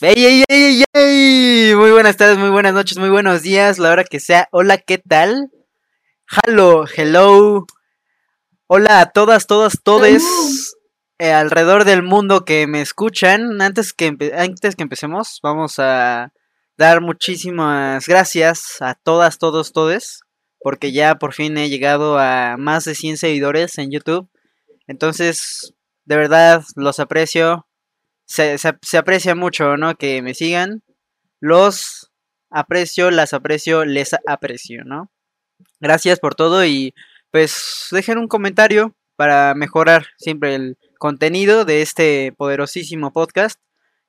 ¡Ey, 0.00 0.24
ey, 0.26 0.44
ey, 0.48 0.84
ey, 0.92 1.74
Muy 1.76 1.92
buenas 1.92 2.16
tardes, 2.16 2.36
muy 2.36 2.50
buenas 2.50 2.74
noches, 2.74 2.98
muy 2.98 3.10
buenos 3.10 3.42
días, 3.42 3.78
la 3.78 3.92
hora 3.92 4.02
que 4.02 4.18
sea. 4.18 4.48
Hola, 4.50 4.78
¿qué 4.78 4.98
tal? 4.98 5.52
Hello, 6.28 6.84
hello. 6.96 7.64
Hola 8.66 9.00
a 9.00 9.12
todas, 9.12 9.46
todas, 9.46 9.80
todes 9.84 10.76
eh, 11.20 11.32
alrededor 11.32 11.84
del 11.84 12.02
mundo 12.02 12.44
que 12.44 12.66
me 12.66 12.80
escuchan. 12.80 13.62
Antes 13.62 13.92
que, 13.92 14.16
antes 14.36 14.74
que 14.74 14.82
empecemos, 14.82 15.38
vamos 15.44 15.78
a 15.78 16.32
dar 16.76 17.00
muchísimas 17.00 18.08
gracias 18.08 18.82
a 18.82 18.96
todas, 18.96 19.38
todos, 19.38 19.72
todes, 19.72 20.22
porque 20.58 20.90
ya 20.90 21.14
por 21.14 21.34
fin 21.34 21.56
he 21.56 21.68
llegado 21.68 22.18
a 22.18 22.56
más 22.58 22.84
de 22.84 22.96
100 22.96 23.16
seguidores 23.16 23.78
en 23.78 23.92
YouTube. 23.92 24.28
Entonces, 24.88 25.72
de 26.04 26.16
verdad, 26.16 26.64
los 26.74 26.98
aprecio 26.98 27.68
se, 28.26 28.56
se, 28.58 28.98
aprecia 28.98 29.34
mucho, 29.34 29.76
¿no? 29.76 29.94
Que 29.96 30.22
me 30.22 30.34
sigan. 30.34 30.82
Los 31.40 32.10
aprecio, 32.50 33.10
las 33.10 33.32
aprecio, 33.32 33.84
les 33.84 34.14
aprecio, 34.26 34.84
¿no? 34.84 35.10
Gracias 35.80 36.20
por 36.20 36.34
todo 36.34 36.64
y 36.64 36.94
pues 37.30 37.88
dejen 37.90 38.18
un 38.18 38.28
comentario 38.28 38.94
para 39.16 39.54
mejorar 39.54 40.06
siempre 40.18 40.54
el 40.54 40.78
contenido 40.98 41.64
de 41.64 41.82
este 41.82 42.32
poderosísimo 42.36 43.12
podcast. 43.12 43.60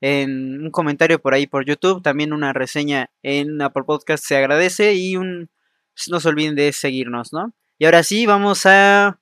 En 0.02 0.62
un 0.64 0.72
comentario 0.72 1.20
por 1.20 1.34
ahí 1.34 1.48
por 1.48 1.66
YouTube, 1.66 2.04
también 2.04 2.34
una 2.34 2.54
reseña 2.54 3.10
en 3.24 3.62
Apple 3.62 3.84
Podcast 3.86 4.24
se 4.24 4.38
agradece 4.38 4.94
y 4.94 5.16
un 5.16 5.50
no 6.10 6.20
se 6.20 6.30
olviden 6.30 6.56
de 6.56 6.74
seguirnos, 6.74 7.34
¿no? 7.34 7.54
Y 7.78 7.86
ahora 7.86 8.04
sí, 8.04 8.26
vamos 8.26 8.66
a 8.66 9.20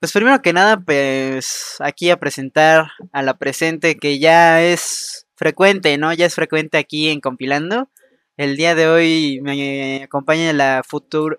pues 0.00 0.12
primero 0.12 0.40
que 0.40 0.54
nada, 0.54 0.80
pues 0.80 1.76
aquí 1.80 2.08
a 2.08 2.18
presentar 2.18 2.88
a 3.12 3.22
la 3.22 3.36
presente 3.36 3.96
que 3.96 4.18
ya 4.18 4.62
es 4.62 5.26
frecuente, 5.34 5.98
¿no? 5.98 6.12
Ya 6.14 6.24
es 6.24 6.34
frecuente 6.34 6.78
aquí 6.78 7.08
en 7.08 7.20
Compilando. 7.20 7.90
El 8.38 8.56
día 8.56 8.74
de 8.74 8.88
hoy 8.88 9.40
me 9.42 10.02
acompaña 10.02 10.54
la, 10.54 10.82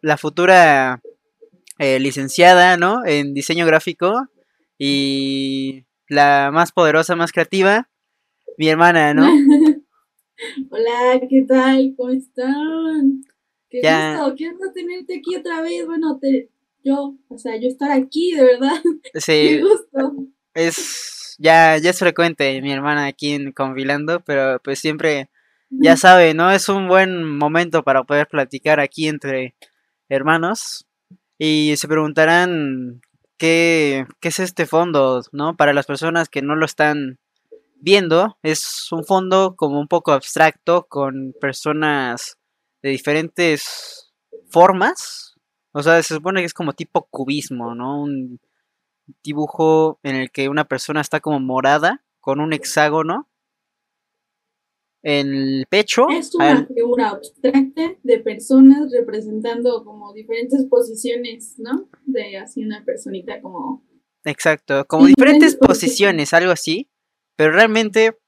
la 0.04 0.18
futura 0.18 1.02
eh, 1.80 2.00
licenciada, 2.00 2.78
¿no? 2.78 3.04
En 3.04 3.34
diseño 3.34 3.66
gráfico 3.66 4.28
y 4.78 5.86
la 6.08 6.52
más 6.54 6.72
poderosa, 6.72 7.16
más 7.16 7.32
creativa, 7.32 7.90
mi 8.60 8.70
hermana, 8.70 9.16
¿no? 9.16 9.26
Hola, 10.70 11.20
¿qué 11.28 11.46
tal? 11.48 11.96
¿Cómo 11.98 12.12
están? 12.12 13.24
Qué 13.72 13.80
gusto, 13.80 14.36
qué 14.38 14.52
gusto 14.52 14.72
tenerte 14.74 15.18
aquí 15.18 15.36
otra 15.36 15.62
vez. 15.62 15.84
Bueno, 15.88 16.20
te, 16.20 16.50
yo, 16.84 17.16
o 17.28 17.38
sea, 17.38 17.56
yo 17.60 17.68
estar 17.68 17.92
aquí, 17.92 18.34
de 18.34 18.44
verdad. 18.44 18.82
Sí. 19.16 19.32
Qué 19.32 19.62
gusto. 19.62 20.16
Es, 20.54 21.36
ya, 21.40 21.78
ya 21.78 21.90
es 21.92 22.00
frecuente 22.00 22.62
mi 22.62 22.72
hermana 22.72 23.06
aquí 23.06 23.34
en 23.34 23.52
Confilando, 23.52 24.20
pero 24.22 24.60
pues 24.64 24.80
siempre, 24.80 25.30
ya 25.70 25.96
sabe, 25.96 26.34
¿no? 26.34 26.52
Es 26.52 26.68
un 26.70 26.88
buen 26.88 27.24
momento 27.38 27.84
para 27.84 28.04
poder 28.04 28.28
platicar 28.28 28.80
aquí 28.80 29.08
entre 29.08 29.56
hermanos. 30.10 30.86
Y 31.38 31.74
se 31.78 31.88
preguntarán 31.88 33.02
qué, 33.38 34.06
qué 34.20 34.28
es 34.28 34.40
este 34.40 34.66
fondo, 34.66 35.24
¿no? 35.32 35.56
Para 35.56 35.74
las 35.74 35.86
personas 35.86 36.30
que 36.30 36.42
no 36.42 36.56
lo 36.56 36.66
están 36.66 37.18
viendo, 37.82 38.38
es 38.44 38.92
un 38.92 39.04
fondo 39.04 39.56
como 39.56 39.80
un 39.80 39.88
poco 39.88 40.12
abstracto 40.12 40.86
con 40.88 41.34
personas 41.40 42.38
de 42.82 42.90
diferentes 42.90 44.14
formas, 44.50 45.31
o 45.74 45.84
sea, 45.84 46.02
se 46.04 46.16
supone 46.16 46.42
que 46.42 46.46
es 46.46 46.54
como 46.54 46.74
tipo 46.74 47.08
cubismo, 47.10 47.76
¿no? 47.76 48.02
Un 48.02 48.40
dibujo 49.24 50.00
en 50.04 50.16
el 50.16 50.32
que 50.32 50.50
una 50.50 50.66
persona 50.66 51.02
está 51.02 51.20
como 51.20 51.40
morada 51.40 52.04
con 52.20 52.40
un 52.40 52.54
hexágono 52.54 53.30
en 55.04 55.34
el 55.34 55.66
pecho. 55.70 56.08
Es 56.10 56.36
una 56.36 56.66
figura 56.66 57.10
abstracta 57.10 57.96
de 58.04 58.20
personas 58.20 58.92
representando 58.92 59.84
como 59.84 60.14
diferentes 60.14 60.66
posiciones, 60.66 61.56
¿no? 61.58 61.90
De 62.06 62.38
así 62.38 62.64
una 62.64 62.84
personita 62.86 63.42
como... 63.42 63.84
Exacto, 64.24 64.86
como 64.86 65.08
diferentes, 65.08 65.56
posiciones, 65.56 66.34
algo 66.34 66.52
así. 66.52 66.92
Pero 67.36 67.54
realmente 67.54 68.20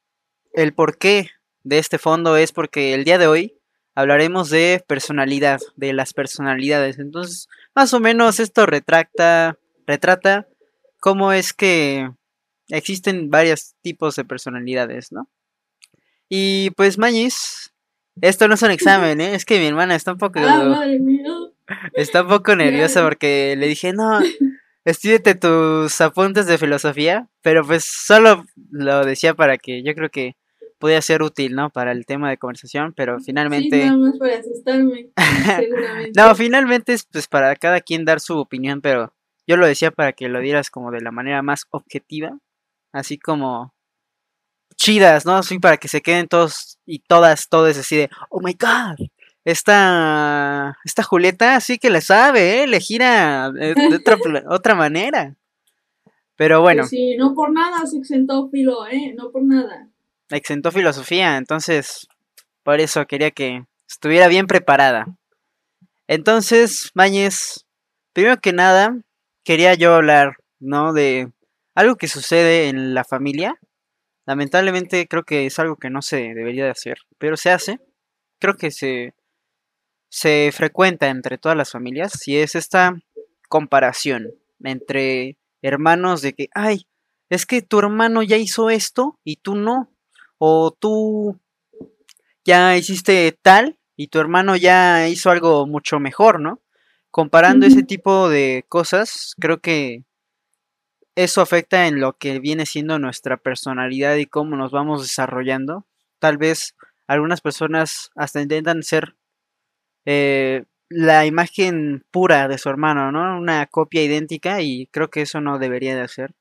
el 0.53 0.73
porqué 0.73 1.29
de 1.63 1.77
este 1.77 1.99
fondo 1.99 2.35
es 2.35 2.51
porque 2.51 2.93
el 2.93 3.03
día 3.03 3.19
de 3.19 3.27
hoy 3.27 3.61
hablaremos 3.95 4.49
de 4.49 4.83
personalidad, 4.87 5.59
de 5.75 5.93
las 5.93 6.13
personalidades. 6.13 6.99
Entonces, 6.99 7.47
más 7.75 7.93
o 7.93 7.99
menos 7.99 8.39
esto 8.39 8.65
retracta, 8.65 9.57
retrata 9.85 10.47
cómo 10.99 11.33
es 11.33 11.53
que 11.53 12.09
existen 12.69 13.29
varios 13.29 13.75
tipos 13.81 14.15
de 14.15 14.25
personalidades, 14.25 15.11
¿no? 15.11 15.29
Y 16.29 16.71
pues, 16.71 16.97
Mañis, 16.97 17.73
esto 18.21 18.47
no 18.47 18.55
es 18.55 18.61
un 18.61 18.71
examen, 18.71 19.21
¿eh? 19.21 19.35
Es 19.35 19.45
que 19.45 19.59
mi 19.59 19.67
hermana 19.67 19.95
está 19.95 20.13
un 20.13 20.17
poco... 20.17 20.39
Ah, 20.39 20.85
está 21.93 22.23
un 22.23 22.29
poco 22.29 22.55
nerviosa 22.55 23.03
porque 23.03 23.55
le 23.57 23.67
dije, 23.67 23.93
no, 23.93 24.19
estudiate 24.85 25.35
tus 25.35 25.99
apuntes 26.01 26.45
de 26.45 26.57
filosofía, 26.57 27.27
pero 27.41 27.65
pues 27.65 27.85
solo 27.85 28.45
lo 28.71 29.05
decía 29.05 29.33
para 29.33 29.57
que 29.57 29.83
yo 29.83 29.93
creo 29.93 30.09
que 30.09 30.35
podía 30.79 31.01
ser 31.01 31.21
útil, 31.21 31.55
¿no? 31.55 31.69
Para 31.69 31.91
el 31.91 32.05
tema 32.05 32.29
de 32.29 32.37
conversación, 32.37 32.93
pero 32.95 33.19
finalmente... 33.19 33.81
Sí, 33.81 33.85
nada 33.85 33.97
más 33.97 34.17
para 34.17 34.37
asustarme, 34.37 35.09
seguramente. 35.57 36.11
no, 36.15 36.35
finalmente 36.35 36.93
es 36.93 37.05
pues 37.05 37.27
para 37.27 37.55
cada 37.55 37.81
quien 37.81 38.05
dar 38.05 38.19
su 38.19 38.37
opinión, 38.37 38.81
pero 38.81 39.13
yo 39.47 39.57
lo 39.57 39.65
decía 39.65 39.91
para 39.91 40.13
que 40.13 40.29
lo 40.29 40.39
dieras 40.39 40.69
como 40.69 40.91
de 40.91 41.01
la 41.01 41.11
manera 41.11 41.41
más 41.41 41.65
objetiva, 41.69 42.37
así 42.91 43.17
como 43.17 43.73
chidas, 44.75 45.25
¿no? 45.25 45.35
Así 45.35 45.59
para 45.59 45.77
que 45.77 45.87
se 45.87 46.01
queden 46.01 46.27
todos 46.27 46.79
y 46.85 46.99
todas, 46.99 47.49
todos 47.49 47.77
así 47.77 47.95
de, 47.95 48.09
oh 48.29 48.41
my 48.41 48.53
god, 48.53 49.07
esta, 49.45 50.77
esta 50.83 51.03
Julieta 51.03 51.59
sí 51.59 51.77
que 51.77 51.89
le 51.89 52.01
sabe, 52.01 52.63
¿eh? 52.63 52.67
Le 52.67 52.79
gira 52.79 53.51
de, 53.51 53.75
otra, 53.95 54.17
otra 54.49 54.75
manera. 54.75 55.35
Pero 56.35 56.61
bueno. 56.61 56.81
Pues 56.81 56.89
sí, 56.89 57.15
no 57.17 57.33
por 57.33 57.51
nada 57.51 57.85
se 57.85 57.97
exentó 57.97 58.49
Filo, 58.49 58.87
¿eh? 58.87 59.13
No 59.15 59.31
por 59.31 59.43
nada 59.43 59.89
exentó 60.37 60.71
filosofía, 60.71 61.37
entonces 61.37 62.07
por 62.63 62.79
eso 62.79 63.05
quería 63.05 63.31
que 63.31 63.65
estuviera 63.87 64.27
bien 64.27 64.47
preparada. 64.47 65.05
Entonces, 66.07 66.91
Mañez, 66.93 67.65
primero 68.13 68.37
que 68.37 68.53
nada, 68.53 68.97
quería 69.43 69.73
yo 69.73 69.95
hablar, 69.95 70.37
¿no? 70.59 70.93
De 70.93 71.31
algo 71.75 71.95
que 71.95 72.07
sucede 72.07 72.69
en 72.69 72.93
la 72.93 73.03
familia. 73.03 73.55
Lamentablemente 74.25 75.07
creo 75.07 75.23
que 75.23 75.45
es 75.45 75.59
algo 75.59 75.75
que 75.75 75.89
no 75.89 76.01
se 76.01 76.33
debería 76.33 76.65
de 76.65 76.71
hacer, 76.71 76.97
pero 77.17 77.37
se 77.37 77.51
hace. 77.51 77.79
Creo 78.39 78.55
que 78.55 78.71
se, 78.71 79.13
se 80.09 80.51
frecuenta 80.53 81.07
entre 81.09 81.37
todas 81.37 81.57
las 81.57 81.71
familias 81.71 82.27
y 82.27 82.37
es 82.37 82.55
esta 82.55 82.95
comparación 83.49 84.31
entre 84.63 85.37
hermanos 85.61 86.21
de 86.21 86.33
que, 86.33 86.47
ay, 86.53 86.87
es 87.29 87.45
que 87.45 87.61
tu 87.61 87.79
hermano 87.79 88.23
ya 88.23 88.37
hizo 88.37 88.69
esto 88.69 89.19
y 89.23 89.37
tú 89.37 89.55
no 89.55 89.92
o 90.45 90.71
tú 90.77 91.39
ya 92.43 92.75
hiciste 92.75 93.31
tal 93.41 93.79
y 93.95 94.07
tu 94.07 94.19
hermano 94.19 94.57
ya 94.57 95.07
hizo 95.07 95.31
algo 95.31 95.65
mucho 95.67 96.01
mejor, 96.01 96.41
¿no? 96.41 96.61
Comparando 97.11 97.65
ese 97.65 97.83
tipo 97.83 98.27
de 98.27 98.65
cosas, 98.67 99.35
creo 99.39 99.61
que 99.61 100.03
eso 101.15 101.39
afecta 101.39 101.87
en 101.87 102.01
lo 102.01 102.17
que 102.17 102.39
viene 102.39 102.65
siendo 102.65 102.99
nuestra 102.99 103.37
personalidad 103.37 104.17
y 104.17 104.25
cómo 104.25 104.57
nos 104.57 104.73
vamos 104.73 105.01
desarrollando. 105.03 105.85
Tal 106.19 106.37
vez 106.37 106.75
algunas 107.07 107.39
personas 107.39 108.11
hasta 108.13 108.41
intentan 108.41 108.83
ser 108.83 109.15
eh, 110.05 110.65
la 110.89 111.25
imagen 111.25 112.03
pura 112.11 112.49
de 112.49 112.57
su 112.57 112.67
hermano, 112.67 113.13
¿no? 113.13 113.39
Una 113.39 113.65
copia 113.67 114.03
idéntica 114.03 114.59
y 114.59 114.87
creo 114.87 115.09
que 115.09 115.21
eso 115.21 115.39
no 115.39 115.57
debería 115.57 115.95
de 115.95 116.01
hacer. 116.01 116.35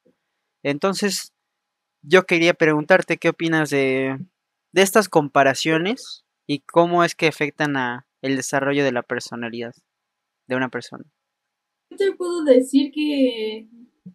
Entonces, 0.64 1.32
yo 2.02 2.24
quería 2.24 2.54
preguntarte 2.54 3.16
qué 3.16 3.28
opinas 3.30 3.70
de, 3.70 4.18
de 4.72 4.82
estas 4.82 5.08
comparaciones 5.08 6.24
y 6.46 6.60
cómo 6.60 7.04
es 7.04 7.14
que 7.14 7.28
afectan 7.28 7.76
a 7.76 8.06
el 8.20 8.36
desarrollo 8.36 8.84
de 8.84 8.92
la 8.92 9.02
personalidad 9.02 9.72
de 10.48 10.56
una 10.56 10.68
persona. 10.68 11.04
Te 11.96 12.12
puedo 12.12 12.44
decir 12.44 12.90
que 12.92 13.68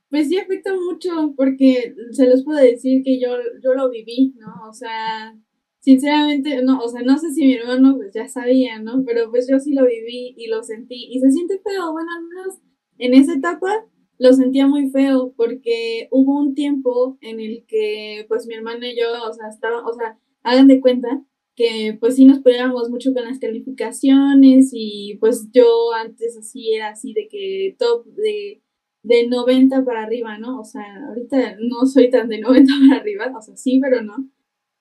pues 0.09 0.27
sí 0.27 0.37
afecta 0.37 0.73
mucho 0.73 1.33
porque 1.35 1.95
se 2.11 2.27
los 2.27 2.43
puedo 2.43 2.59
decir 2.59 3.03
que 3.03 3.19
yo, 3.19 3.37
yo 3.63 3.73
lo 3.73 3.89
viví, 3.89 4.33
¿no? 4.37 4.67
O 4.67 4.73
sea, 4.73 5.37
sinceramente, 5.79 6.61
no, 6.63 6.79
o 6.79 6.87
sea, 6.89 7.01
no 7.03 7.17
sé 7.17 7.31
si 7.31 7.45
mi 7.45 7.53
hermano 7.53 7.95
pues 7.95 8.13
ya 8.13 8.27
sabía, 8.27 8.79
¿no? 8.79 9.03
Pero 9.05 9.29
pues 9.29 9.47
yo 9.49 9.59
sí 9.59 9.73
lo 9.73 9.85
viví 9.85 10.33
y 10.37 10.47
lo 10.47 10.63
sentí 10.63 11.07
y 11.11 11.19
se 11.19 11.31
siente 11.31 11.59
feo, 11.59 11.91
bueno, 11.91 12.09
al 12.17 12.23
menos 12.25 12.59
en 12.97 13.13
esa 13.13 13.35
etapa 13.35 13.85
lo 14.19 14.33
sentía 14.33 14.67
muy 14.67 14.89
feo 14.89 15.33
porque 15.35 16.07
hubo 16.11 16.39
un 16.39 16.55
tiempo 16.55 17.17
en 17.21 17.39
el 17.39 17.65
que 17.67 18.25
pues 18.27 18.47
mi 18.47 18.55
hermana 18.55 18.89
y 18.89 18.97
yo, 18.99 19.07
o 19.29 19.33
sea, 19.33 19.49
estaban, 19.49 19.85
o 19.85 19.93
sea, 19.93 20.17
hagan 20.43 20.67
de 20.67 20.81
cuenta 20.81 21.23
que 21.55 21.97
pues 21.99 22.15
sí 22.15 22.25
nos 22.25 22.39
peleábamos 22.39 22.89
mucho 22.89 23.13
con 23.13 23.25
las 23.25 23.39
calificaciones 23.39 24.69
y 24.73 25.17
pues 25.19 25.49
yo 25.51 25.93
antes 25.93 26.37
así 26.37 26.73
era 26.73 26.89
así 26.89 27.13
de 27.13 27.27
que 27.27 27.75
top 27.79 28.05
de, 28.05 28.61
de 29.03 29.27
90 29.27 29.83
para 29.85 30.03
arriba, 30.03 30.37
¿no? 30.37 30.59
O 30.59 30.63
sea, 30.63 30.83
ahorita 31.07 31.57
no 31.59 31.85
soy 31.87 32.09
tan 32.11 32.29
de 32.29 32.39
90 32.39 32.73
para 32.89 33.01
arriba, 33.01 33.33
o 33.37 33.41
sea, 33.41 33.55
sí, 33.57 33.79
pero 33.81 34.03
no. 34.03 34.15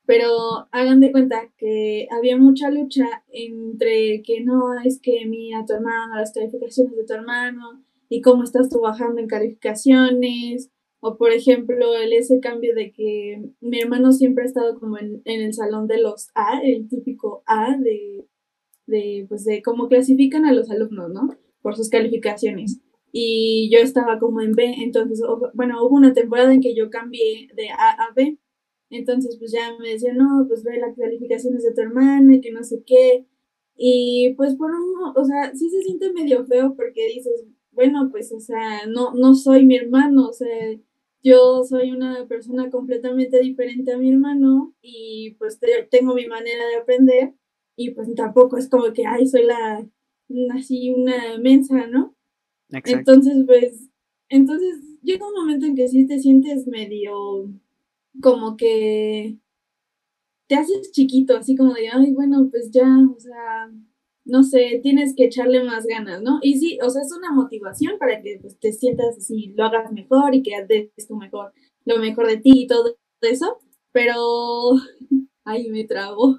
pero 0.07 0.69
hagan 0.73 1.01
de 1.01 1.13
cuenta 1.13 1.53
que 1.59 2.09
había 2.17 2.37
mucha 2.37 2.71
lucha 2.71 3.25
entre 3.29 4.23
que 4.23 4.43
no, 4.45 4.79
es 4.85 5.01
que 5.01 5.27
mira 5.27 5.65
tu 5.67 5.75
hermano, 5.75 6.17
las 6.17 6.33
calificaciones 6.33 6.97
de 6.97 7.05
tu 7.05 7.15
hermano, 7.15 7.85
y 8.09 8.21
cómo 8.21 8.45
estás 8.45 8.69
tú 8.69 8.81
bajando 8.81 9.21
en 9.21 9.29
calificaciones, 9.29 10.71
o 11.01 11.17
por 11.17 11.33
ejemplo, 11.33 11.95
el 11.95 12.13
ese 12.13 12.41
cambio 12.41 12.75
de 12.75 12.93
que 12.93 13.43
mi 13.61 13.81
hermano 13.81 14.13
siempre 14.13 14.45
ha 14.45 14.47
estado 14.47 14.79
como 14.79 14.99
en, 14.99 15.23
en 15.25 15.43
el 15.43 15.55
salón 15.55 15.87
de 15.87 16.01
los 16.01 16.29
A, 16.35 16.61
el 16.63 16.89
típico 16.89 17.43
A 17.47 17.77
de, 17.79 18.27
de, 18.87 19.27
pues 19.29 19.45
de 19.45 19.63
cómo 19.63 19.89
clasifican 19.89 20.45
a 20.47 20.53
los 20.53 20.71
alumnos, 20.71 21.13
¿no? 21.13 21.37
Por 21.63 21.77
sus 21.77 21.91
calificaciones. 21.91 22.81
Y 23.13 23.71
yo 23.73 23.79
estaba 23.79 24.19
como 24.19 24.41
en 24.41 24.53
B, 24.53 24.77
entonces, 24.79 25.21
bueno, 25.55 25.85
hubo 25.85 25.97
una 25.97 26.13
temporada 26.13 26.53
en 26.53 26.61
que 26.61 26.75
yo 26.75 26.91
cambié 26.91 27.49
de 27.55 27.71
A 27.71 27.91
a 27.93 28.13
B 28.15 28.39
entonces, 28.91 29.37
pues 29.39 29.53
ya 29.53 29.77
me 29.79 29.91
decía, 29.91 30.13
no, 30.15 30.45
pues 30.49 30.63
ve 30.63 30.79
las 30.79 30.97
calificaciones 30.97 31.63
de 31.65 31.73
tu 31.75 31.81
hermana 31.81 32.41
que 32.41 32.53
no 32.53 32.63
sé 32.63 32.83
qué. 32.87 33.27
Y 33.77 34.35
pues 34.37 34.55
por 34.57 34.71
uno, 34.71 35.13
o 35.15 35.25
sea, 35.25 35.55
sí 35.55 35.69
se 35.71 35.83
siente 35.83 36.13
medio 36.13 36.47
feo 36.47 36.75
porque 36.77 37.09
dices, 37.09 37.45
bueno, 37.77 38.09
pues, 38.11 38.33
o 38.33 38.41
sea, 38.41 38.87
no, 38.89 39.15
no 39.15 39.35
soy 39.35 39.65
mi 39.65 39.77
hermano, 39.77 40.29
o 40.29 40.33
sea, 40.33 40.77
yo 41.23 41.63
soy 41.63 41.93
una 41.93 42.27
persona 42.27 42.71
completamente 42.71 43.39
diferente 43.41 43.93
a 43.93 43.99
mi 43.99 44.11
hermano 44.11 44.75
y 44.81 45.37
pues 45.39 45.61
tengo 45.91 46.15
mi 46.15 46.27
manera 46.27 46.67
de 46.67 46.77
aprender 46.77 47.35
y 47.77 47.91
pues 47.91 48.13
tampoco 48.15 48.57
es 48.57 48.69
como 48.69 48.93
que, 48.93 49.07
ay, 49.07 49.27
soy 49.27 49.45
la, 49.45 49.87
así 50.55 50.91
una 50.91 51.39
mensa, 51.39 51.87
¿no? 51.87 52.17
Entonces, 52.71 53.45
pues, 53.47 53.91
entonces 54.29 54.99
llega 55.03 55.29
un 55.29 55.35
momento 55.35 55.67
en 55.67 55.77
que 55.77 55.87
sí 55.87 56.07
te 56.07 56.19
sientes 56.19 56.67
medio 56.67 57.53
como 58.21 58.57
que 58.57 59.37
te 60.49 60.55
haces 60.55 60.91
chiquito, 60.93 61.37
así 61.37 61.55
como 61.57 61.75
de, 61.75 61.89
ay, 61.89 62.13
bueno, 62.13 62.49
pues 62.51 62.71
ya, 62.71 62.87
o 63.15 63.21
sea, 63.21 63.71
no 64.27 64.43
sé, 64.43 64.81
tienes 64.83 65.15
que 65.17 65.25
echarle 65.25 65.63
más 65.63 65.87
ganas, 65.87 66.21
¿no? 66.21 66.41
Y 66.43 66.59
sí, 66.59 66.79
o 66.83 66.91
sea, 66.91 67.03
es 67.03 67.13
una 67.17 67.33
motivación 67.33 67.99
para 67.99 68.21
que 68.21 68.39
pues, 68.41 68.59
te 68.59 68.73
sientas 68.73 69.17
así, 69.17 69.55
lo 69.57 69.65
hagas 69.65 69.93
mejor 69.93 70.35
y 70.35 70.43
que 70.43 70.53
des 70.69 71.07
tu 71.07 71.17
mejor, 71.17 71.53
lo 71.85 71.99
mejor 71.99 72.27
de 72.27 72.39
ti 72.39 72.53
y 72.55 72.67
todo 72.67 72.97
eso, 73.21 73.59
pero, 73.93 74.73
ay, 75.45 75.71
me 75.71 75.85
trabo. 75.85 76.39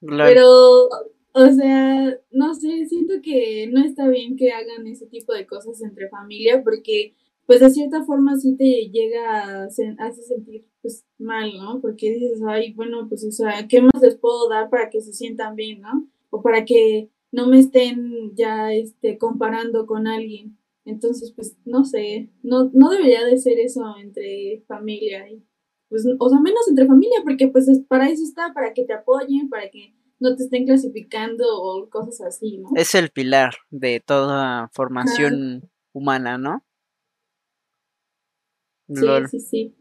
Pero, 0.00 0.88
o 1.32 1.46
sea, 1.52 2.18
no 2.30 2.54
sé, 2.54 2.86
siento 2.86 3.14
que 3.22 3.68
no 3.72 3.84
está 3.84 4.08
bien 4.08 4.36
que 4.36 4.52
hagan 4.52 4.86
ese 4.86 5.06
tipo 5.06 5.32
de 5.32 5.46
cosas 5.46 5.80
entre 5.82 6.08
familia 6.08 6.62
porque 6.62 7.14
pues 7.46 7.60
de 7.60 7.70
cierta 7.70 8.04
forma 8.04 8.36
sí 8.36 8.56
te 8.56 8.90
llega 8.90 9.64
a 9.64 9.64
hace 9.64 10.22
sentir 10.22 10.66
pues 10.82 11.04
mal, 11.18 11.52
¿no? 11.58 11.80
Porque 11.80 12.10
dices, 12.10 12.40
ay, 12.46 12.72
bueno, 12.74 13.06
pues 13.08 13.24
o 13.24 13.32
sea, 13.32 13.66
¿qué 13.68 13.82
más 13.82 14.02
les 14.02 14.16
puedo 14.16 14.48
dar 14.48 14.70
para 14.70 14.90
que 14.90 15.00
se 15.00 15.12
sientan 15.12 15.56
bien, 15.56 15.80
¿no? 15.80 16.08
O 16.30 16.42
para 16.42 16.64
que 16.64 17.10
no 17.34 17.48
me 17.48 17.58
estén 17.58 18.34
ya 18.36 18.72
este, 18.72 19.18
comparando 19.18 19.86
con 19.86 20.06
alguien. 20.06 20.56
Entonces, 20.84 21.32
pues 21.34 21.56
no 21.64 21.84
sé, 21.84 22.30
no, 22.42 22.70
no 22.72 22.90
debería 22.90 23.24
de 23.24 23.38
ser 23.38 23.58
eso 23.58 23.82
entre 23.98 24.62
familia 24.68 25.28
y 25.28 25.42
pues, 25.88 26.06
o 26.18 26.28
sea, 26.28 26.40
menos 26.40 26.68
entre 26.68 26.86
familia, 26.86 27.18
porque 27.24 27.48
pues 27.48 27.68
es, 27.68 27.80
para 27.80 28.08
eso 28.08 28.22
está, 28.22 28.52
para 28.52 28.72
que 28.72 28.84
te 28.84 28.92
apoyen, 28.92 29.48
para 29.48 29.70
que 29.70 29.94
no 30.20 30.36
te 30.36 30.44
estén 30.44 30.64
clasificando 30.64 31.44
o 31.48 31.88
cosas 31.88 32.20
así, 32.20 32.58
¿no? 32.58 32.70
Es 32.76 32.94
el 32.94 33.10
pilar 33.10 33.54
de 33.70 34.00
toda 34.00 34.68
formación 34.72 35.70
humana, 35.92 36.38
¿no? 36.38 36.64
Sí, 38.88 39.06
sí, 39.30 39.40
sí. 39.40 39.76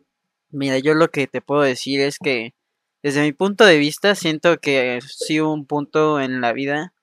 Mira, 0.50 0.80
yo 0.80 0.94
lo 0.94 1.10
que 1.10 1.28
te 1.28 1.42
puedo 1.42 1.62
decir 1.62 2.00
es 2.00 2.18
que 2.18 2.54
desde 3.02 3.22
mi 3.22 3.34
punto 3.34 3.66
de 3.66 3.78
vista 3.78 4.16
siento 4.16 4.58
que 4.58 5.00
sí 5.06 5.42
hubo 5.42 5.54
un 5.54 5.66
punto 5.66 6.22
en 6.22 6.42
la 6.42 6.54
vida 6.54 6.94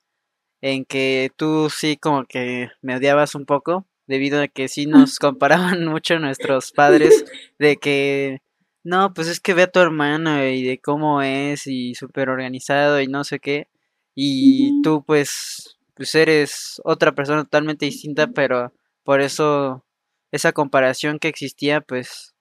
en 0.61 0.85
que 0.85 1.31
tú 1.37 1.71
sí 1.71 1.97
como 1.97 2.25
que 2.27 2.71
me 2.83 2.97
odiabas 2.97 3.35
un 3.35 3.47
poco 3.47 3.87
debido 4.07 4.43
a 4.43 4.49
que 4.49 4.69
sí 4.69 4.87
nos 4.87 5.19
comparaban 5.19 5.87
mucho 5.87 6.19
nuestros 6.19 6.73
padres 6.73 7.25
de 7.59 7.77
que 7.77 8.43
no, 8.83 9.13
pues 9.13 9.29
es 9.29 9.41
que 9.41 9.55
ve 9.55 9.63
a 9.65 9.71
tu 9.71 9.81
hermano 9.81 10.45
y 10.45 10.63
de 10.63 10.79
cómo 10.79 11.23
es 11.23 11.67
y 11.67 11.95
súper 11.95 12.31
organizado 12.31 13.01
y 13.01 13.09
no 13.09 13.25
sé 13.25 13.41
qué 13.41 13.69
y 14.15 14.83
tú 14.83 15.05
pues 15.05 15.79
pues 15.95 16.15
eres 16.15 16.81
otra 16.85 17.13
persona 17.13 17.45
totalmente 17.45 17.87
distinta 17.87 18.27
pero 18.29 18.73
por 19.05 19.21
eso 19.21 19.85
esa 20.33 20.53
comparación 20.53 21.19
que 21.19 21.29
existía, 21.29 21.81
pues 21.81 22.35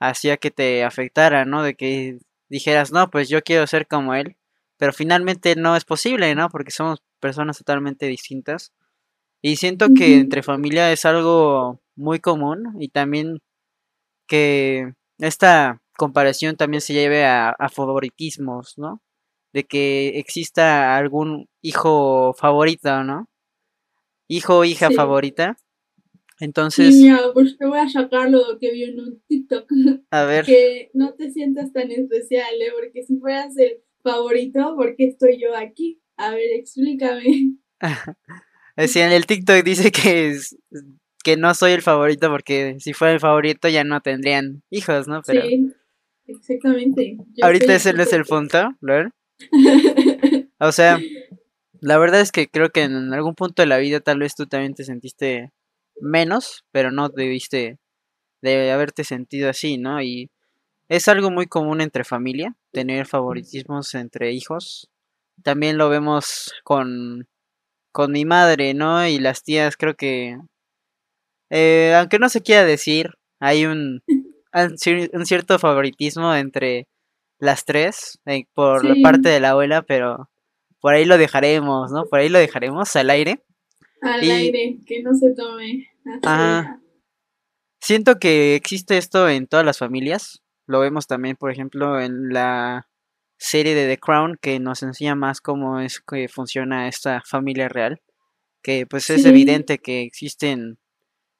hacía 0.00 0.36
que 0.36 0.50
te 0.50 0.84
afectara, 0.84 1.44
¿no? 1.44 1.62
De 1.62 1.74
que 1.74 2.18
dijeras, 2.48 2.92
no, 2.92 3.10
pues 3.10 3.28
yo 3.28 3.42
quiero 3.42 3.66
ser 3.66 3.86
como 3.86 4.14
él, 4.14 4.36
pero 4.76 4.92
finalmente 4.92 5.56
no 5.56 5.76
es 5.76 5.84
posible, 5.84 6.34
¿no? 6.34 6.48
Porque 6.50 6.70
somos 6.70 7.02
personas 7.18 7.58
totalmente 7.58 8.06
distintas. 8.06 8.72
Y 9.40 9.56
siento 9.56 9.88
que 9.96 10.16
entre 10.16 10.42
familia 10.42 10.90
es 10.92 11.04
algo 11.04 11.80
muy 11.94 12.18
común 12.18 12.76
y 12.80 12.88
también 12.88 13.38
que 14.26 14.92
esta 15.18 15.80
comparación 15.96 16.56
también 16.56 16.80
se 16.80 16.92
lleve 16.92 17.24
a, 17.24 17.54
favoritismos, 17.72 18.78
¿no? 18.78 19.00
De 19.52 19.64
que 19.64 20.18
exista 20.18 20.96
algún 20.96 21.48
hijo 21.62 22.34
favorito, 22.34 23.04
¿no? 23.04 23.28
Hijo 24.28 24.58
o 24.58 24.64
hija 24.64 24.90
favorita 24.90 25.56
entonces. 26.40 26.94
Mira, 26.96 27.32
pues 27.32 27.56
te 27.56 27.66
voy 27.66 27.78
a 27.78 27.88
sacar 27.88 28.30
lo 28.30 28.58
que 28.60 28.70
vi 28.72 28.84
en 28.84 29.00
un 29.00 29.22
TikTok. 29.26 29.68
A 30.10 30.24
ver. 30.24 30.44
Que 30.44 30.90
no 30.94 31.14
te 31.14 31.30
sientas 31.30 31.72
tan 31.72 31.90
especial, 31.90 32.54
¿eh? 32.60 32.70
Porque 32.74 33.02
si 33.02 33.18
fueras 33.18 33.56
el 33.56 33.80
favorito, 34.02 34.74
¿por 34.76 34.94
qué 34.96 35.06
estoy 35.06 35.40
yo 35.40 35.54
aquí? 35.56 36.00
A 36.18 36.30
ver, 36.30 36.50
explícame. 36.54 37.56
Sí, 38.86 39.00
en 39.00 39.10
el 39.10 39.26
TikTok 39.26 39.64
dice 39.64 39.90
que, 39.90 40.28
es, 40.28 40.56
que 41.24 41.36
no 41.36 41.52
soy 41.54 41.72
el 41.72 41.82
favorito 41.82 42.30
porque 42.30 42.76
si 42.78 42.92
fuera 42.92 43.12
el 43.12 43.18
favorito 43.18 43.68
ya 43.68 43.82
no 43.82 44.00
tendrían 44.00 44.62
hijos, 44.70 45.08
¿no? 45.08 45.20
Pero... 45.26 45.42
Sí, 45.42 45.72
exactamente. 46.28 47.16
ahorita 47.42 47.74
ese 47.74 47.92
no 47.92 48.04
es 48.04 48.12
el 48.12 48.24
punto, 48.24 48.70
¿verdad? 48.80 49.10
o 50.60 50.70
sea, 50.70 51.00
la 51.80 51.98
verdad 51.98 52.20
es 52.20 52.30
que 52.30 52.46
creo 52.48 52.70
que 52.70 52.82
en 52.82 53.12
algún 53.12 53.34
punto 53.34 53.62
de 53.62 53.66
la 53.66 53.78
vida 53.78 53.98
tal 53.98 54.20
vez 54.20 54.36
tú 54.36 54.46
también 54.46 54.74
te 54.74 54.84
sentiste 54.84 55.50
menos, 56.00 56.64
pero 56.70 56.92
no 56.92 57.08
debiste 57.08 57.78
de 58.42 58.70
haberte 58.70 59.02
sentido 59.02 59.50
así, 59.50 59.76
¿no? 59.76 60.00
Y 60.02 60.30
es 60.88 61.08
algo 61.08 61.30
muy 61.30 61.46
común 61.46 61.80
entre 61.80 62.04
familia, 62.04 62.56
tener 62.72 63.06
favoritismos 63.06 63.94
entre 63.94 64.32
hijos. 64.32 64.88
También 65.42 65.78
lo 65.78 65.88
vemos 65.88 66.52
con, 66.64 67.28
con 67.92 68.12
mi 68.12 68.24
madre, 68.24 68.74
¿no? 68.74 69.06
Y 69.06 69.18
las 69.18 69.42
tías, 69.42 69.76
creo 69.76 69.94
que, 69.94 70.38
eh, 71.50 71.94
aunque 71.96 72.18
no 72.18 72.28
se 72.28 72.42
quiera 72.42 72.64
decir, 72.64 73.10
hay 73.40 73.66
un, 73.66 74.02
un 75.12 75.26
cierto 75.26 75.58
favoritismo 75.58 76.34
entre 76.34 76.88
las 77.38 77.64
tres 77.64 78.18
eh, 78.26 78.44
por 78.52 78.84
la 78.84 78.96
parte 79.02 79.28
de 79.28 79.40
la 79.40 79.50
abuela, 79.50 79.82
pero 79.82 80.28
por 80.80 80.94
ahí 80.94 81.04
lo 81.04 81.18
dejaremos, 81.18 81.90
¿no? 81.92 82.04
Por 82.06 82.20
ahí 82.20 82.28
lo 82.28 82.38
dejaremos 82.38 82.94
al 82.96 83.10
aire. 83.10 83.42
Al 84.00 84.20
aire, 84.20 84.78
que 84.86 85.02
no 85.02 85.14
se 85.14 85.34
tome. 85.34 85.88
Ah, 86.24 86.78
siento 87.80 88.18
que 88.18 88.54
existe 88.54 88.96
esto 88.96 89.28
en 89.28 89.46
todas 89.46 89.66
las 89.66 89.78
familias. 89.78 90.42
Lo 90.66 90.80
vemos 90.80 91.06
también, 91.06 91.36
por 91.36 91.50
ejemplo, 91.50 92.00
en 92.00 92.32
la 92.32 92.88
serie 93.38 93.74
de 93.74 93.88
The 93.88 93.98
Crown, 93.98 94.38
que 94.40 94.60
nos 94.60 94.82
enseña 94.82 95.14
más 95.14 95.40
cómo 95.40 95.80
es 95.80 96.00
que 96.00 96.28
funciona 96.28 96.88
esta 96.88 97.22
familia 97.24 97.68
real. 97.68 98.02
Que 98.62 98.86
pues 98.86 99.08
es 99.10 99.24
evidente 99.24 99.78
que 99.78 100.02
existen 100.02 100.78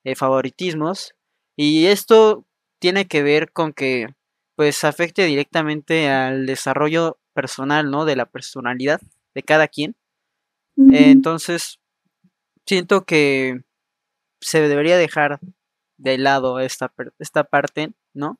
eh, 0.04 0.14
favoritismos. 0.14 1.14
Y 1.56 1.86
esto 1.86 2.46
tiene 2.78 3.06
que 3.06 3.22
ver 3.22 3.52
con 3.52 3.72
que 3.72 4.06
pues 4.54 4.84
afecte 4.84 5.24
directamente 5.24 6.08
al 6.08 6.46
desarrollo 6.46 7.18
personal, 7.34 7.90
¿no? 7.90 8.04
De 8.04 8.16
la 8.16 8.26
personalidad 8.26 9.00
de 9.34 9.42
cada 9.42 9.68
quien. 9.68 9.96
entonces, 10.76 11.80
siento 12.64 13.04
que 13.04 13.62
se 14.40 14.60
debería 14.60 14.96
dejar 14.96 15.40
de 15.96 16.18
lado 16.18 16.60
esta, 16.60 16.92
esta 17.18 17.44
parte, 17.44 17.92
¿no? 18.14 18.38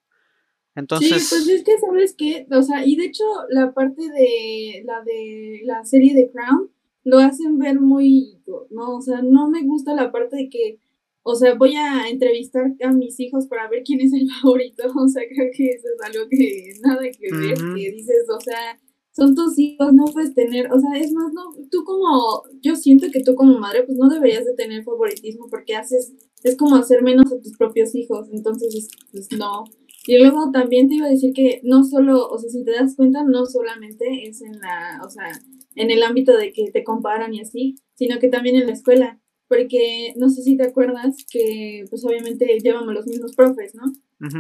Entonces... 0.78 1.24
Sí, 1.24 1.28
pues 1.30 1.48
es 1.48 1.64
que, 1.64 1.78
¿sabes 1.78 2.14
qué? 2.16 2.46
O 2.50 2.62
sea, 2.62 2.86
y 2.86 2.94
de 2.96 3.06
hecho 3.06 3.24
la 3.50 3.72
parte 3.74 4.02
de 4.02 4.82
la 4.84 5.02
de 5.02 5.62
la 5.64 5.84
serie 5.84 6.14
de 6.14 6.30
Crown 6.30 6.70
lo 7.04 7.18
hacen 7.18 7.58
ver 7.58 7.80
muy, 7.80 8.40
¿no? 8.70 8.96
O 8.96 9.00
sea, 9.00 9.22
no 9.22 9.48
me 9.50 9.64
gusta 9.64 9.94
la 9.94 10.12
parte 10.12 10.36
de 10.36 10.48
que, 10.48 10.78
o 11.22 11.34
sea, 11.34 11.54
voy 11.54 11.74
a 11.74 12.08
entrevistar 12.08 12.74
a 12.82 12.92
mis 12.92 13.18
hijos 13.18 13.46
para 13.46 13.68
ver 13.68 13.82
quién 13.84 14.00
es 14.00 14.12
el 14.12 14.28
favorito, 14.42 14.84
o 14.94 15.08
sea, 15.08 15.22
creo 15.28 15.50
que 15.52 15.70
eso 15.70 15.88
es 15.94 16.06
algo 16.06 16.28
que 16.30 16.72
nada 16.82 17.02
que 17.02 17.36
ver, 17.36 17.54
que 17.56 17.92
dices, 17.92 18.26
o 18.32 18.40
sea, 18.40 18.78
son 19.10 19.34
tus 19.34 19.58
hijos, 19.58 19.92
no 19.92 20.04
puedes 20.04 20.32
tener, 20.32 20.72
o 20.72 20.78
sea, 20.78 20.96
es 21.00 21.12
más, 21.12 21.32
no, 21.32 21.42
tú 21.70 21.82
como, 21.82 22.44
yo 22.60 22.76
siento 22.76 23.08
que 23.12 23.22
tú 23.24 23.34
como 23.34 23.58
madre, 23.58 23.82
pues 23.82 23.98
no 23.98 24.08
deberías 24.08 24.44
de 24.44 24.54
tener 24.54 24.84
favoritismo 24.84 25.48
porque 25.50 25.74
haces, 25.74 26.12
es 26.44 26.56
como 26.56 26.76
hacer 26.76 27.02
menos 27.02 27.32
a 27.32 27.40
tus 27.40 27.56
propios 27.56 27.94
hijos, 27.96 28.28
entonces, 28.32 28.88
pues 29.10 29.28
no. 29.36 29.64
Y 30.08 30.16
luego 30.16 30.50
también 30.50 30.88
te 30.88 30.94
iba 30.94 31.06
a 31.06 31.10
decir 31.10 31.34
que 31.34 31.60
no 31.64 31.84
solo, 31.84 32.26
o 32.30 32.38
sea, 32.38 32.48
si 32.48 32.64
te 32.64 32.70
das 32.70 32.96
cuenta, 32.96 33.24
no 33.24 33.44
solamente 33.44 34.26
es 34.26 34.40
en 34.40 34.58
la, 34.58 35.02
o 35.04 35.10
sea, 35.10 35.30
en 35.74 35.90
el 35.90 36.02
ámbito 36.02 36.34
de 36.34 36.50
que 36.50 36.70
te 36.70 36.82
comparan 36.82 37.34
y 37.34 37.42
así, 37.42 37.74
sino 37.94 38.18
que 38.18 38.28
también 38.28 38.56
en 38.56 38.66
la 38.66 38.72
escuela, 38.72 39.20
porque 39.48 40.14
no 40.16 40.30
sé 40.30 40.40
si 40.40 40.56
te 40.56 40.64
acuerdas 40.64 41.26
que 41.30 41.84
pues 41.90 42.06
obviamente 42.06 42.46
llevamos 42.58 42.94
los 42.94 43.06
mismos 43.06 43.36
profes, 43.36 43.74
¿no? 43.74 43.92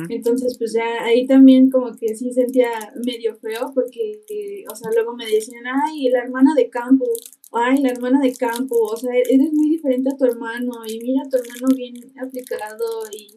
Entonces 0.08 0.56
pues 0.56 0.72
ya 0.72 1.04
ahí 1.04 1.26
también 1.26 1.68
como 1.68 1.94
que 1.96 2.16
sí 2.16 2.32
sentía 2.32 2.70
medio 3.04 3.36
feo 3.36 3.70
porque, 3.74 4.64
o 4.72 4.74
sea, 4.74 4.90
luego 4.94 5.14
me 5.16 5.26
decían, 5.26 5.64
ay, 5.66 6.08
la 6.08 6.20
hermana 6.20 6.54
de 6.54 6.70
campo, 6.70 7.04
ay, 7.52 7.82
la 7.82 7.90
hermana 7.90 8.20
de 8.20 8.32
campo, 8.32 8.74
o 8.74 8.96
sea, 8.96 9.12
eres 9.14 9.52
muy 9.52 9.68
diferente 9.68 10.08
a 10.08 10.16
tu 10.16 10.24
hermano 10.24 10.72
y 10.86 10.98
mira 11.00 11.24
a 11.26 11.28
tu 11.28 11.36
hermano 11.36 11.74
bien 11.76 11.94
aplicado 12.18 12.86
y 13.12 13.28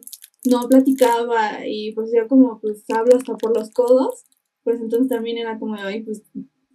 no 0.44 0.68
platicaba 0.68 1.66
y 1.66 1.92
pues 1.92 2.10
ya 2.12 2.26
como 2.26 2.60
pues 2.60 2.84
hablo 2.90 3.16
hasta 3.16 3.36
por 3.36 3.56
los 3.56 3.70
codos, 3.70 4.24
pues 4.64 4.80
entonces 4.80 5.08
también 5.08 5.38
era 5.38 5.58
como, 5.58 5.74
ay, 5.74 6.02
pues 6.02 6.22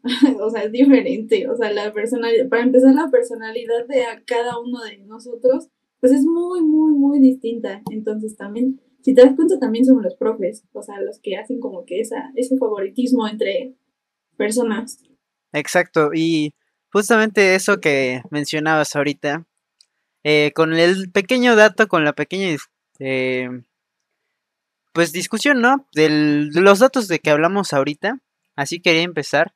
o 0.42 0.50
sea, 0.50 0.64
es 0.64 0.72
diferente, 0.72 1.50
o 1.50 1.56
sea, 1.56 1.72
la 1.72 1.94
personalidad, 1.94 2.50
para 2.50 2.64
empezar 2.64 2.94
la 2.94 3.10
personalidad 3.10 3.88
de 3.88 4.04
cada 4.26 4.60
uno 4.60 4.82
de 4.84 4.98
nosotros, 5.00 5.70
pues 6.00 6.14
es 6.14 6.24
muy, 6.26 6.62
muy, 6.62 6.94
muy 6.94 7.20
distinta. 7.20 7.82
Entonces 7.92 8.36
también, 8.36 8.82
si 9.02 9.14
te 9.14 9.24
das 9.24 9.36
cuenta, 9.36 9.60
también 9.60 9.86
somos 9.86 10.04
los 10.04 10.16
profes, 10.16 10.64
o 10.74 10.82
sea, 10.82 11.02
los 11.02 11.20
que 11.20 11.38
hacen 11.38 11.60
como 11.60 11.86
que 11.86 12.00
esa, 12.00 12.32
ese 12.36 12.58
favoritismo 12.58 13.28
entre 13.28 13.76
personas. 14.38 15.00
Exacto, 15.54 16.12
y 16.14 16.54
justamente 16.92 17.56
eso 17.56 17.80
que 17.80 18.22
mencionabas 18.30 18.96
ahorita, 18.96 19.48
eh, 20.24 20.52
con 20.54 20.74
el 20.74 21.12
pequeño 21.12 21.56
dato, 21.56 21.88
con 21.88 22.04
la 22.04 22.14
pequeña, 22.14 22.56
eh, 23.00 23.50
pues 24.94 25.12
discusión, 25.12 25.62
¿no? 25.62 25.88
de 25.94 26.10
los 26.10 26.80
datos 26.80 27.08
de 27.08 27.20
que 27.20 27.30
hablamos 27.30 27.74
ahorita, 27.74 28.20
así 28.56 28.80
quería 28.80 29.04
empezar. 29.04 29.54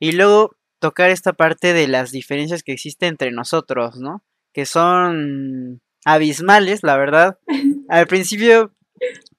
Y 0.00 0.12
luego 0.12 0.56
tocar 0.78 1.10
esta 1.10 1.32
parte 1.32 1.72
de 1.72 1.88
las 1.88 2.10
diferencias 2.10 2.62
que 2.62 2.72
existen 2.72 3.10
entre 3.10 3.30
nosotros, 3.30 3.96
¿no? 3.96 4.22
Que 4.52 4.64
son 4.64 5.80
abismales, 6.04 6.82
la 6.82 6.96
verdad. 6.96 7.38
Al 7.88 8.06
principio, 8.06 8.72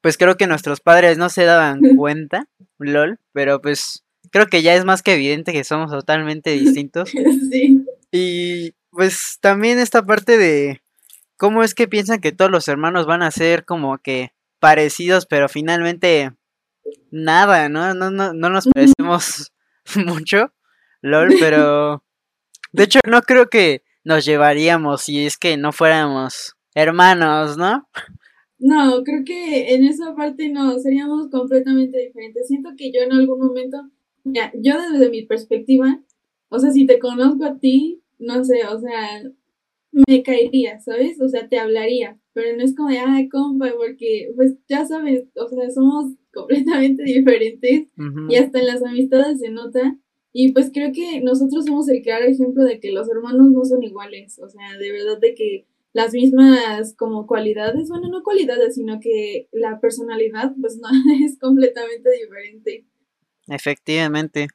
pues 0.01 0.17
creo 0.17 0.37
que 0.37 0.47
nuestros 0.47 0.81
padres 0.81 1.17
no 1.17 1.29
se 1.29 1.45
daban 1.45 1.79
cuenta, 1.97 2.47
lol, 2.77 3.19
pero 3.33 3.61
pues 3.61 4.03
creo 4.31 4.47
que 4.47 4.61
ya 4.61 4.75
es 4.75 4.85
más 4.85 5.01
que 5.01 5.13
evidente 5.13 5.53
que 5.53 5.63
somos 5.63 5.91
totalmente 5.91 6.51
distintos. 6.51 7.11
Sí. 7.51 7.83
Y 8.11 8.73
pues 8.91 9.37
también 9.41 9.79
esta 9.79 10.03
parte 10.03 10.37
de 10.37 10.81
cómo 11.39 11.63
es 11.63 11.73
que 11.73 11.87
piensan 11.87 12.19
que 12.19 12.33
todos 12.33 12.51
los 12.51 12.67
hermanos 12.67 13.05
van 13.07 13.23
a 13.23 13.31
ser 13.31 13.63
como 13.63 13.97
que 13.97 14.33
parecidos, 14.59 15.25
pero 15.25 15.47
finalmente 15.47 16.33
nada, 17.11 17.69
¿no? 17.69 17.93
No, 17.93 18.11
no, 18.11 18.33
no 18.33 18.49
nos 18.49 18.67
parecemos 18.67 19.53
mucho, 20.05 20.53
lol, 21.01 21.33
pero 21.39 22.03
de 22.73 22.83
hecho 22.83 22.99
no 23.07 23.21
creo 23.21 23.49
que 23.49 23.83
nos 24.03 24.25
llevaríamos 24.25 25.03
si 25.03 25.25
es 25.25 25.37
que 25.37 25.55
no 25.55 25.71
fuéramos 25.71 26.57
hermanos, 26.75 27.57
¿no? 27.57 27.87
No, 28.59 29.01
creo 29.05 29.23
que 29.23 29.73
en 29.73 29.85
esa 29.85 30.13
parte 30.15 30.49
no, 30.49 30.77
seríamos 30.77 31.29
completamente 31.29 31.97
diferentes. 31.97 32.47
Siento 32.47 32.71
que 32.77 32.91
yo 32.91 33.01
en 33.01 33.13
algún 33.13 33.39
momento, 33.39 33.77
ya, 34.25 34.51
yo 34.55 34.73
desde 34.91 35.09
mi 35.09 35.23
perspectiva, 35.23 36.01
o 36.49 36.59
sea, 36.59 36.71
si 36.71 36.85
te 36.85 36.99
conozco 36.99 37.45
a 37.45 37.57
ti, 37.57 38.03
no 38.17 38.43
sé, 38.43 38.67
o 38.67 38.77
sea, 38.77 39.23
me 39.91 40.23
caería, 40.23 40.79
¿sabes? 40.79 41.19
O 41.21 41.29
sea, 41.29 41.47
te 41.47 41.57
hablaría, 41.57 42.19
pero 42.33 42.55
no 42.55 42.63
es 42.63 42.75
como 42.75 42.89
de, 42.89 42.99
ay, 42.99 43.29
compa, 43.29 43.71
porque, 43.75 44.31
pues, 44.35 44.55
ya 44.67 44.85
sabes, 44.85 45.25
o 45.35 45.47
sea, 45.47 45.69
somos 45.71 46.13
completamente 46.33 47.03
diferentes 47.03 47.87
y 48.29 48.35
hasta 48.35 48.59
en 48.59 48.67
las 48.67 48.83
amistades 48.83 49.39
se 49.39 49.49
nota 49.49 49.97
y 50.31 50.51
pues 50.51 50.69
creo 50.71 50.91
que 50.93 51.21
nosotros 51.21 51.65
somos 51.65 51.89
el 51.89 52.03
claro 52.03 52.25
ejemplo 52.25 52.63
de 52.63 52.79
que 52.79 52.91
los 52.91 53.09
hermanos 53.09 53.49
no 53.51 53.65
son 53.65 53.83
iguales, 53.83 54.39
o 54.39 54.47
sea, 54.47 54.77
de 54.77 54.91
verdad 54.91 55.19
de 55.19 55.33
que 55.33 55.65
las 55.91 56.13
mismas 56.13 56.93
como 56.95 57.25
cualidades, 57.25 57.89
bueno, 57.89 58.09
no 58.09 58.21
cualidades, 58.21 58.75
sino 58.75 58.99
que 58.99 59.47
la 59.51 59.79
personalidad 59.79 60.53
pues 60.61 60.77
no 60.77 60.87
es 61.25 61.39
completamente 61.39 62.09
diferente. 62.11 62.85
Efectivamente. 63.47 64.47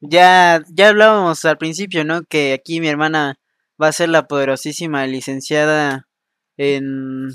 Ya, 0.00 0.62
ya 0.70 0.90
hablábamos 0.90 1.44
al 1.44 1.56
principio, 1.56 2.04
¿no? 2.04 2.22
Que 2.22 2.52
aquí 2.52 2.80
mi 2.80 2.88
hermana 2.88 3.38
va 3.80 3.88
a 3.88 3.92
ser 3.92 4.08
la 4.08 4.26
poderosísima 4.26 5.06
licenciada 5.06 6.08
en, 6.56 7.28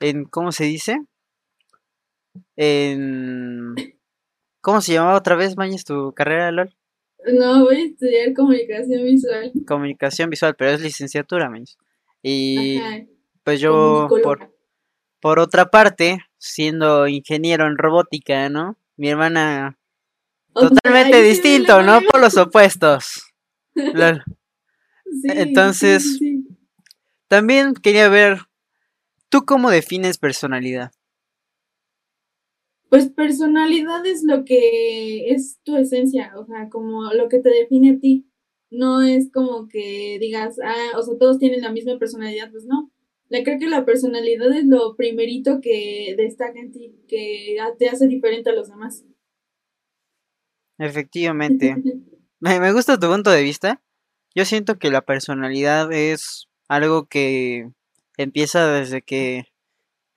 en 0.00 0.24
¿cómo 0.24 0.52
se 0.52 0.64
dice? 0.64 0.98
En 2.56 3.74
¿Cómo 4.64 4.80
se 4.80 4.94
llamaba 4.94 5.18
otra 5.18 5.36
vez, 5.36 5.58
Mañez, 5.58 5.84
tu 5.84 6.14
carrera, 6.14 6.50
LOL? 6.50 6.74
No, 7.26 7.64
voy 7.64 7.76
a 7.76 7.84
estudiar 7.84 8.32
comunicación 8.32 9.04
visual. 9.04 9.52
Comunicación 9.66 10.30
visual, 10.30 10.54
pero 10.56 10.70
es 10.70 10.80
licenciatura, 10.80 11.50
Mañez. 11.50 11.76
Y 12.22 12.80
pues 13.42 13.60
yo, 13.60 14.08
por, 14.22 14.56
por 15.20 15.38
otra 15.38 15.66
parte, 15.66 16.20
siendo 16.38 17.06
ingeniero 17.08 17.66
en 17.66 17.76
robótica, 17.76 18.48
¿no? 18.48 18.78
Mi 18.96 19.10
hermana 19.10 19.76
totalmente 20.54 21.20
distinto, 21.20 21.82
¿no? 21.82 22.00
Por 22.00 22.22
los 22.22 22.34
opuestos. 22.38 23.34
Entonces, 25.22 26.20
también 27.28 27.74
quería 27.74 28.08
ver, 28.08 28.38
¿tú 29.28 29.44
cómo 29.44 29.70
defines 29.70 30.18
personalidad? 30.18 30.92
Pues 32.88 33.08
personalidad 33.08 34.06
es 34.06 34.22
lo 34.22 34.44
que 34.44 35.30
es 35.30 35.58
tu 35.64 35.76
esencia, 35.76 36.32
o 36.36 36.44
sea, 36.44 36.68
como 36.68 37.12
lo 37.12 37.28
que 37.28 37.40
te 37.40 37.50
define 37.50 37.92
a 37.92 37.98
ti. 37.98 38.28
No 38.70 39.02
es 39.02 39.30
como 39.32 39.68
que 39.68 40.18
digas, 40.20 40.56
ah, 40.64 40.98
o 40.98 41.02
sea, 41.02 41.18
todos 41.18 41.38
tienen 41.38 41.62
la 41.62 41.72
misma 41.72 41.98
personalidad, 41.98 42.50
pues 42.50 42.66
no. 42.66 42.90
Le 43.28 43.42
creo 43.42 43.58
que 43.58 43.68
la 43.68 43.84
personalidad 43.84 44.52
es 44.52 44.66
lo 44.66 44.96
primerito 44.96 45.60
que 45.60 46.14
destaca 46.16 46.60
en 46.60 46.72
ti, 46.72 46.94
que 47.08 47.56
te 47.78 47.88
hace 47.88 48.06
diferente 48.06 48.50
a 48.50 48.54
los 48.54 48.68
demás. 48.68 49.04
Efectivamente. 50.78 51.74
me, 52.40 52.60
me 52.60 52.72
gusta 52.72 52.98
tu 52.98 53.08
punto 53.08 53.30
de 53.30 53.42
vista. 53.42 53.82
Yo 54.34 54.44
siento 54.44 54.78
que 54.78 54.90
la 54.90 55.02
personalidad 55.02 55.92
es 55.92 56.48
algo 56.68 57.06
que 57.06 57.70
empieza 58.16 58.66
desde 58.66 59.02
que 59.02 59.54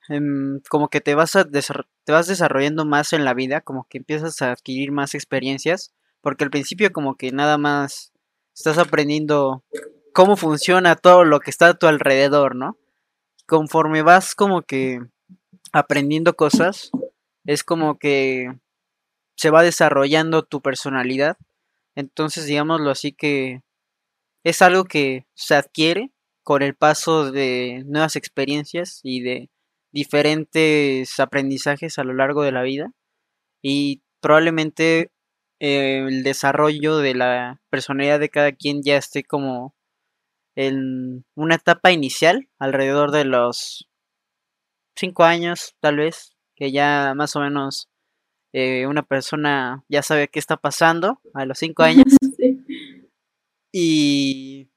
Em, 0.08 0.60
como 0.70 0.88
que 0.88 1.00
te 1.02 1.14
vas, 1.14 1.36
a 1.36 1.44
te 1.44 2.12
vas 2.12 2.26
desarrollando 2.26 2.86
más 2.86 3.12
en 3.12 3.24
la 3.24 3.34
vida, 3.34 3.60
como 3.60 3.86
que 3.88 3.98
empiezas 3.98 4.40
a 4.40 4.52
adquirir 4.52 4.90
más 4.90 5.14
experiencias, 5.14 5.92
porque 6.22 6.44
al 6.44 6.50
principio 6.50 6.90
como 6.92 7.16
que 7.16 7.30
nada 7.30 7.58
más 7.58 8.12
estás 8.56 8.78
aprendiendo 8.78 9.62
cómo 10.14 10.36
funciona 10.36 10.96
todo 10.96 11.24
lo 11.24 11.40
que 11.40 11.50
está 11.50 11.68
a 11.68 11.74
tu 11.74 11.86
alrededor, 11.86 12.56
¿no? 12.56 12.78
Conforme 13.46 14.02
vas 14.02 14.34
como 14.34 14.62
que 14.62 15.00
aprendiendo 15.72 16.34
cosas, 16.36 16.90
es 17.44 17.62
como 17.64 17.98
que 17.98 18.50
se 19.36 19.50
va 19.50 19.62
desarrollando 19.62 20.42
tu 20.44 20.62
personalidad. 20.62 21.36
Entonces, 21.94 22.46
digámoslo 22.46 22.90
así 22.90 23.12
que 23.12 23.62
es 24.44 24.62
algo 24.62 24.84
que 24.84 25.26
se 25.34 25.54
adquiere 25.54 26.12
con 26.42 26.62
el 26.62 26.74
paso 26.74 27.30
de 27.30 27.82
nuevas 27.86 28.16
experiencias 28.16 29.00
y 29.02 29.20
de 29.20 29.50
diferentes 29.92 31.18
aprendizajes 31.20 31.98
a 31.98 32.04
lo 32.04 32.14
largo 32.14 32.42
de 32.42 32.52
la 32.52 32.62
vida 32.62 32.92
y 33.62 34.02
probablemente 34.20 35.10
eh, 35.60 36.04
el 36.06 36.22
desarrollo 36.22 36.98
de 36.98 37.14
la 37.14 37.60
personalidad 37.70 38.20
de 38.20 38.28
cada 38.28 38.52
quien 38.52 38.82
ya 38.82 38.96
esté 38.96 39.24
como 39.24 39.74
en 40.56 41.24
una 41.36 41.56
etapa 41.56 41.92
inicial, 41.92 42.48
alrededor 42.58 43.12
de 43.12 43.24
los 43.24 43.88
cinco 44.96 45.24
años 45.24 45.76
tal 45.80 45.96
vez, 45.96 46.36
que 46.56 46.72
ya 46.72 47.12
más 47.16 47.36
o 47.36 47.40
menos 47.40 47.88
eh, 48.52 48.86
una 48.86 49.02
persona 49.02 49.84
ya 49.88 50.02
sabe 50.02 50.28
qué 50.28 50.38
está 50.38 50.56
pasando 50.56 51.20
a 51.34 51.44
los 51.44 51.58
cinco 51.58 51.82
años. 51.82 52.04
Y 53.72 54.68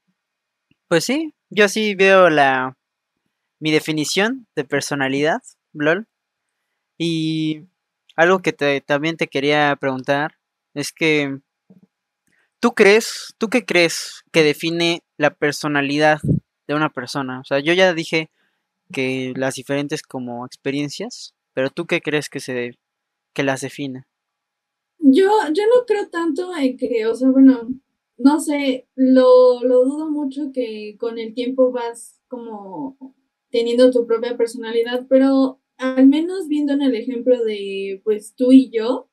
pues 0.88 1.04
sí, 1.04 1.34
yo 1.50 1.68
sí 1.68 1.94
veo 1.94 2.28
la 2.28 2.76
mi 3.60 3.70
definición 3.70 4.46
de 4.56 4.64
personalidad, 4.64 5.40
LOL. 5.72 6.08
Y 6.98 7.62
algo 8.16 8.40
que 8.40 8.52
también 8.84 9.16
te 9.16 9.28
quería 9.28 9.76
preguntar 9.80 10.36
es 10.74 10.92
que 10.92 11.40
¿tú 12.62 12.74
crees, 12.74 13.34
tú 13.38 13.48
qué 13.48 13.64
crees 13.64 14.24
que 14.30 14.42
define 14.44 15.02
la 15.16 15.34
personalidad 15.34 16.20
de 16.68 16.74
una 16.74 16.90
persona? 16.90 17.40
O 17.40 17.44
sea, 17.44 17.58
yo 17.58 17.72
ya 17.72 17.92
dije 17.92 18.30
que 18.92 19.32
las 19.36 19.54
diferentes 19.54 20.02
como 20.02 20.46
experiencias, 20.46 21.34
pero 21.54 21.70
¿tú 21.70 21.86
qué 21.86 22.00
crees 22.00 22.28
que 22.28 22.40
se 22.40 22.78
que 23.34 23.42
las 23.42 23.62
define? 23.62 24.04
Yo, 24.98 25.30
yo 25.52 25.64
no 25.66 25.84
creo 25.86 26.08
tanto 26.08 26.54
en 26.54 26.76
que, 26.76 27.06
o 27.06 27.14
sea, 27.14 27.30
bueno, 27.30 27.68
no 28.24 28.40
sé, 28.40 28.88
lo, 28.94 29.62
lo 29.64 29.84
dudo 29.84 30.10
mucho 30.10 30.52
que 30.52 30.96
con 30.98 31.18
el 31.18 31.34
tiempo 31.34 31.72
vas 31.72 32.20
como 32.28 32.96
teniendo 33.50 33.90
tu 33.90 34.06
propia 34.06 34.36
personalidad, 34.36 35.06
pero 35.08 35.60
al 35.78 36.06
menos 36.06 36.48
viendo 36.48 36.72
en 36.72 36.82
el 36.82 36.94
ejemplo 36.94 37.44
de, 37.44 38.00
pues, 38.04 38.34
tú 38.36 38.52
y 38.52 38.70
yo, 38.70 39.08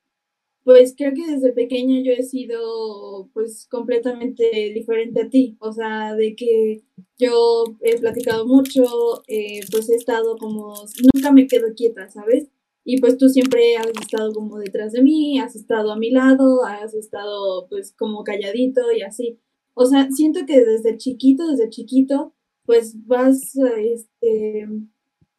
pues 0.64 0.94
creo 0.96 1.12
que 1.14 1.26
desde 1.26 1.52
pequeña 1.52 2.00
yo 2.02 2.12
he 2.12 2.22
sido 2.22 3.30
pues 3.32 3.66
completamente 3.70 4.72
diferente 4.74 5.22
a 5.22 5.30
ti, 5.30 5.56
o 5.60 5.72
sea, 5.72 6.14
de 6.14 6.36
que 6.36 6.82
yo 7.18 7.64
he 7.80 7.98
platicado 7.98 8.46
mucho, 8.46 8.84
eh, 9.28 9.60
pues 9.70 9.88
he 9.90 9.96
estado 9.96 10.36
como, 10.38 10.74
nunca 11.14 11.32
me 11.32 11.46
quedo 11.46 11.74
quieta, 11.74 12.08
¿sabes? 12.10 12.48
Y 12.84 13.00
pues 13.00 13.18
tú 13.18 13.28
siempre 13.28 13.76
has 13.76 13.88
estado 13.88 14.32
como 14.32 14.58
detrás 14.58 14.92
de 14.92 15.02
mí, 15.02 15.38
has 15.38 15.54
estado 15.54 15.92
a 15.92 15.96
mi 15.96 16.10
lado, 16.10 16.64
has 16.64 16.94
estado 16.94 17.66
pues 17.68 17.94
como 17.96 18.24
calladito 18.24 18.92
y 18.92 19.02
así. 19.02 19.38
O 19.74 19.86
sea, 19.86 20.10
siento 20.10 20.40
que 20.46 20.64
desde 20.64 20.96
chiquito, 20.96 21.46
desde 21.48 21.70
chiquito, 21.70 22.34
pues 22.64 22.94
vas, 23.06 23.54
este, 23.56 24.68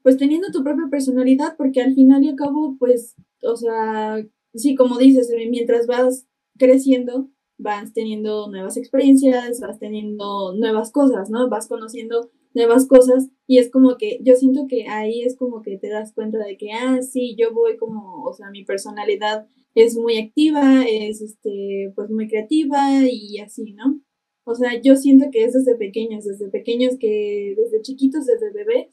pues 0.04 0.18
teniendo 0.18 0.50
tu 0.52 0.64
propia 0.64 0.88
personalidad, 0.90 1.56
porque 1.58 1.82
al 1.82 1.94
final 1.96 2.24
y 2.24 2.30
al 2.30 2.36
cabo, 2.36 2.76
pues, 2.80 3.16
o 3.44 3.56
sea, 3.56 4.24
sí, 4.54 4.76
como 4.76 4.98
dices, 4.98 5.32
mientras 5.50 5.88
vas 5.88 6.28
creciendo, 6.58 7.30
vas 7.58 7.94
teniendo 7.94 8.50
nuevas 8.50 8.78
experiencias, 8.78 9.60
vas 9.62 9.80
teniendo 9.80 10.54
nuevas 10.56 10.92
cosas, 10.92 11.30
¿no? 11.30 11.50
Vas 11.50 11.68
conociendo 11.68 12.32
nuevas 12.54 12.88
cosas 12.88 13.30
y 13.48 13.58
es 13.60 13.70
como 13.72 13.98
que 13.98 14.20
yo 14.24 14.36
siento 14.36 14.68
que 14.68 14.88
ahí 14.88 15.24
es 15.24 15.38
como 15.38 15.62
que 15.62 15.78
te 15.78 15.90
das 15.90 16.14
cuenta 16.14 16.38
de 16.40 16.58
que, 16.58 16.72
ah, 16.72 17.02
sí, 17.02 17.36
yo 17.38 17.54
voy 17.54 17.78
como, 17.78 18.24
o 18.24 18.34
sea, 18.34 18.50
mi 18.52 18.64
personalidad 18.64 19.48
es 19.76 19.96
muy 19.96 20.18
activa, 20.18 20.84
es, 20.88 21.22
este, 21.22 21.92
pues 21.96 22.10
muy 22.10 22.28
creativa 22.28 23.02
y 23.10 23.40
así, 23.40 23.74
¿no? 23.74 24.02
O 24.46 24.56
sea, 24.56 24.82
yo 24.82 24.96
siento 24.96 25.28
que 25.32 25.44
es 25.46 25.54
desde 25.54 25.76
pequeños, 25.78 26.26
desde 26.26 26.50
pequeños 26.50 26.98
que, 27.00 27.56
desde 27.58 27.82
chiquitos, 27.82 28.26
desde 28.26 28.52
bebés, 28.52 28.88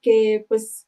que 0.00 0.44
pues 0.48 0.86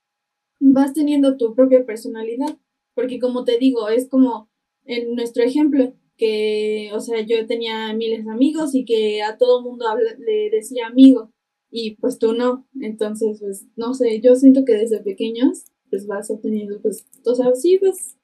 vas 0.61 0.93
teniendo 0.95 1.37
tu 1.37 1.55
propia 1.55 1.85
personalidad 1.87 2.59
porque 2.95 3.19
como 3.19 3.45
te 3.45 3.59
digo, 3.59 3.89
es 3.89 4.09
como 4.09 4.49
en 4.85 5.15
nuestro 5.15 5.43
ejemplo, 5.43 5.95
que, 6.17 6.91
o 6.95 7.01
sea, 7.01 7.21
yo 7.23 7.47
tenía 7.47 7.93
miles 7.93 8.25
de 8.25 8.31
amigos 8.31 8.75
y 8.75 8.85
que 8.85 9.23
a 9.23 9.37
todo 9.37 9.63
mundo 9.63 9.87
le 10.19 10.51
decía 10.51 10.87
amigo 10.87 11.33
y 11.77 11.97
pues 11.97 12.21
tú 12.21 12.35
no. 12.35 12.65
Entonces, 12.81 13.41
pues, 13.41 13.67
no 13.75 13.95
sé, 13.95 14.21
yo 14.21 14.37
siento 14.37 14.65
que 14.65 14.75
desde 14.75 15.01
pequeños, 15.01 15.65
pues 15.91 16.07
vas 16.07 16.31
obteniendo, 16.31 16.81
pues, 16.81 17.05
o 17.27 17.35
sea, 17.35 17.53
sí 17.55 17.79
vas, 17.79 18.17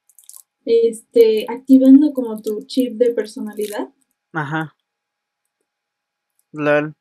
este, 0.63 1.45
activando 1.49 2.13
como 2.13 2.41
tu 2.41 2.63
chip 2.63 2.93
de 2.97 3.11
personalidad. 3.11 3.89
Ajá. 4.31 4.73
Lol. 6.53 6.95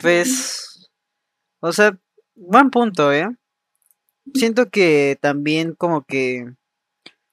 Pues, 0.00 0.88
o 1.60 1.72
sea, 1.72 1.98
buen 2.36 2.70
punto, 2.70 3.12
¿eh? 3.12 3.28
Siento 4.34 4.70
que 4.70 5.18
también 5.20 5.74
como 5.74 6.04
que 6.04 6.44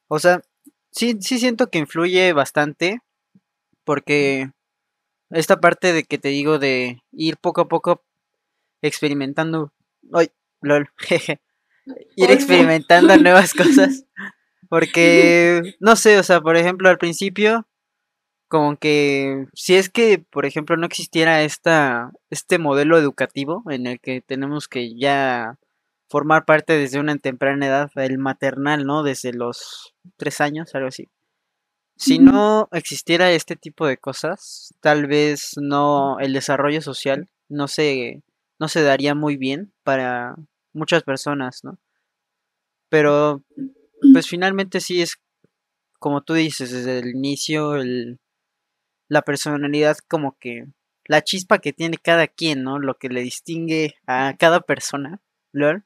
o 0.07 0.19
sea, 0.19 0.41
sí, 0.91 1.17
sí 1.21 1.39
siento 1.39 1.67
que 1.69 1.79
influye 1.79 2.33
bastante. 2.33 2.99
Porque 3.83 4.51
esta 5.29 5.59
parte 5.59 5.93
de 5.93 6.03
que 6.03 6.17
te 6.17 6.29
digo 6.29 6.59
de 6.59 7.01
ir 7.11 7.37
poco 7.37 7.61
a 7.61 7.67
poco 7.67 8.03
experimentando. 8.81 9.73
Ay, 10.13 10.31
lol, 10.61 10.89
jeje. 10.97 11.41
Ir 12.15 12.31
experimentando 12.31 13.15
nuevas 13.17 13.53
cosas. 13.53 14.05
Porque, 14.69 15.75
no 15.79 15.95
sé, 15.95 16.19
o 16.19 16.23
sea, 16.23 16.41
por 16.41 16.57
ejemplo, 16.57 16.89
al 16.89 16.97
principio, 16.97 17.67
como 18.49 18.77
que 18.77 19.47
si 19.53 19.75
es 19.75 19.89
que, 19.89 20.19
por 20.19 20.45
ejemplo, 20.45 20.75
no 20.75 20.85
existiera 20.85 21.43
esta, 21.43 22.11
este 22.29 22.57
modelo 22.57 22.97
educativo 22.97 23.63
en 23.69 23.87
el 23.87 23.99
que 23.99 24.21
tenemos 24.21 24.67
que 24.67 24.97
ya 24.97 25.57
formar 26.09 26.45
parte 26.45 26.73
desde 26.73 26.99
una 26.99 27.17
temprana 27.17 27.67
edad, 27.67 27.91
el 27.95 28.17
maternal, 28.17 28.85
¿no? 28.85 29.03
Desde 29.03 29.33
los 29.33 29.93
tres 30.17 30.41
años, 30.41 30.73
algo 30.75 30.87
así. 30.87 31.09
Si 31.97 32.19
no 32.19 32.69
existiera 32.71 33.31
este 33.31 33.55
tipo 33.55 33.87
de 33.87 33.97
cosas, 33.97 34.73
tal 34.81 35.07
vez 35.07 35.53
no 35.59 36.19
el 36.19 36.31
desarrollo 36.31 36.81
social 36.81 37.27
no 37.49 37.67
se 37.67 38.21
no 38.59 38.67
se 38.67 38.81
daría 38.81 39.15
muy 39.15 39.37
bien 39.37 39.73
para 39.83 40.35
muchas 40.73 41.03
personas, 41.03 41.63
¿no? 41.63 41.79
Pero 42.89 43.43
pues 44.13 44.27
finalmente 44.27 44.79
sí 44.79 45.01
es 45.01 45.17
como 45.99 46.21
tú 46.21 46.33
dices 46.33 46.71
desde 46.71 46.99
el 46.99 47.09
inicio 47.09 47.75
el 47.75 48.19
la 49.09 49.21
personalidad 49.21 49.97
como 50.07 50.37
que 50.39 50.65
la 51.05 51.23
chispa 51.23 51.59
que 51.59 51.73
tiene 51.73 51.97
cada 51.97 52.27
quien, 52.27 52.63
¿no? 52.63 52.79
Lo 52.79 52.97
que 52.97 53.09
le 53.09 53.21
distingue 53.21 53.95
a 54.05 54.35
cada 54.37 54.61
persona, 54.61 55.21
¿lol? 55.53 55.85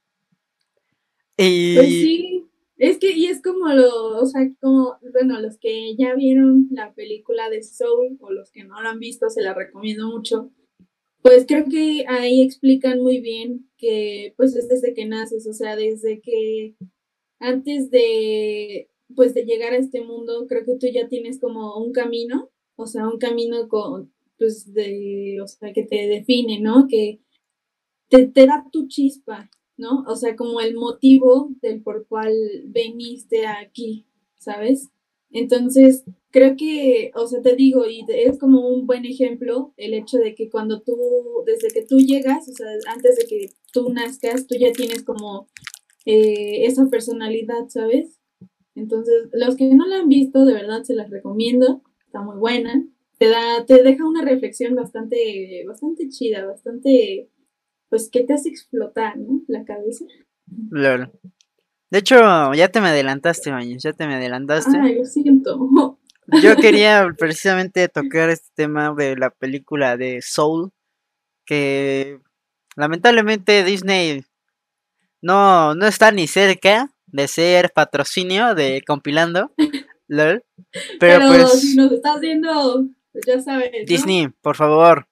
Pues 1.38 1.88
sí, 1.88 2.50
es 2.78 2.98
que, 2.98 3.12
y 3.12 3.28
es 3.28 3.42
como 3.42 3.68
lo, 3.68 4.20
o 4.20 4.26
sea, 4.26 4.42
como, 4.60 4.98
bueno, 5.12 5.40
los 5.40 5.58
que 5.60 5.96
ya 5.96 6.16
vieron 6.16 6.68
la 6.72 6.94
película 6.94 7.50
de 7.50 7.62
Soul 7.64 8.18
o 8.20 8.32
los 8.32 8.52
que 8.52 8.64
no 8.64 8.82
la 8.82 8.92
han 8.92 9.00
visto, 9.00 9.30
se 9.30 9.42
la 9.42 9.54
recomiendo 9.54 10.08
mucho. 10.08 10.52
Pues 11.22 11.46
creo 11.48 11.66
que 11.66 12.06
ahí 12.08 12.42
explican 12.42 13.00
muy 13.00 13.22
bien 13.22 13.70
que, 13.78 14.34
pues 14.38 14.56
es 14.56 14.68
desde 14.68 14.94
que 14.94 15.06
naces, 15.06 15.48
o 15.48 15.54
sea, 15.54 15.76
desde 15.76 16.20
que 16.20 16.76
antes 17.40 17.92
de, 17.92 18.90
pues 19.16 19.34
de 19.34 19.46
llegar 19.46 19.74
a 19.74 19.78
este 19.78 20.02
mundo, 20.02 20.48
creo 20.48 20.66
que 20.66 20.78
tú 20.78 20.88
ya 20.88 21.08
tienes 21.08 21.40
como 21.40 21.78
un 21.78 21.92
camino, 21.92 22.50
o 22.76 22.88
sea, 22.88 23.08
un 23.08 23.20
camino 23.20 23.68
con, 23.70 24.12
pues 24.40 24.74
de, 24.74 25.40
o 25.44 25.48
sea, 25.48 25.74
que 25.74 25.84
te 25.84 26.08
define, 26.08 26.60
¿no? 26.60 26.88
Que 26.88 27.20
te, 28.10 28.28
te 28.28 28.48
da 28.48 28.66
tu 28.72 28.88
chispa, 28.88 29.50
¿no? 29.78 30.04
O 30.08 30.16
sea, 30.16 30.36
como 30.36 30.60
el 30.60 30.76
motivo 30.76 31.50
del 31.62 31.84
por 31.84 32.08
cual 32.08 32.34
veniste 32.66 33.46
aquí, 33.46 34.08
¿sabes? 34.40 34.90
Entonces, 35.32 36.04
creo 36.32 36.56
que, 36.56 37.12
o 37.16 37.28
sea, 37.28 37.42
te 37.42 37.56
digo, 37.56 37.86
y 37.88 38.06
es 38.08 38.40
como 38.40 38.68
un 38.68 38.88
buen 38.88 39.06
ejemplo 39.06 39.74
el 39.78 39.94
hecho 39.94 40.18
de 40.18 40.34
que 40.36 40.50
cuando 40.50 40.82
tú, 40.82 40.98
desde 41.46 41.68
que 41.70 41.86
tú 41.86 42.00
llegas, 42.00 42.48
o 42.50 42.54
sea, 42.54 42.68
antes 42.88 43.18
de 43.18 43.26
que 43.26 43.50
tú 43.72 43.92
nazcas, 43.92 44.48
tú 44.48 44.56
ya 44.60 44.72
tienes 44.72 45.04
como 45.04 45.48
eh, 46.06 46.66
esa 46.66 46.88
personalidad, 46.88 47.68
¿sabes? 47.68 48.20
Entonces, 48.76 49.28
los 49.34 49.56
que 49.56 49.66
no 49.76 49.86
la 49.86 49.98
han 49.98 50.10
visto, 50.10 50.46
de 50.46 50.54
verdad 50.54 50.84
se 50.84 50.96
las 50.96 51.10
recomiendo, 51.10 51.82
está 52.06 52.22
muy 52.22 52.38
buena, 52.38 52.88
te 53.18 53.28
da, 53.30 53.66
te 53.66 53.84
deja 53.84 54.08
una 54.08 54.24
reflexión 54.24 54.76
bastante, 54.76 55.64
bastante 55.68 56.10
chida, 56.10 56.46
bastante 56.46 57.30
pues, 57.92 58.10
¿qué 58.10 58.24
te 58.24 58.34
hace 58.34 58.50
explotar, 58.50 59.18
no? 59.18 59.42
La 59.48 59.66
cabeza. 59.66 60.06
Claro. 60.72 61.12
De 61.90 62.00
hecho, 62.00 62.16
ya 62.54 62.70
te 62.70 62.80
me 62.80 62.88
adelantaste, 62.88 63.52
Baños, 63.52 63.84
ya 63.84 63.92
te 63.92 64.08
me 64.08 64.16
adelantaste. 64.16 64.78
Ay, 64.82 64.96
lo 64.96 65.06
siento. 65.06 65.60
Yo 66.42 66.56
quería 66.56 67.08
precisamente 67.18 67.88
tocar 67.88 68.30
este 68.30 68.50
tema 68.56 68.94
de 68.94 69.18
la 69.18 69.30
película 69.30 69.98
de 69.98 70.22
Soul, 70.22 70.72
que 71.46 72.20
lamentablemente 72.76 73.64
Disney 73.64 74.24
no, 75.22 75.76
no 75.76 75.86
está 75.86 76.12
ni 76.12 76.28
cerca 76.28 76.90
de 77.08 77.28
ser 77.28 77.72
patrocinio 77.72 78.56
de 78.56 78.82
compilando. 78.86 79.52
LOL. 80.08 80.44
Pero, 81.00 81.28
pues, 81.28 81.62
si 81.62 81.76
nos 81.76 81.92
estás 81.92 82.20
viendo, 82.20 82.86
pues 83.12 83.26
ya 83.26 83.40
sabes. 83.40 83.72
Disney, 83.86 84.30
por 84.42 84.56
favor, 84.56 85.08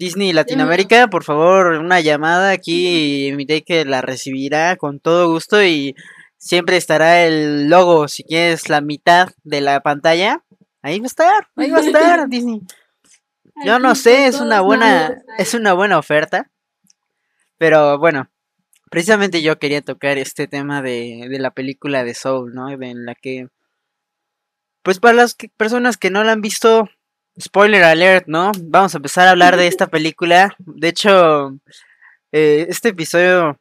Disney 0.00 0.32
Latinoamérica, 0.32 1.08
por 1.08 1.24
favor, 1.24 1.74
una 1.74 2.00
llamada 2.00 2.52
aquí, 2.52 3.28
invité 3.28 3.60
que 3.60 3.84
la 3.84 4.00
recibirá 4.00 4.76
con 4.76 4.98
todo 4.98 5.30
gusto 5.30 5.62
y 5.62 5.94
siempre 6.40 6.76
estará 6.76 7.22
el 7.22 7.68
logo, 7.68 8.08
si 8.08 8.24
quieres 8.24 8.68
la 8.68 8.80
mitad 8.80 9.28
de 9.44 9.60
la 9.60 9.80
pantalla, 9.80 10.42
ahí 10.82 10.98
va 10.98 11.04
a 11.04 11.06
estar, 11.06 11.48
ahí 11.54 11.70
va 11.70 11.78
a 11.78 11.82
estar 11.82 12.28
Disney. 12.28 12.62
Yo 13.64 13.78
no 13.78 13.94
sé, 13.94 14.26
es 14.26 14.40
una 14.40 14.62
buena, 14.62 15.22
es 15.38 15.54
una 15.54 15.74
buena 15.74 15.98
oferta, 15.98 16.50
pero 17.58 17.98
bueno, 17.98 18.30
precisamente 18.90 19.42
yo 19.42 19.58
quería 19.58 19.82
tocar 19.82 20.16
este 20.16 20.48
tema 20.48 20.80
de, 20.80 21.26
de 21.28 21.38
la 21.38 21.50
película 21.50 22.02
de 22.02 22.14
Soul, 22.14 22.54
¿no? 22.54 22.70
En 22.70 23.04
la 23.04 23.14
que, 23.14 23.48
pues 24.82 24.98
para 24.98 25.14
las 25.14 25.36
personas 25.58 25.98
que 25.98 26.10
no 26.10 26.24
la 26.24 26.32
han 26.32 26.40
visto, 26.40 26.88
Spoiler 27.40 27.84
alert, 27.84 28.26
¿no? 28.26 28.52
Vamos 28.60 28.94
a 28.94 28.98
empezar 28.98 29.28
a 29.28 29.30
hablar 29.30 29.56
de 29.56 29.66
esta 29.66 29.86
película. 29.86 30.54
De 30.58 30.88
hecho, 30.88 31.56
eh, 32.32 32.66
este 32.68 32.90
episodio, 32.90 33.58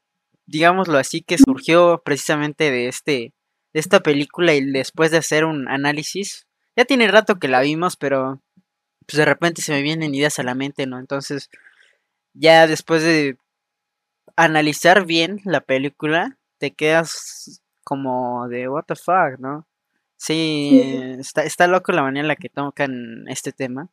digámoslo 0.50 0.98
así, 0.98 1.22
que 1.22 1.38
surgió 1.38 2.02
precisamente 2.04 2.72
de 2.72 2.88
este, 2.88 3.34
de 3.74 3.80
esta 3.80 4.02
película 4.02 4.54
y 4.54 4.66
después 4.72 5.12
de 5.12 5.18
hacer 5.18 5.46
un 5.46 5.68
análisis. 5.70 6.48
Ya 6.76 6.86
tiene 6.86 7.08
rato 7.08 7.40
que 7.40 7.48
la 7.48 7.62
vimos, 7.62 7.96
pero 7.98 8.42
pues 9.06 9.18
de 9.18 9.26
repente 9.26 9.62
se 9.62 9.72
me 9.72 9.82
vienen 9.82 10.16
ideas 10.16 10.40
a 10.40 10.44
la 10.44 10.56
mente, 10.56 10.86
¿no? 10.86 11.00
Entonces, 11.00 11.50
ya 12.34 12.68
después 12.68 13.04
de 13.04 13.38
analizar 14.36 15.06
bien 15.06 15.42
la 15.46 15.62
película, 15.62 16.38
te 16.58 16.72
quedas 16.72 17.62
como 17.84 18.48
de 18.48 18.70
what 18.70 18.86
the 18.88 18.96
fuck, 18.96 19.40
¿no? 19.40 19.68
Sí, 20.18 20.82
está, 21.18 21.44
está 21.44 21.68
loco 21.68 21.92
la 21.92 22.04
manera 22.04 22.22
en 22.22 22.28
la 22.28 22.36
que 22.36 22.50
tocan 22.50 23.26
este 23.28 23.52
tema. 23.52 23.90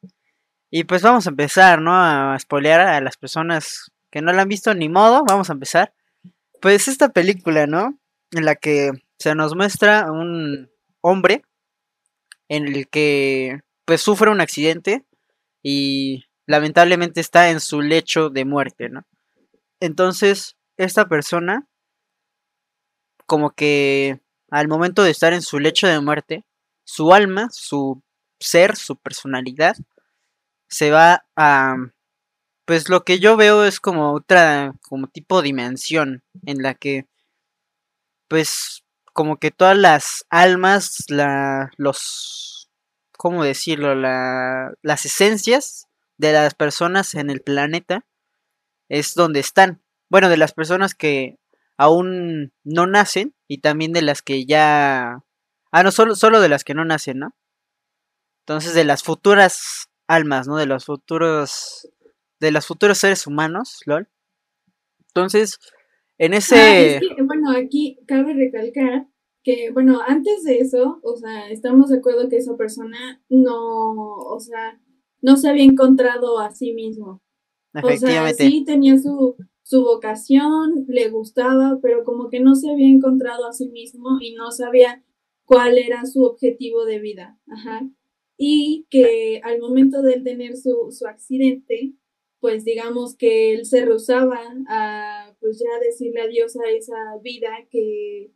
Y 0.70 0.84
pues 0.84 1.02
vamos 1.02 1.26
a 1.26 1.30
empezar, 1.30 1.80
¿no? 1.80 1.94
A 1.94 2.36
spoilear 2.38 2.80
a 2.80 3.00
las 3.00 3.16
personas 3.16 3.92
que 4.10 4.22
no 4.22 4.32
la 4.32 4.42
han 4.42 4.48
visto 4.48 4.74
ni 4.74 4.88
modo. 4.88 5.24
Vamos 5.24 5.50
a 5.50 5.52
empezar. 5.52 5.94
Pues 6.60 6.88
esta 6.88 7.10
película, 7.10 7.66
¿no? 7.66 7.98
En 8.32 8.44
la 8.44 8.56
que 8.56 8.90
se 9.18 9.34
nos 9.34 9.54
muestra 9.54 10.10
un 10.10 10.70
hombre 11.00 11.42
en 12.48 12.68
el 12.68 12.88
que 12.88 13.60
pues 13.84 14.00
sufre 14.00 14.30
un 14.30 14.40
accidente 14.40 15.04
y 15.62 16.24
lamentablemente 16.46 17.20
está 17.20 17.50
en 17.50 17.60
su 17.60 17.80
lecho 17.80 18.30
de 18.30 18.44
muerte, 18.44 18.88
¿no? 18.88 19.06
Entonces, 19.80 20.56
esta 20.76 21.08
persona 21.08 21.66
como 23.26 23.50
que 23.50 24.20
al 24.50 24.68
momento 24.68 25.02
de 25.02 25.10
estar 25.10 25.32
en 25.32 25.42
su 25.42 25.58
lecho 25.58 25.86
de 25.86 26.00
muerte, 26.00 26.44
su 26.84 27.12
alma, 27.12 27.48
su 27.50 28.02
ser, 28.40 28.76
su 28.76 28.96
personalidad, 28.96 29.76
se 30.68 30.90
va 30.90 31.24
a... 31.36 31.76
Pues 32.66 32.88
lo 32.88 33.04
que 33.04 33.20
yo 33.20 33.36
veo 33.36 33.64
es 33.64 33.78
como 33.78 34.12
otra, 34.12 34.74
como 34.88 35.06
tipo 35.06 35.40
dimensión 35.40 36.24
en 36.44 36.62
la 36.62 36.74
que, 36.74 37.06
pues, 38.28 38.82
como 39.12 39.38
que 39.38 39.52
todas 39.52 39.78
las 39.78 40.26
almas, 40.30 41.04
la, 41.08 41.70
los, 41.76 42.68
¿cómo 43.16 43.44
decirlo? 43.44 43.94
La, 43.94 44.72
las 44.82 45.06
esencias 45.06 45.86
de 46.18 46.32
las 46.32 46.54
personas 46.54 47.14
en 47.14 47.30
el 47.30 47.40
planeta 47.40 48.04
es 48.88 49.14
donde 49.14 49.40
están. 49.40 49.80
Bueno, 50.10 50.28
de 50.28 50.36
las 50.36 50.52
personas 50.52 50.96
que 50.96 51.38
aún 51.76 52.52
no 52.64 52.86
nacen 52.88 53.34
y 53.46 53.58
también 53.58 53.92
de 53.92 54.02
las 54.02 54.22
que 54.22 54.44
ya... 54.44 55.20
Ah, 55.70 55.82
no, 55.84 55.92
solo, 55.92 56.16
solo 56.16 56.40
de 56.40 56.48
las 56.48 56.64
que 56.64 56.74
no 56.74 56.84
nacen, 56.84 57.20
¿no? 57.20 57.36
Entonces, 58.40 58.74
de 58.74 58.84
las 58.84 59.04
futuras 59.04 59.88
almas, 60.08 60.48
¿no? 60.48 60.56
De 60.56 60.66
los 60.66 60.84
futuros... 60.84 61.88
De 62.40 62.50
los 62.50 62.66
futuros 62.66 62.98
seres 62.98 63.26
humanos, 63.26 63.80
LOL. 63.86 64.08
Entonces, 65.08 65.58
en 66.18 66.34
ah, 66.34 66.38
ese... 66.38 67.00
bueno, 67.24 67.50
aquí 67.52 67.98
cabe 68.06 68.34
recalcar 68.34 69.06
que, 69.42 69.70
bueno, 69.70 70.00
antes 70.06 70.42
de 70.42 70.58
eso, 70.58 70.98
o 71.02 71.16
sea, 71.16 71.48
estamos 71.50 71.90
de 71.90 71.98
acuerdo 71.98 72.28
que 72.28 72.36
esa 72.36 72.56
persona 72.56 73.22
no, 73.28 74.16
o 74.16 74.40
sea, 74.40 74.80
no 75.22 75.36
se 75.36 75.48
había 75.48 75.64
encontrado 75.64 76.40
a 76.40 76.50
sí 76.50 76.72
mismo. 76.72 77.22
O 77.82 77.96
sea, 77.96 78.32
sí 78.32 78.64
tenía 78.64 78.98
su, 78.98 79.36
su 79.62 79.82
vocación, 79.82 80.86
le 80.88 81.10
gustaba, 81.10 81.78
pero 81.82 82.04
como 82.04 82.28
que 82.28 82.40
no 82.40 82.54
se 82.54 82.70
había 82.70 82.88
encontrado 82.88 83.46
a 83.46 83.52
sí 83.52 83.68
mismo 83.68 84.18
y 84.20 84.34
no 84.34 84.50
sabía 84.50 85.04
cuál 85.44 85.78
era 85.78 86.06
su 86.06 86.24
objetivo 86.24 86.84
de 86.84 86.98
vida. 86.98 87.38
Ajá. 87.46 87.88
Y 88.36 88.86
que 88.90 89.40
al 89.44 89.60
momento 89.60 90.02
de 90.02 90.20
tener 90.20 90.56
su, 90.56 90.88
su 90.90 91.06
accidente, 91.06 91.94
pues 92.40 92.64
digamos 92.64 93.16
que 93.16 93.52
él 93.52 93.66
se 93.66 93.84
rehusaba 93.84 94.40
a 94.68 95.34
pues 95.40 95.58
ya 95.58 95.78
decirle 95.84 96.20
adiós 96.22 96.56
a 96.56 96.70
esa 96.70 97.18
vida 97.22 97.66
que, 97.70 98.30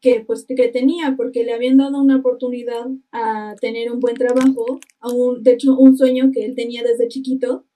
que 0.00 0.20
pues 0.20 0.44
que 0.44 0.68
tenía, 0.68 1.14
porque 1.16 1.44
le 1.44 1.52
habían 1.52 1.78
dado 1.78 2.00
una 2.00 2.18
oportunidad 2.18 2.86
a 3.12 3.54
tener 3.60 3.90
un 3.90 4.00
buen 4.00 4.16
trabajo, 4.16 4.80
a 5.00 5.10
un, 5.10 5.42
de 5.42 5.52
hecho 5.52 5.76
un 5.76 5.96
sueño 5.96 6.30
que 6.32 6.44
él 6.44 6.54
tenía 6.54 6.82
desde 6.82 7.08
chiquito, 7.08 7.66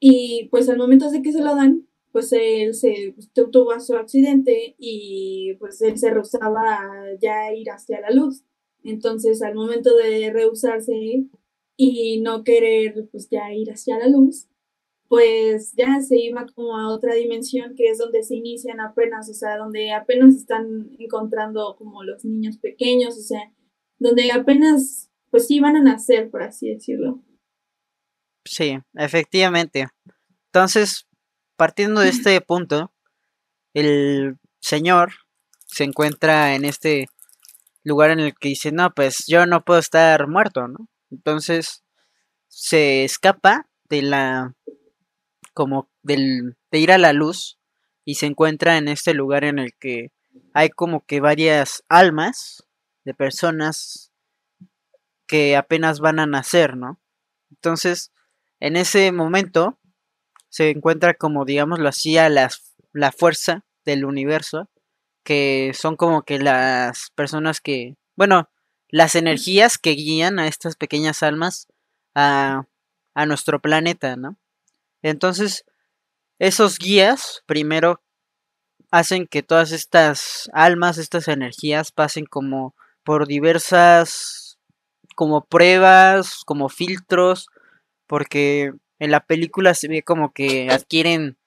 y 0.00 0.48
pues 0.50 0.68
al 0.68 0.78
momento 0.78 1.10
de 1.10 1.22
que 1.22 1.32
se 1.32 1.42
lo 1.42 1.54
dan, 1.54 1.86
pues 2.12 2.32
él 2.32 2.74
se 2.74 3.14
pues, 3.14 3.30
tuvo 3.32 3.78
su 3.80 3.94
accidente 3.94 4.74
y 4.78 5.54
pues 5.60 5.80
él 5.80 5.96
se 5.98 6.10
rehusaba 6.10 6.60
a 6.74 7.14
ya 7.20 7.54
ir 7.54 7.70
hacia 7.70 8.00
la 8.00 8.10
luz. 8.10 8.42
Entonces 8.84 9.42
al 9.42 9.54
momento 9.54 9.96
de 9.96 10.30
rehusarse 10.32 11.26
y 11.76 12.20
no 12.20 12.44
querer 12.44 13.08
pues 13.10 13.28
ya 13.30 13.52
ir 13.54 13.70
hacia 13.70 13.98
la 13.98 14.08
luz, 14.08 14.48
pues 15.12 15.74
ya 15.76 16.00
se 16.00 16.16
iba 16.16 16.46
como 16.54 16.78
a 16.78 16.88
otra 16.88 17.12
dimensión 17.12 17.74
que 17.76 17.90
es 17.90 17.98
donde 17.98 18.22
se 18.22 18.34
inician 18.34 18.80
apenas, 18.80 19.28
o 19.28 19.34
sea, 19.34 19.58
donde 19.58 19.92
apenas 19.92 20.34
están 20.34 20.96
encontrando 20.98 21.76
como 21.76 22.02
los 22.02 22.24
niños 22.24 22.56
pequeños, 22.56 23.18
o 23.18 23.20
sea, 23.20 23.52
donde 23.98 24.32
apenas 24.32 25.10
pues 25.28 25.48
sí 25.48 25.60
van 25.60 25.76
a 25.76 25.82
nacer, 25.82 26.30
por 26.30 26.42
así 26.42 26.70
decirlo. 26.70 27.22
Sí, 28.46 28.78
efectivamente. 28.94 29.88
Entonces, 30.46 31.06
partiendo 31.58 32.00
de 32.00 32.08
este 32.08 32.40
punto, 32.46 32.90
el 33.74 34.38
señor 34.62 35.10
se 35.66 35.84
encuentra 35.84 36.54
en 36.54 36.64
este 36.64 37.04
lugar 37.84 38.12
en 38.12 38.20
el 38.20 38.32
que 38.34 38.48
dice, 38.48 38.72
no, 38.72 38.94
pues 38.94 39.24
yo 39.26 39.44
no 39.44 39.62
puedo 39.62 39.78
estar 39.78 40.26
muerto, 40.26 40.68
¿no? 40.68 40.88
Entonces, 41.10 41.84
se 42.48 43.04
escapa 43.04 43.68
de 43.90 44.00
la, 44.00 44.54
como 45.54 45.90
del, 46.02 46.56
de 46.70 46.78
ir 46.78 46.92
a 46.92 46.98
la 46.98 47.12
luz 47.12 47.58
y 48.04 48.16
se 48.16 48.26
encuentra 48.26 48.78
en 48.78 48.88
este 48.88 49.14
lugar 49.14 49.44
en 49.44 49.58
el 49.58 49.74
que 49.74 50.10
hay 50.54 50.70
como 50.70 51.04
que 51.06 51.20
varias 51.20 51.84
almas 51.88 52.66
de 53.04 53.14
personas 53.14 54.12
que 55.26 55.56
apenas 55.56 56.00
van 56.00 56.18
a 56.18 56.26
nacer, 56.26 56.76
¿no? 56.76 57.00
Entonces, 57.50 58.12
en 58.60 58.76
ese 58.76 59.12
momento 59.12 59.78
se 60.48 60.70
encuentra 60.70 61.14
como, 61.14 61.44
digámoslo 61.44 61.88
así, 61.88 62.18
a 62.18 62.28
las, 62.28 62.74
la 62.92 63.12
fuerza 63.12 63.64
del 63.84 64.04
universo, 64.04 64.68
que 65.24 65.72
son 65.74 65.96
como 65.96 66.22
que 66.24 66.38
las 66.38 67.10
personas 67.14 67.60
que, 67.60 67.96
bueno, 68.16 68.50
las 68.88 69.14
energías 69.14 69.78
que 69.78 69.92
guían 69.92 70.38
a 70.38 70.48
estas 70.48 70.76
pequeñas 70.76 71.22
almas 71.22 71.68
a, 72.14 72.64
a 73.14 73.26
nuestro 73.26 73.60
planeta, 73.60 74.16
¿no? 74.16 74.36
Entonces, 75.02 75.64
esos 76.38 76.78
guías, 76.78 77.42
primero, 77.46 78.02
hacen 78.90 79.26
que 79.26 79.42
todas 79.42 79.72
estas 79.72 80.50
almas, 80.52 80.98
estas 80.98 81.28
energías 81.28 81.92
pasen 81.92 82.26
como 82.26 82.74
por 83.04 83.26
diversas, 83.26 84.58
como 85.16 85.44
pruebas, 85.44 86.42
como 86.46 86.68
filtros, 86.68 87.48
porque 88.06 88.72
en 88.98 89.10
la 89.10 89.20
película 89.20 89.74
se 89.74 89.88
ve 89.88 90.02
como 90.02 90.32
que 90.32 90.68
adquieren 90.70 91.38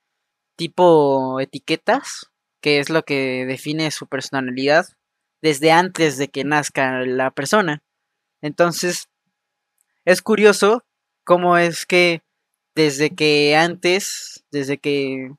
tipo 0.55 1.39
etiquetas, 1.39 2.31
que 2.61 2.79
es 2.79 2.89
lo 2.89 3.03
que 3.03 3.45
define 3.45 3.91
su 3.91 4.07
personalidad 4.07 4.87
desde 5.41 5.71
antes 5.71 6.17
de 6.17 6.29
que 6.29 6.43
nazca 6.43 7.05
la 7.05 7.31
persona. 7.31 7.83
Entonces, 8.41 9.09
es 10.03 10.21
curioso 10.21 10.83
cómo 11.23 11.57
es 11.57 11.85
que 11.85 12.23
desde 12.75 13.15
que 13.15 13.55
antes, 13.55 14.43
desde 14.51 14.77
que 14.77 15.31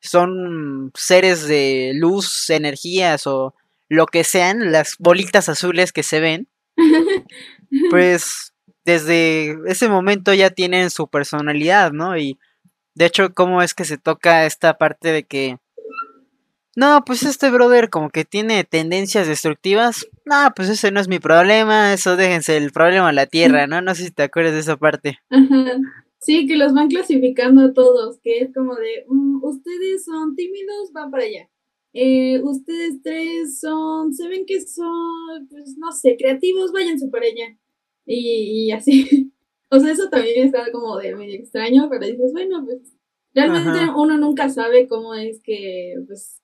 son 0.00 0.92
seres 0.94 1.46
de 1.46 1.92
luz, 1.94 2.48
energías 2.50 3.26
o 3.26 3.54
lo 3.88 4.06
que 4.06 4.24
sean, 4.24 4.72
las 4.72 4.96
bolitas 4.98 5.48
azules 5.48 5.92
que 5.92 6.02
se 6.02 6.20
ven, 6.20 6.48
pues 7.90 8.52
desde 8.84 9.56
ese 9.66 9.88
momento 9.88 10.32
ya 10.32 10.50
tienen 10.50 10.90
su 10.90 11.08
personalidad, 11.08 11.92
¿no? 11.92 12.16
Y 12.16 12.38
de 12.94 13.06
hecho, 13.06 13.34
¿cómo 13.34 13.60
es 13.60 13.74
que 13.74 13.84
se 13.84 13.98
toca 13.98 14.46
esta 14.46 14.78
parte 14.78 15.12
de 15.12 15.24
que... 15.24 15.58
No, 16.76 17.04
pues 17.06 17.22
este 17.22 17.50
brother 17.50 17.88
como 17.88 18.10
que 18.10 18.24
tiene 18.24 18.62
tendencias 18.64 19.26
destructivas. 19.26 20.06
No, 20.24 20.52
pues 20.54 20.68
ese 20.68 20.90
no 20.90 21.00
es 21.00 21.08
mi 21.08 21.18
problema, 21.18 21.94
eso 21.94 22.16
déjense 22.16 22.56
el 22.58 22.70
problema 22.70 23.08
a 23.08 23.12
la 23.12 23.26
tierra, 23.26 23.66
¿no? 23.66 23.80
No 23.80 23.94
sé 23.94 24.04
si 24.04 24.10
te 24.10 24.24
acuerdas 24.24 24.54
de 24.54 24.60
esa 24.60 24.76
parte. 24.76 25.18
Sí, 26.18 26.46
que 26.46 26.56
los 26.56 26.72
van 26.72 26.88
clasificando 26.88 27.62
a 27.62 27.72
todos, 27.72 28.18
que 28.20 28.38
es 28.40 28.54
como 28.54 28.74
de, 28.74 29.04
mm, 29.08 29.44
ustedes 29.44 30.04
son 30.04 30.34
tímidos, 30.34 30.92
van 30.92 31.10
para 31.10 31.24
allá. 31.24 31.48
Eh, 31.92 32.40
ustedes 32.42 33.00
tres 33.02 33.58
son, 33.58 34.12
se 34.12 34.28
ven 34.28 34.44
que 34.46 34.60
son, 34.60 35.46
pues 35.48 35.76
no 35.78 35.92
sé, 35.92 36.16
creativos, 36.18 36.72
váyanse 36.72 37.08
para 37.08 37.26
allá 37.26 37.56
y, 38.06 38.70
así. 38.72 39.32
O 39.68 39.80
sea, 39.80 39.90
eso 39.90 40.08
también 40.08 40.46
está 40.46 40.70
como 40.70 40.96
de 40.96 41.16
medio 41.16 41.34
extraño, 41.34 41.88
pero 41.90 42.06
dices, 42.06 42.32
bueno, 42.32 42.64
pues 42.64 42.94
realmente 43.34 43.80
uno 43.96 44.16
nunca 44.16 44.48
sabe 44.48 44.86
cómo 44.86 45.12
es 45.16 45.40
que 45.42 45.96
pues 46.06 46.40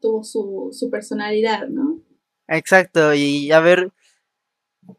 tuvo 0.00 0.24
su, 0.24 0.70
su 0.72 0.88
personalidad, 0.88 1.68
¿no? 1.68 2.00
Exacto, 2.48 3.12
y 3.12 3.52
a 3.52 3.60
ver, 3.60 3.92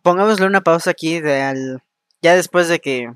pongámosle 0.03 0.45
una 0.45 0.61
pausa 0.61 0.91
aquí 0.91 1.19
de 1.19 1.41
al, 1.41 1.81
ya 2.21 2.35
después 2.35 2.67
de 2.67 2.77
que 2.79 3.11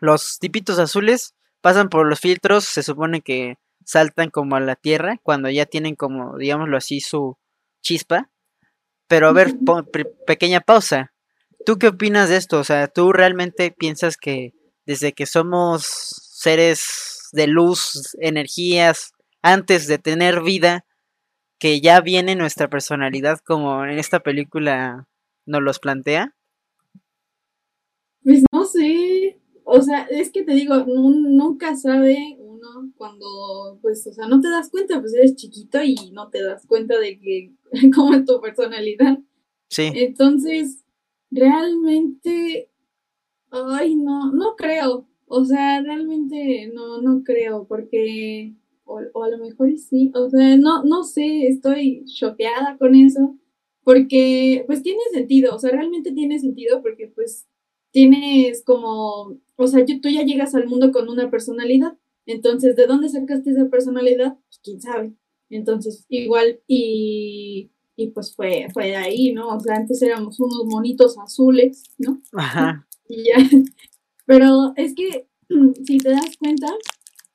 los 0.00 0.38
tipitos 0.38 0.78
azules 0.78 1.34
pasan 1.60 1.88
por 1.88 2.08
los 2.08 2.20
filtros, 2.20 2.64
se 2.64 2.82
supone 2.82 3.20
que 3.20 3.56
saltan 3.84 4.30
como 4.30 4.56
a 4.56 4.60
la 4.60 4.76
tierra 4.76 5.18
cuando 5.22 5.50
ya 5.50 5.66
tienen 5.66 5.94
como, 5.96 6.36
digámoslo 6.38 6.76
así, 6.76 7.00
su 7.00 7.36
chispa. 7.82 8.30
Pero 9.08 9.28
a 9.28 9.32
ver, 9.32 9.54
pequeña 10.26 10.60
pausa. 10.60 11.12
¿Tú 11.66 11.78
qué 11.78 11.88
opinas 11.88 12.28
de 12.28 12.36
esto? 12.36 12.58
O 12.58 12.64
sea, 12.64 12.88
¿tú 12.88 13.12
realmente 13.12 13.70
piensas 13.70 14.16
que 14.16 14.54
desde 14.86 15.12
que 15.12 15.26
somos 15.26 15.84
seres 15.84 17.28
de 17.32 17.46
luz, 17.46 18.16
energías, 18.20 19.12
antes 19.42 19.86
de 19.86 19.98
tener 19.98 20.42
vida, 20.42 20.84
que 21.58 21.80
ya 21.80 22.00
viene 22.00 22.36
nuestra 22.36 22.68
personalidad 22.68 23.40
como 23.44 23.84
en 23.84 23.98
esta 23.98 24.20
película 24.20 25.08
nos 25.46 25.62
los 25.62 25.78
plantea? 25.78 26.34
Pues 28.22 28.44
no 28.52 28.64
sé, 28.64 29.39
o 29.70 29.82
sea, 29.82 30.06
es 30.10 30.30
que 30.30 30.42
te 30.42 30.52
digo, 30.52 30.84
nunca 30.86 31.76
sabe 31.76 32.36
uno 32.38 32.50
¿no? 32.60 32.92
Cuando, 32.96 33.78
pues, 33.82 34.06
o 34.06 34.12
sea, 34.12 34.26
no 34.26 34.40
te 34.40 34.48
das 34.48 34.70
cuenta, 34.70 35.00
pues 35.00 35.14
eres 35.14 35.36
chiquito 35.36 35.82
y 35.82 35.96
no 36.12 36.28
te 36.28 36.42
das 36.42 36.66
cuenta 36.66 36.98
de 36.98 37.18
que, 37.18 37.52
cómo 37.94 38.14
es 38.14 38.24
tu 38.24 38.40
personalidad. 38.40 39.18
Sí. 39.68 39.90
Entonces, 39.94 40.84
realmente, 41.30 42.70
ay, 43.50 43.96
no, 43.96 44.32
no 44.32 44.56
creo. 44.56 45.08
O 45.26 45.44
sea, 45.44 45.80
realmente 45.80 46.70
no, 46.74 47.00
no 47.00 47.22
creo, 47.22 47.66
porque, 47.66 48.54
o, 48.84 49.00
o 49.12 49.22
a 49.22 49.28
lo 49.30 49.38
mejor 49.38 49.76
sí, 49.78 50.10
o 50.14 50.28
sea, 50.28 50.56
no, 50.56 50.82
no 50.84 51.04
sé, 51.04 51.46
estoy 51.46 52.04
choqueada 52.06 52.76
con 52.78 52.96
eso, 52.96 53.36
porque, 53.84 54.64
pues 54.66 54.82
tiene 54.82 55.00
sentido, 55.12 55.54
o 55.54 55.58
sea, 55.60 55.70
realmente 55.70 56.10
tiene 56.12 56.40
sentido, 56.40 56.82
porque, 56.82 57.12
pues, 57.14 57.46
tienes 57.92 58.62
como, 58.64 59.38
o 59.56 59.66
sea, 59.66 59.84
tú 59.84 60.08
ya 60.08 60.22
llegas 60.22 60.54
al 60.54 60.68
mundo 60.68 60.92
con 60.92 61.08
una 61.08 61.30
personalidad, 61.30 61.96
entonces, 62.26 62.76
¿de 62.76 62.86
dónde 62.86 63.08
sacaste 63.08 63.50
esa 63.50 63.68
personalidad? 63.68 64.34
Pues 64.34 64.60
quién 64.62 64.80
sabe. 64.80 65.14
Entonces, 65.48 66.04
igual, 66.08 66.60
y, 66.68 67.70
y 67.96 68.08
pues 68.08 68.34
fue, 68.34 68.68
fue 68.72 68.86
de 68.88 68.96
ahí, 68.96 69.32
¿no? 69.32 69.48
O 69.48 69.60
sea, 69.60 69.76
antes 69.76 70.00
éramos 70.02 70.38
unos 70.38 70.64
monitos 70.66 71.18
azules, 71.18 71.84
¿no? 71.98 72.20
Ajá. 72.32 72.86
Y 73.12 73.24
ya. 73.24 73.34
Pero 74.26 74.72
es 74.76 74.94
que, 74.94 75.26
si 75.84 75.98
te 75.98 76.10
das 76.10 76.36
cuenta, 76.38 76.68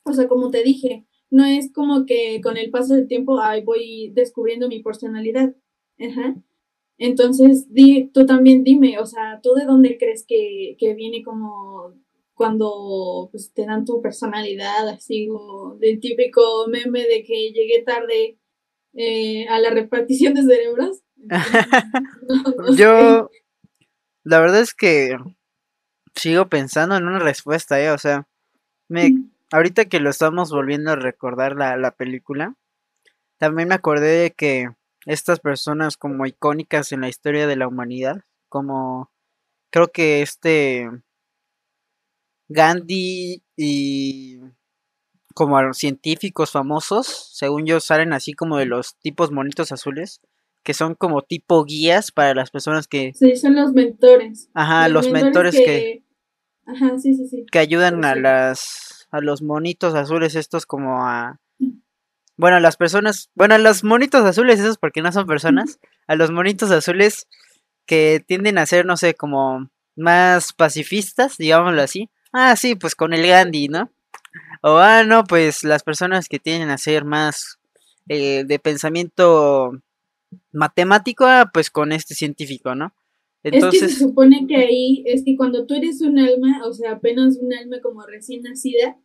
o 0.04 0.14
sea, 0.14 0.30
como 0.30 0.50
te 0.50 0.64
dije, 0.64 1.06
no 1.30 1.44
es 1.44 1.74
como 1.74 2.06
que 2.06 2.40
con 2.42 2.56
el 2.56 2.72
paso 2.72 2.94
del 2.94 3.10
tiempo, 3.10 3.42
ay, 3.42 3.62
voy 3.64 4.12
descubriendo 4.16 4.70
mi 4.70 4.82
personalidad. 4.82 5.54
Ajá. 6.00 6.36
Entonces, 6.98 7.68
di, 7.74 8.10
tú 8.14 8.26
también 8.26 8.64
dime, 8.64 9.00
o 9.00 9.06
sea, 9.06 9.40
¿tú 9.44 9.54
de 9.54 9.66
dónde 9.66 9.98
crees 9.98 10.26
que, 10.28 10.78
que 10.80 10.94
viene 10.94 11.24
como 11.24 11.94
cuando 12.34 13.30
pues, 13.32 13.54
te 13.54 13.66
dan 13.66 13.86
tu 13.86 14.02
personalidad, 14.02 14.88
así 14.90 15.28
como 15.28 15.76
del 15.76 16.00
típico 16.00 16.68
meme 16.68 17.04
de 17.04 17.24
que 17.24 17.52
llegué 17.52 17.84
tarde 17.86 18.38
eh, 18.94 19.48
a 19.50 19.60
la 19.60 19.72
repartición 19.72 20.34
de 20.34 20.44
cerebros? 20.44 21.02
No, 22.28 22.44
no 22.58 22.76
Yo, 22.76 23.30
la 24.24 24.40
verdad 24.40 24.62
es 24.62 24.74
que 24.74 25.18
sigo 26.16 26.48
pensando 26.48 26.96
en 26.96 27.08
una 27.08 27.20
respuesta, 27.20 27.80
¿eh? 27.82 27.92
O 27.92 27.98
sea, 27.98 28.28
me, 28.88 29.12
ahorita 29.52 29.86
que 29.86 30.00
lo 30.00 30.10
estamos 30.10 30.52
volviendo 30.52 30.92
a 30.92 30.96
recordar 30.96 31.56
la, 31.56 31.78
la 31.78 31.92
película, 31.92 32.56
también 33.38 33.68
me 33.68 33.76
acordé 33.76 34.08
de 34.08 34.32
que 34.32 34.70
estas 35.06 35.40
personas 35.40 35.98
como 35.98 36.26
icónicas 36.26 36.92
en 36.92 37.02
la 37.02 37.10
historia 37.10 37.48
de 37.48 37.56
la 37.56 37.68
humanidad, 37.68 38.22
como 38.50 39.12
creo 39.72 39.90
que 39.92 40.22
este 40.22 40.90
Gandhi 42.48 43.44
y 43.56 44.40
como 45.34 45.58
a 45.58 45.64
los 45.64 45.78
científicos 45.78 46.52
famosos, 46.52 47.30
según 47.34 47.66
yo, 47.66 47.80
salen 47.80 48.14
así 48.14 48.34
como 48.34 48.58
de 48.58 48.66
los 48.66 48.96
tipos 48.98 49.32
monitos 49.32 49.72
azules, 49.72 50.22
que 50.64 50.74
son 50.74 50.96
como 50.96 51.22
tipo 51.24 51.64
guías 51.66 52.12
para 52.12 52.34
las 52.34 52.52
personas 52.52 52.88
que, 52.88 53.14
Sí, 53.14 53.36
son 53.36 53.56
los 53.56 53.74
mentores. 53.74 54.50
ajá, 54.54 54.88
los 54.88 55.12
mentores 55.12 55.56
que, 55.56 56.04
Ajá, 56.66 56.98
sí, 56.98 57.14
sí, 57.14 57.28
sí. 57.28 57.46
que 57.52 57.60
ayudan 57.60 58.06
a 58.06 58.16
las, 58.16 59.08
a 59.12 59.20
los 59.20 59.42
monitos 59.42 59.94
azules 59.94 60.36
estos 60.36 60.66
como 60.66 61.06
a, 61.06 61.40
bueno, 62.38 62.60
las 62.60 62.78
personas, 62.78 63.30
bueno, 63.36 63.56
a 63.56 63.58
los 63.58 63.84
monitos 63.84 64.24
azules 64.24 64.60
esos 64.60 64.78
porque 64.78 65.02
no 65.02 65.12
son 65.12 65.26
personas, 65.26 65.80
a 66.08 66.16
los 66.16 66.32
monitos 66.32 66.72
azules 66.72 67.28
que 67.86 68.24
tienden 68.26 68.58
a 68.58 68.66
ser, 68.66 68.86
no 68.86 68.98
sé, 68.98 69.14
como 69.14 69.70
más 69.96 70.54
pacifistas, 70.54 71.38
digámoslo 71.38 71.82
así. 71.82 72.10
Ah, 72.34 72.56
sí, 72.56 72.76
pues 72.76 72.96
con 72.96 73.14
el 73.14 73.26
Gandhi, 73.26 73.70
¿no? 73.70 73.92
O, 74.62 74.78
ah, 74.78 75.04
no, 75.04 75.24
pues 75.24 75.64
las 75.64 75.84
personas 75.84 76.28
que 76.28 76.40
tienden 76.40 76.70
a 76.70 76.78
ser 76.78 77.06
más 77.06 77.58
eh, 78.10 78.44
de 78.46 78.60
pensamiento 78.60 79.72
matemático, 80.52 81.26
ah, 81.26 81.50
pues 81.54 81.70
con 81.70 81.92
este 81.92 82.16
científico, 82.16 82.76
¿no? 82.76 82.94
Es 83.44 83.52
que 83.52 83.60
se 83.60 83.66
Entonces, 83.66 83.98
supone 84.00 84.46
que 84.48 84.56
ahí, 84.56 85.04
es 85.06 85.24
que 85.24 85.38
cuando 85.38 85.66
tú 85.68 85.76
eres 85.76 86.02
un 86.02 86.18
alma, 86.18 86.66
o 86.66 86.74
sea, 86.74 86.94
apenas 86.94 87.38
un 87.38 87.54
alma 87.54 87.78
como 87.82 88.06
recién 88.06 88.42
nacida, 88.42 88.98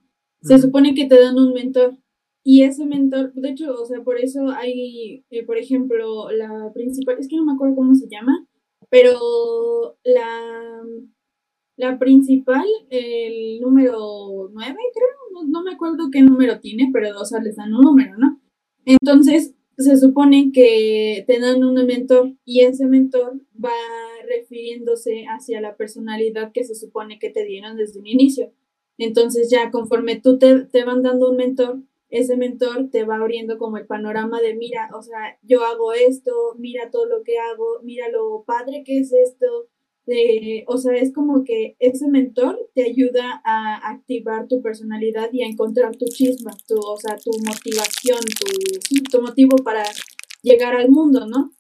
se 0.42 0.58
supone 0.58 0.94
que 0.94 1.06
te 1.06 1.20
dan 1.20 1.38
un 1.38 1.52
mentor. 1.52 1.98
Y 2.42 2.62
ese 2.62 2.86
mentor, 2.86 3.32
de 3.34 3.50
hecho, 3.50 3.74
o 3.74 3.84
sea, 3.84 4.02
por 4.02 4.18
eso 4.18 4.48
hay, 4.48 5.24
eh, 5.30 5.44
por 5.44 5.58
ejemplo, 5.58 6.30
la 6.30 6.72
principal, 6.72 7.18
es 7.18 7.28
que 7.28 7.36
no 7.36 7.44
me 7.44 7.52
acuerdo 7.52 7.76
cómo 7.76 7.94
se 7.94 8.08
llama, 8.08 8.46
pero 8.88 9.18
la, 10.04 10.82
la 11.76 11.98
principal, 11.98 12.66
el 12.88 13.60
número 13.60 14.50
9, 14.52 14.76
creo, 14.94 15.08
no, 15.32 15.44
no 15.48 15.62
me 15.62 15.72
acuerdo 15.72 16.10
qué 16.10 16.22
número 16.22 16.60
tiene, 16.60 16.90
pero, 16.92 17.20
o 17.20 17.24
sea, 17.24 17.40
les 17.40 17.56
dan 17.56 17.74
un 17.74 17.82
número, 17.82 18.16
¿no? 18.16 18.40
Entonces, 18.86 19.54
se 19.80 19.96
supone 19.96 20.50
que 20.52 21.24
te 21.26 21.40
dan 21.40 21.64
un 21.64 21.74
mentor 21.86 22.34
y 22.44 22.60
ese 22.60 22.86
mentor 22.86 23.40
va 23.62 23.70
refiriéndose 24.28 25.24
hacia 25.24 25.60
la 25.60 25.76
personalidad 25.76 26.52
que 26.52 26.64
se 26.64 26.74
supone 26.74 27.18
que 27.18 27.30
te 27.30 27.44
dieron 27.44 27.76
desde 27.76 27.98
un 27.98 28.06
inicio. 28.06 28.52
Entonces 28.98 29.50
ya 29.50 29.70
conforme 29.70 30.20
tú 30.20 30.38
te, 30.38 30.66
te 30.66 30.84
van 30.84 31.02
dando 31.02 31.30
un 31.30 31.36
mentor, 31.36 31.82
ese 32.10 32.36
mentor 32.36 32.90
te 32.90 33.04
va 33.04 33.16
abriendo 33.16 33.56
como 33.58 33.76
el 33.76 33.86
panorama 33.86 34.40
de, 34.40 34.54
mira, 34.54 34.90
o 34.94 35.02
sea, 35.02 35.38
yo 35.42 35.64
hago 35.64 35.92
esto, 35.92 36.32
mira 36.58 36.90
todo 36.90 37.06
lo 37.06 37.22
que 37.22 37.38
hago, 37.38 37.80
mira 37.82 38.08
lo 38.08 38.44
padre 38.44 38.82
que 38.84 38.98
es 38.98 39.12
esto. 39.12 39.68
O 40.66 40.76
sea, 40.78 40.96
es 40.96 41.12
como 41.12 41.44
que 41.44 41.76
ese 41.78 42.08
mentor 42.08 42.58
te 42.74 42.82
ayuda 42.82 43.40
a 43.44 43.76
activar 43.92 44.48
tu 44.48 44.60
personalidad 44.60 45.28
y 45.32 45.42
a 45.42 45.46
encontrar 45.46 45.96
tu 45.96 46.06
chisma, 46.06 46.50
tu, 46.66 46.74
o 46.78 46.96
sea, 46.96 47.16
tu 47.16 47.30
motivación, 47.46 48.18
tu, 48.18 49.02
tu 49.08 49.22
motivo 49.22 49.56
para 49.58 49.84
llegar 50.42 50.74
al 50.74 50.90
mundo, 50.90 51.26
¿no? 51.28 51.52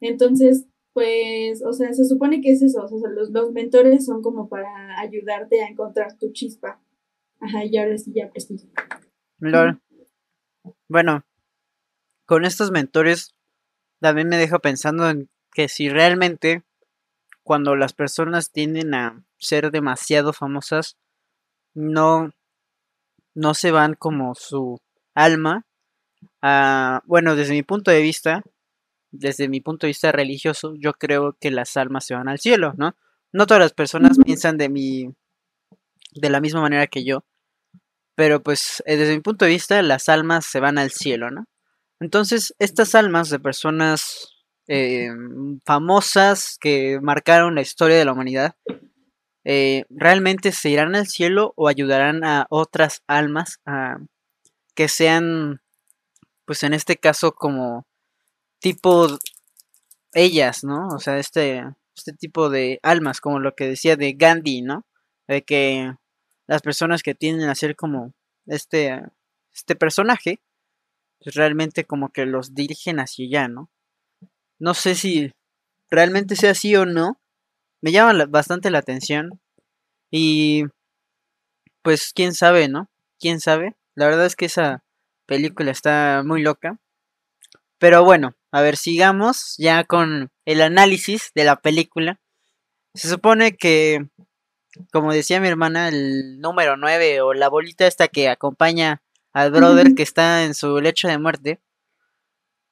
Entonces, 0.00 0.66
pues, 0.92 1.64
o 1.64 1.72
sea, 1.72 1.92
se 1.92 2.04
supone 2.04 2.40
que 2.40 2.52
es 2.52 2.62
eso, 2.62 2.84
o 2.84 2.88
sea, 2.88 3.10
los, 3.10 3.30
los 3.30 3.52
mentores 3.52 4.06
son 4.06 4.22
como 4.22 4.48
para 4.48 5.00
ayudarte 5.00 5.60
a 5.62 5.68
encontrar 5.68 6.16
tu 6.16 6.30
chispa. 6.32 6.80
Ajá, 7.40 7.64
y 7.64 7.76
ahora 7.76 7.98
sí 7.98 8.12
ya 8.14 8.30
sí. 8.36 8.56
lol. 9.40 9.80
Bueno, 10.88 11.24
con 12.26 12.44
estos 12.44 12.70
mentores 12.70 13.34
también 14.00 14.28
me 14.28 14.36
deja 14.36 14.58
pensando 14.58 15.08
en 15.10 15.28
que 15.52 15.68
si 15.68 15.88
realmente 15.88 16.64
cuando 17.42 17.76
las 17.76 17.92
personas 17.92 18.52
tienden 18.52 18.94
a 18.94 19.24
ser 19.38 19.70
demasiado 19.70 20.32
famosas, 20.32 20.96
no, 21.74 22.32
no 23.34 23.54
se 23.54 23.70
van 23.70 23.94
como 23.94 24.34
su 24.34 24.80
alma 25.14 25.66
a, 26.42 27.02
bueno, 27.06 27.36
desde 27.36 27.54
mi 27.54 27.62
punto 27.62 27.90
de 27.90 28.02
vista, 28.02 28.42
desde 29.12 29.48
mi 29.48 29.60
punto 29.60 29.86
de 29.86 29.90
vista 29.90 30.12
religioso, 30.12 30.74
yo 30.76 30.94
creo 30.94 31.36
que 31.40 31.50
las 31.50 31.76
almas 31.76 32.06
se 32.06 32.14
van 32.14 32.28
al 32.28 32.38
cielo, 32.40 32.74
¿no? 32.76 32.96
No 33.32 33.46
todas 33.46 33.62
las 33.62 33.72
personas 33.74 34.18
piensan 34.24 34.58
de 34.58 34.68
mi, 34.68 35.14
de 36.14 36.30
la 36.30 36.40
misma 36.40 36.62
manera 36.62 36.86
que 36.86 37.04
yo, 37.04 37.24
pero 38.16 38.42
pues 38.42 38.82
eh, 38.86 38.96
desde 38.96 39.14
mi 39.14 39.20
punto 39.20 39.44
de 39.44 39.52
vista 39.52 39.80
las 39.82 40.08
almas 40.08 40.46
se 40.46 40.58
van 40.58 40.78
al 40.78 40.90
cielo, 40.90 41.30
¿no? 41.30 41.44
Entonces, 42.00 42.54
estas 42.58 42.94
almas 42.94 43.30
de 43.30 43.38
personas 43.38 44.28
eh, 44.68 45.08
famosas 45.64 46.58
que 46.60 46.98
marcaron 47.00 47.54
la 47.54 47.62
historia 47.62 47.96
de 47.96 48.04
la 48.04 48.12
humanidad, 48.12 48.56
eh, 49.44 49.84
¿realmente 49.90 50.52
se 50.52 50.70
irán 50.70 50.96
al 50.96 51.06
cielo 51.06 51.52
o 51.56 51.68
ayudarán 51.68 52.24
a 52.24 52.46
otras 52.50 53.02
almas 53.06 53.60
a 53.66 53.98
que 54.74 54.88
sean, 54.88 55.60
pues 56.46 56.62
en 56.64 56.74
este 56.74 56.96
caso, 56.96 57.32
como 57.32 57.86
tipo 58.60 59.08
ellas, 60.14 60.64
¿no? 60.64 60.88
O 60.88 60.98
sea, 60.98 61.18
este, 61.18 61.64
este 61.96 62.12
tipo 62.12 62.50
de 62.50 62.80
almas, 62.82 63.20
como 63.20 63.40
lo 63.40 63.54
que 63.54 63.68
decía 63.68 63.96
de 63.96 64.14
Gandhi, 64.14 64.62
¿no? 64.62 64.84
De 65.28 65.42
que 65.44 65.94
las 66.46 66.62
personas 66.62 67.02
que 67.02 67.14
tienden 67.14 67.48
a 67.48 67.54
ser 67.54 67.76
como 67.76 68.14
este, 68.46 69.02
este 69.54 69.76
personaje, 69.76 70.40
pues 71.20 71.34
realmente 71.36 71.84
como 71.84 72.10
que 72.10 72.26
los 72.26 72.54
dirigen 72.54 73.00
hacia 73.00 73.26
allá, 73.26 73.48
¿no? 73.48 73.70
No 74.58 74.74
sé 74.74 74.94
si 74.94 75.32
realmente 75.90 76.36
sea 76.36 76.52
así 76.52 76.76
o 76.76 76.86
no. 76.86 77.20
Me 77.82 77.92
llama 77.92 78.12
la- 78.14 78.26
bastante 78.26 78.70
la 78.70 78.78
atención. 78.78 79.40
Y 80.10 80.64
pues 81.82 82.12
quién 82.14 82.34
sabe, 82.34 82.68
¿no? 82.68 82.90
¿Quién 83.18 83.40
sabe? 83.40 83.76
La 83.94 84.06
verdad 84.06 84.26
es 84.26 84.36
que 84.36 84.44
esa 84.46 84.84
película 85.26 85.70
está 85.70 86.22
muy 86.24 86.42
loca. 86.42 86.78
Pero 87.78 88.04
bueno, 88.04 88.34
a 88.52 88.62
ver, 88.62 88.76
sigamos 88.76 89.54
ya 89.58 89.84
con 89.84 90.30
el 90.44 90.62
análisis 90.62 91.30
de 91.34 91.44
la 91.44 91.56
película. 91.56 92.20
Se 92.94 93.08
supone 93.08 93.56
que, 93.56 94.08
como 94.92 95.12
decía 95.12 95.40
mi 95.40 95.48
hermana, 95.48 95.88
el 95.88 96.40
número 96.40 96.76
9 96.76 97.20
o 97.20 97.34
la 97.34 97.48
bolita 97.48 97.86
esta 97.86 98.08
que 98.08 98.28
acompaña 98.28 99.02
al 99.32 99.50
brother 99.50 99.94
que 99.94 100.02
está 100.02 100.44
en 100.44 100.54
su 100.54 100.80
lecho 100.80 101.08
de 101.08 101.18
muerte, 101.18 101.60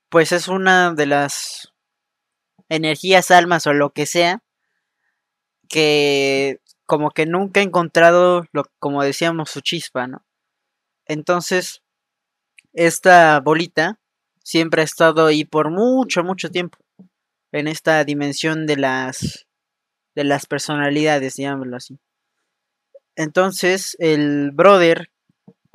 pues 0.08 0.32
es 0.32 0.48
una 0.48 0.92
de 0.92 1.06
las 1.06 1.72
energías, 2.68 3.30
almas 3.30 3.66
o 3.66 3.74
lo 3.74 3.90
que 3.90 4.06
sea, 4.06 4.42
que 5.68 6.60
como 6.86 7.10
que 7.10 7.26
nunca 7.26 7.60
ha 7.60 7.64
encontrado, 7.64 8.44
lo, 8.52 8.64
como 8.78 9.02
decíamos, 9.02 9.50
su 9.50 9.60
chispa, 9.60 10.06
¿no? 10.06 10.24
Entonces, 11.06 11.82
esta 12.72 13.40
bolita 13.40 14.00
siempre 14.42 14.82
ha 14.82 14.84
estado 14.84 15.26
ahí 15.26 15.44
por 15.44 15.70
mucho, 15.70 16.22
mucho 16.24 16.50
tiempo. 16.50 16.78
En 17.52 17.68
esta 17.68 18.04
dimensión 18.04 18.66
de 18.66 18.76
las 18.76 19.43
de 20.14 20.24
las 20.24 20.46
personalidades, 20.46 21.36
digámoslo 21.36 21.76
así. 21.76 21.98
Entonces, 23.16 23.96
el 23.98 24.50
brother 24.52 25.10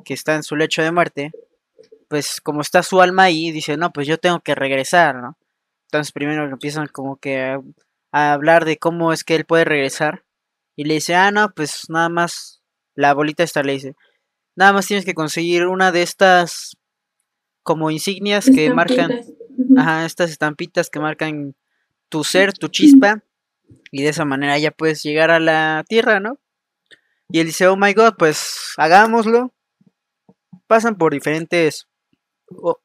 que 0.04 0.14
está 0.14 0.34
en 0.34 0.42
su 0.42 0.56
lecho 0.56 0.82
de 0.82 0.92
muerte, 0.92 1.30
pues 2.08 2.40
como 2.40 2.60
está 2.60 2.82
su 2.82 3.00
alma 3.00 3.24
ahí, 3.24 3.50
dice, 3.50 3.76
no, 3.76 3.92
pues 3.92 4.06
yo 4.06 4.18
tengo 4.18 4.40
que 4.40 4.54
regresar, 4.54 5.16
¿no? 5.16 5.38
Entonces 5.86 6.12
primero 6.12 6.44
empiezan 6.44 6.86
como 6.88 7.16
que 7.16 7.40
a, 7.40 7.60
a 8.12 8.32
hablar 8.32 8.64
de 8.64 8.78
cómo 8.78 9.12
es 9.12 9.24
que 9.24 9.34
él 9.34 9.44
puede 9.44 9.64
regresar. 9.64 10.24
Y 10.76 10.84
le 10.84 10.94
dice, 10.94 11.14
ah, 11.14 11.30
no, 11.30 11.50
pues 11.50 11.84
nada 11.88 12.08
más, 12.08 12.62
la 12.94 13.12
bolita 13.14 13.42
esta 13.42 13.62
le 13.62 13.72
dice, 13.72 13.94
nada 14.56 14.72
más 14.72 14.86
tienes 14.86 15.04
que 15.04 15.14
conseguir 15.14 15.66
una 15.66 15.92
de 15.92 16.02
estas 16.02 16.76
como 17.62 17.90
insignias 17.90 18.50
que 18.52 18.72
marcan, 18.72 19.20
ajá, 19.76 20.06
estas 20.06 20.30
estampitas 20.30 20.90
que 20.90 21.00
marcan 21.00 21.54
tu 22.08 22.24
ser, 22.24 22.52
tu 22.52 22.68
chispa, 22.68 23.22
y 23.90 24.02
de 24.02 24.10
esa 24.10 24.24
manera 24.24 24.58
ya 24.58 24.70
puedes 24.70 25.02
llegar 25.02 25.30
a 25.30 25.40
la 25.40 25.84
tierra, 25.88 26.20
¿no? 26.20 26.38
Y 27.28 27.40
él 27.40 27.46
dice, 27.46 27.66
oh 27.68 27.76
my 27.76 27.92
god, 27.92 28.14
pues 28.18 28.74
hagámoslo. 28.76 29.54
Pasan 30.66 30.96
por 30.96 31.12
diferentes... 31.12 31.88
oh, 32.48 32.80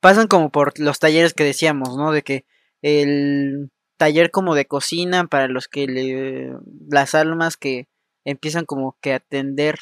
Pasan 0.00 0.28
como 0.28 0.50
por 0.50 0.78
los 0.78 0.98
talleres 0.98 1.34
que 1.34 1.44
decíamos, 1.44 1.96
¿no? 1.96 2.12
De 2.12 2.22
que 2.22 2.46
el 2.82 3.70
taller 3.98 4.30
como 4.30 4.54
de 4.54 4.66
cocina 4.66 5.26
para 5.26 5.46
los 5.48 5.68
que 5.68 5.86
le... 5.86 6.54
las 6.88 7.14
almas 7.14 7.56
que 7.56 7.88
empiezan 8.24 8.64
como 8.64 8.96
que 9.00 9.12
atender 9.12 9.78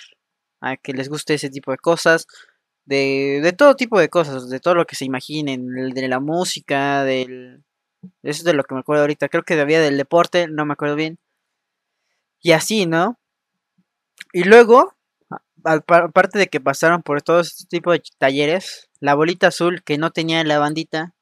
a 0.60 0.76
que 0.76 0.92
les 0.92 1.08
guste 1.08 1.34
ese 1.34 1.50
tipo 1.50 1.70
de 1.70 1.78
cosas, 1.78 2.26
de, 2.84 3.40
de 3.42 3.52
todo 3.52 3.76
tipo 3.76 4.00
de 4.00 4.08
cosas, 4.08 4.48
de 4.48 4.58
todo 4.58 4.74
lo 4.74 4.86
que 4.86 4.96
se 4.96 5.04
imaginen, 5.04 5.66
de 5.90 6.08
la 6.08 6.18
música, 6.20 7.04
del... 7.04 7.64
Eso 8.22 8.40
es 8.40 8.44
de 8.44 8.54
lo 8.54 8.64
que 8.64 8.74
me 8.74 8.80
acuerdo 8.80 9.02
ahorita, 9.02 9.28
creo 9.28 9.42
que 9.42 9.60
había 9.60 9.80
del 9.80 9.96
deporte, 9.96 10.46
no 10.48 10.64
me 10.64 10.74
acuerdo 10.74 10.96
bien. 10.96 11.18
Y 12.40 12.52
así, 12.52 12.86
¿no? 12.86 13.18
Y 14.32 14.44
luego, 14.44 14.94
aparte 15.64 16.38
de 16.38 16.48
que 16.48 16.60
pasaron 16.60 17.02
por 17.02 17.22
todo 17.22 17.40
este 17.40 17.64
tipo 17.68 17.92
de 17.92 18.02
talleres, 18.18 18.88
la 19.00 19.14
bolita 19.14 19.48
azul 19.48 19.82
que 19.82 19.98
no 19.98 20.10
tenía 20.10 20.42
la 20.44 20.58
bandita, 20.58 21.14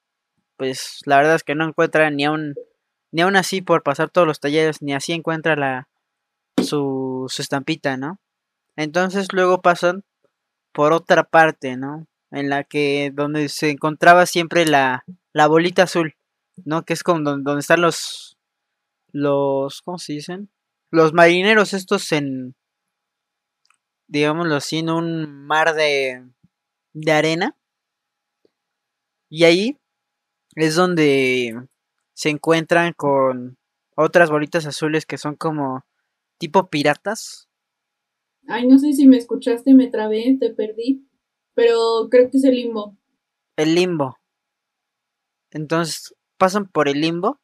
pues 0.56 1.00
la 1.04 1.16
verdad 1.18 1.36
es 1.36 1.44
que 1.44 1.54
no 1.54 1.66
encuentra 1.66 2.10
ni 2.10 2.24
aún, 2.24 2.54
ni 3.12 3.22
aún 3.22 3.36
así 3.36 3.62
por 3.62 3.82
pasar 3.82 4.10
todos 4.10 4.26
los 4.26 4.40
talleres, 4.40 4.82
ni 4.82 4.94
así 4.94 5.12
encuentra 5.12 5.56
la 5.56 5.88
su, 6.62 7.26
su 7.28 7.42
estampita, 7.42 7.96
¿no? 7.96 8.18
Entonces 8.76 9.28
luego 9.32 9.62
pasan 9.62 10.04
por 10.72 10.92
otra 10.92 11.24
parte, 11.24 11.76
¿no? 11.76 12.06
En 12.30 12.50
la 12.50 12.64
que 12.64 13.10
donde 13.14 13.48
se 13.48 13.70
encontraba 13.70 14.26
siempre 14.26 14.66
la, 14.66 15.04
la 15.32 15.46
bolita 15.46 15.84
azul, 15.84 16.15
¿no? 16.64 16.84
Que 16.84 16.94
es 16.94 17.02
como 17.02 17.20
donde, 17.20 17.44
donde 17.44 17.60
están 17.60 17.80
los 17.80 18.38
los 19.12 19.82
¿cómo 19.82 19.98
se 19.98 20.14
dicen? 20.14 20.50
Los 20.90 21.12
marineros 21.12 21.72
estos 21.74 22.12
en 22.12 22.54
digámoslo 24.08 24.56
así 24.56 24.78
en 24.78 24.90
un 24.90 25.46
mar 25.46 25.74
de 25.74 26.24
de 26.92 27.12
arena. 27.12 27.56
Y 29.28 29.44
ahí 29.44 29.78
es 30.54 30.74
donde 30.76 31.68
se 32.14 32.30
encuentran 32.30 32.92
con 32.94 33.58
otras 33.96 34.30
bolitas 34.30 34.66
azules 34.66 35.04
que 35.04 35.18
son 35.18 35.36
como 35.36 35.84
tipo 36.38 36.68
piratas. 36.68 37.48
Ay, 38.48 38.66
no 38.66 38.78
sé 38.78 38.92
si 38.92 39.06
me 39.06 39.16
escuchaste, 39.16 39.74
me 39.74 39.88
trabé, 39.88 40.36
te 40.38 40.50
perdí, 40.50 41.08
pero 41.54 42.08
creo 42.10 42.30
que 42.30 42.38
es 42.38 42.44
el 42.44 42.54
limbo. 42.54 42.96
El 43.56 43.74
limbo. 43.74 44.18
Entonces 45.50 46.14
pasan 46.38 46.66
por 46.68 46.88
el 46.88 47.00
limbo 47.00 47.38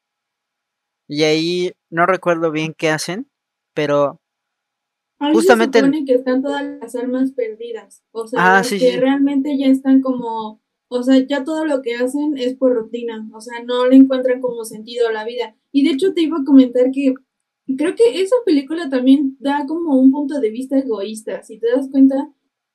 y 1.07 1.23
ahí 1.23 1.71
no 1.89 2.05
recuerdo 2.05 2.51
bien 2.51 2.73
qué 2.77 2.89
hacen, 2.89 3.29
pero 3.73 4.19
Ahí 5.19 5.33
justamente 5.33 5.79
se 5.79 5.85
supone 5.85 6.05
que 6.05 6.13
están 6.15 6.41
todas 6.41 6.63
las 6.81 6.95
almas 6.95 7.31
perdidas, 7.31 8.03
o 8.11 8.27
sea, 8.27 8.57
Ah, 8.57 8.63
sí, 8.63 8.77
que 8.79 8.91
sí. 8.93 8.97
realmente 8.99 9.57
ya 9.57 9.67
están 9.67 10.01
como, 10.01 10.61
o 10.89 11.03
sea, 11.03 11.17
ya 11.25 11.43
todo 11.43 11.65
lo 11.65 11.81
que 11.81 11.95
hacen 11.95 12.37
es 12.37 12.55
por 12.55 12.73
rutina, 12.73 13.27
o 13.33 13.39
sea, 13.41 13.63
no 13.63 13.87
le 13.87 13.95
encuentran 13.95 14.41
como 14.41 14.65
sentido 14.65 15.07
a 15.07 15.11
la 15.13 15.23
vida. 15.25 15.55
Y 15.71 15.85
de 15.85 15.91
hecho 15.91 16.13
te 16.13 16.21
iba 16.21 16.37
a 16.39 16.43
comentar 16.43 16.91
que 16.91 17.13
creo 17.77 17.95
que 17.95 18.21
esa 18.21 18.35
película 18.45 18.89
también 18.89 19.37
da 19.39 19.65
como 19.65 19.97
un 19.99 20.11
punto 20.11 20.39
de 20.39 20.49
vista 20.49 20.77
egoísta, 20.77 21.43
si 21.43 21.57
te 21.59 21.69
das 21.69 21.89
cuenta, 21.89 22.29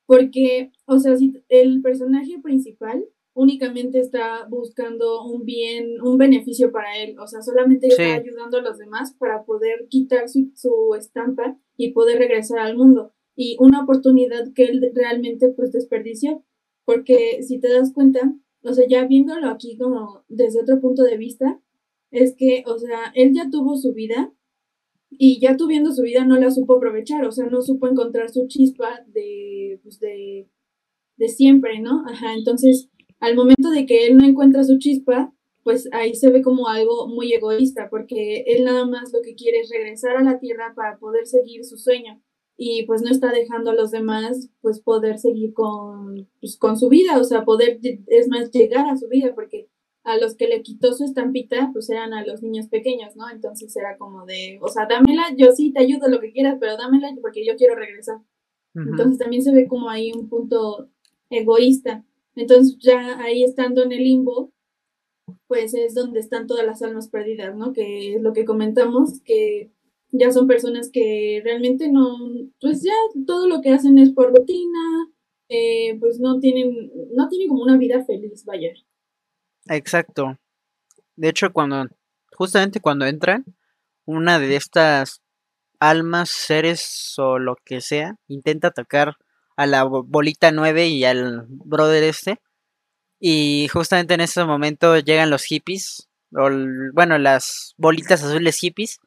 porque, 0.07 0.73
o 0.87 0.99
sea, 0.99 1.17
si 1.17 1.35
el 1.49 1.83
personaje 1.83 2.39
principal 2.43 3.05
únicamente 3.39 4.01
está 4.01 4.47
buscando 4.49 5.25
un 5.25 5.45
bien, 5.45 6.01
un 6.03 6.19
beneficio 6.19 6.73
para 6.73 6.99
él, 6.99 7.19
o 7.19 7.27
sea, 7.27 7.41
solamente 7.43 7.89
Sí. 7.91 8.03
está 8.03 8.15
ayudando 8.17 8.59
a 8.59 8.63
los 8.63 8.79
demás 8.79 9.15
para 9.19 9.45
poder 9.45 9.87
quitar 9.89 10.29
su, 10.29 10.51
su 10.55 10.95
estampa 10.97 11.57
y 11.77 11.93
poder 11.93 12.19
regresar 12.19 12.59
al 12.59 12.77
mundo. 12.77 13.13
Y 13.37 13.57
una 13.61 13.83
oportunidad 13.85 14.53
que 14.55 14.65
él 14.65 14.91
realmente 14.95 15.49
pues 15.51 15.71
desperdició, 15.73 16.45
porque 16.85 17.43
si 17.43 17.59
te 17.61 17.69
das 17.69 17.93
cuenta, 17.93 18.35
o 18.65 18.73
sea, 18.73 18.87
ya 18.89 19.07
viéndolo 19.07 19.49
aquí 19.49 19.79
como 19.79 20.25
desde 20.29 20.61
otro 20.61 20.81
punto 20.81 21.05
de 21.05 21.17
vista, 21.17 21.61
es 22.11 22.35
que, 22.37 22.65
o 22.67 22.79
sea, 22.79 23.13
él 23.15 23.33
ya 23.35 23.49
tuvo 23.51 23.77
su 23.77 23.93
vida 23.95 24.33
y 25.11 25.39
ya 25.41 25.57
tuviendo 25.57 25.93
su 25.93 26.03
vida 26.03 26.25
no 26.25 26.37
la 26.39 26.51
supo 26.51 26.75
aprovechar, 26.77 27.25
o 27.25 27.33
sea, 27.33 27.47
no 27.47 27.63
supo 27.63 27.87
encontrar 27.89 28.31
su 28.31 28.47
chispa 28.49 29.05
de, 29.07 29.79
pues 29.83 30.01
de, 30.01 30.49
de 31.17 31.29
siempre, 31.29 31.81
¿no? 31.81 32.05
Ajá, 32.07 32.35
entonces, 32.35 32.89
al 33.21 33.35
momento 33.35 33.71
de 33.71 33.87
que 33.87 34.07
él 34.07 34.17
no 34.17 34.25
encuentra 34.25 34.65
su 34.65 34.79
chispa, 34.79 35.33
pues 35.65 35.89
ahí 35.93 36.15
se 36.15 36.31
ve 36.31 36.43
como 36.43 36.69
algo 36.69 37.09
muy 37.09 37.33
egoísta, 37.33 37.89
porque 37.91 38.45
él 38.47 38.65
nada 38.65 38.87
más 38.87 39.13
lo 39.13 39.21
que 39.23 39.35
quiere 39.35 39.61
es 39.61 39.71
regresar 39.71 40.17
a 40.17 40.23
la 40.23 40.39
tierra 40.39 40.73
para 40.75 40.99
poder 40.99 41.27
seguir 41.27 41.65
su 41.65 41.77
sueño 41.77 42.23
y 42.57 42.85
pues 42.87 43.03
no 43.03 43.11
está 43.11 43.31
dejando 43.31 43.71
a 43.71 43.75
los 43.75 43.93
demás 43.93 44.51
pues 44.61 44.81
poder 44.81 45.19
seguir 45.19 45.55
con, 45.55 46.29
pues, 46.41 46.57
con 46.57 46.77
su 46.77 46.89
vida, 46.89 47.19
o 47.19 47.25
sea, 47.25 47.45
poder, 47.45 47.79
es 48.07 48.29
más, 48.29 48.51
llegar 48.51 48.89
a 48.89 48.97
su 48.97 49.09
vida, 49.09 49.35
porque 49.35 49.69
a 50.03 50.17
los 50.17 50.35
que 50.35 50.49
le 50.49 50.63
quitó 50.63 50.93
su 50.93 51.05
estampita, 51.05 51.71
pues 51.73 51.89
eran 51.91 52.15
a 52.15 52.25
los 52.25 52.43
niños 52.43 52.67
pequeños, 52.69 53.15
¿no? 53.15 53.31
Entonces 53.31 53.77
era 53.77 53.97
como 53.97 54.25
de, 54.25 54.59
o 54.61 54.69
sea, 54.69 54.87
dámela, 54.89 55.35
yo 55.37 55.53
sí 55.53 55.73
te 55.73 55.81
ayudo 55.81 56.09
lo 56.09 56.21
que 56.21 56.33
quieras, 56.33 56.57
pero 56.59 56.77
dámela 56.77 57.09
porque 57.21 57.47
yo 57.47 57.57
quiero 57.57 57.77
regresar. 57.77 58.17
Entonces 58.75 59.19
también 59.19 59.43
se 59.43 59.53
ve 59.53 59.67
como 59.67 59.91
ahí 59.91 60.13
un 60.13 60.29
punto 60.29 60.89
egoísta. 61.31 62.05
Entonces 62.39 62.77
ya 62.81 63.21
ahí 63.21 63.43
estando 63.43 63.83
en 63.83 63.91
el 63.91 64.05
limbo, 64.05 64.53
pues 65.49 65.75
es 65.75 65.95
donde 65.95 66.21
están 66.21 66.47
todas 66.47 66.65
las 66.65 66.83
almas 66.83 67.09
perdidas, 67.09 67.57
¿no? 67.57 67.73
Que 67.73 68.15
es 68.15 68.23
lo 68.23 68.33
que 68.33 68.45
comentamos, 68.45 69.21
que 69.25 69.73
ya 70.13 70.31
son 70.31 70.47
personas 70.47 70.89
que 70.93 71.41
realmente 71.45 71.91
no, 71.91 72.17
pues 72.61 72.83
ya 72.83 72.95
todo 73.27 73.49
lo 73.49 73.61
que 73.61 73.71
hacen 73.71 73.99
es 73.99 74.11
por 74.13 74.33
rutina, 74.33 75.11
eh, 75.49 75.99
pues 75.99 76.21
no 76.21 76.39
tienen, 76.39 76.93
no 77.15 77.29
tienen 77.29 77.49
como 77.49 77.63
una 77.63 77.77
vida 77.77 78.05
feliz, 78.05 78.45
vaya. 78.45 78.73
Exacto. 79.67 80.39
De 81.17 81.29
hecho, 81.31 81.53
cuando 81.53 81.87
justamente 82.37 82.81
cuando 82.81 83.05
entran, 83.05 83.45
una 84.07 84.39
de 84.39 84.55
estas 84.55 85.23
almas, 85.81 86.31
seres 86.31 87.15
o 87.19 87.41
lo 87.41 87.57
que 87.65 87.81
sea, 87.81 88.15
intenta 88.29 88.69
atacar 88.69 89.17
a 89.59 89.67
la 89.67 89.83
bo- 89.85 90.05
bolita 90.05 90.53
9 90.53 90.87
y 90.87 91.05
al 91.05 91.45
brother 91.49 92.05
este. 92.05 92.41
Y 93.21 93.69
justamente 93.73 94.15
en 94.15 94.21
ese 94.21 94.45
momento 94.45 94.97
llegan 94.99 95.31
los 95.31 95.43
hippies, 95.45 96.09
o 96.33 96.49
bueno, 96.95 97.19
las 97.19 97.75
bolitas 97.77 98.23
azules 98.23 98.57
hippies, 98.59 99.01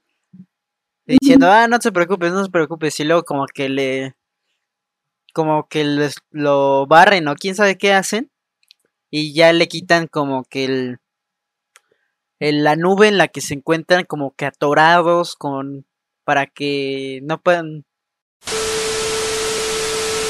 diciendo, 1.06 1.48
ah, 1.50 1.68
no 1.68 1.80
te 1.80 1.92
preocupes, 1.92 2.32
no 2.34 2.44
te 2.44 2.52
preocupes. 2.52 3.00
Y 3.00 3.06
luego 3.06 3.24
como 3.24 3.46
que 3.48 3.70
le, 3.70 4.16
como 5.34 5.68
que 5.70 5.86
les 5.86 6.16
lo 6.32 6.86
barren 6.88 7.28
o 7.30 7.36
quién 7.36 7.56
sabe 7.56 7.78
qué 7.78 7.94
hacen. 7.94 8.30
Y 9.10 9.34
ya 9.34 9.54
le 9.54 9.68
quitan 9.70 10.08
como 10.08 10.44
que 10.44 10.66
el, 10.66 10.98
el- 12.40 12.64
la 12.64 12.76
nube 12.76 13.08
en 13.08 13.18
la 13.18 13.28
que 13.30 13.42
se 13.42 13.54
encuentran 13.54 14.04
como 14.06 14.34
que 14.36 14.46
atorados 14.46 15.36
con 15.36 15.86
para 16.26 16.46
que 16.48 17.20
no 17.24 17.42
puedan 17.42 17.86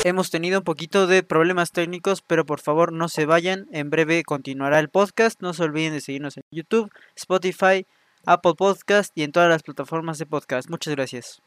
Hemos 0.03 0.31
tenido 0.31 0.59
un 0.59 0.63
poquito 0.63 1.05
de 1.05 1.21
problemas 1.21 1.71
técnicos, 1.71 2.23
pero 2.23 2.43
por 2.43 2.59
favor 2.59 2.91
no 2.91 3.07
se 3.07 3.27
vayan. 3.27 3.67
En 3.71 3.91
breve 3.91 4.23
continuará 4.23 4.79
el 4.79 4.89
podcast. 4.89 5.39
No 5.43 5.53
se 5.53 5.61
olviden 5.63 5.93
de 5.93 6.01
seguirnos 6.01 6.37
en 6.37 6.43
YouTube, 6.49 6.91
Spotify, 7.15 7.85
Apple 8.25 8.55
Podcast 8.57 9.15
y 9.15 9.21
en 9.21 9.31
todas 9.31 9.47
las 9.47 9.61
plataformas 9.61 10.17
de 10.17 10.25
podcast. 10.25 10.71
Muchas 10.71 10.95
gracias. 10.95 11.43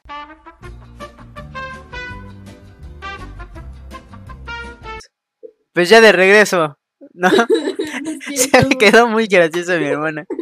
Pues 5.73 5.89
ya 5.89 6.01
de 6.01 6.13
regreso. 6.13 6.79
No, 7.13 7.31
se 8.37 8.67
me 8.69 8.77
quedó 8.79 9.09
muy 9.09 9.27
gracioso 9.27 9.77
mi 9.79 9.87
hermana. 9.87 10.27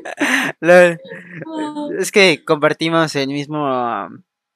Oh, 1.46 1.90
Es 1.98 2.12
que 2.12 2.44
compartimos 2.44 3.16
el 3.16 3.28
mismo 3.28 4.08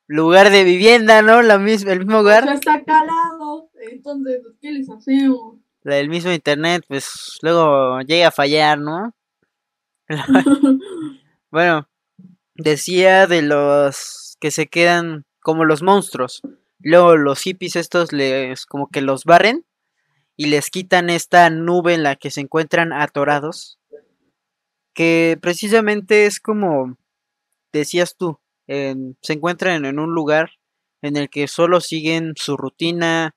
lugar 0.06 0.50
de 0.50 0.64
vivienda, 0.64 1.22
¿no? 1.22 1.42
La 1.42 1.58
misma, 1.58 1.92
el 1.92 2.00
mismo. 2.00 2.18
O 2.20 2.28
sea, 2.28 2.54
está 2.54 2.84
calado. 2.84 3.70
Entonces, 3.90 4.40
¿qué 4.60 4.72
les 4.72 4.88
hacemos? 4.88 5.56
La 5.82 5.96
del 5.96 6.08
mismo 6.08 6.32
internet, 6.32 6.84
pues 6.88 7.38
luego 7.42 8.00
llega 8.00 8.28
a 8.28 8.32
fallar, 8.32 8.78
¿no? 8.78 9.14
bueno, 11.50 11.88
decía 12.54 13.26
de 13.26 13.42
los 13.42 14.36
que 14.40 14.50
se 14.50 14.66
quedan 14.66 15.24
como 15.40 15.64
los 15.64 15.82
monstruos. 15.82 16.42
Luego 16.80 17.16
los 17.16 17.40
hippies 17.40 17.76
estos 17.76 18.12
les 18.12 18.66
como 18.66 18.88
que 18.88 19.00
los 19.00 19.24
barren 19.24 19.64
y 20.36 20.46
les 20.46 20.70
quitan 20.70 21.08
esta 21.08 21.48
nube 21.50 21.94
en 21.94 22.02
la 22.02 22.16
que 22.16 22.30
se 22.30 22.40
encuentran 22.40 22.92
atorados. 22.92 23.78
Que 24.92 25.38
precisamente 25.40 26.26
es 26.26 26.40
como 26.40 26.96
decías 27.72 28.16
tú, 28.16 28.40
se 28.66 29.32
encuentran 29.32 29.84
en 29.84 29.98
un 29.98 30.14
lugar 30.14 30.50
en 31.02 31.16
el 31.16 31.30
que 31.30 31.48
solo 31.48 31.80
siguen 31.80 32.32
su 32.36 32.56
rutina, 32.56 33.34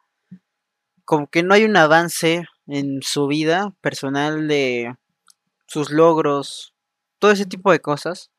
como 1.05 1.27
que 1.27 1.43
no 1.43 1.53
hay 1.53 1.63
un 1.65 1.77
avance 1.77 2.45
en 2.67 3.01
su 3.01 3.27
vida 3.27 3.75
personal 3.81 4.47
de 4.47 4.95
sus 5.67 5.91
logros, 5.91 6.73
todo 7.19 7.31
ese 7.31 7.45
tipo 7.45 7.71
de 7.71 7.79
cosas, 7.79 8.31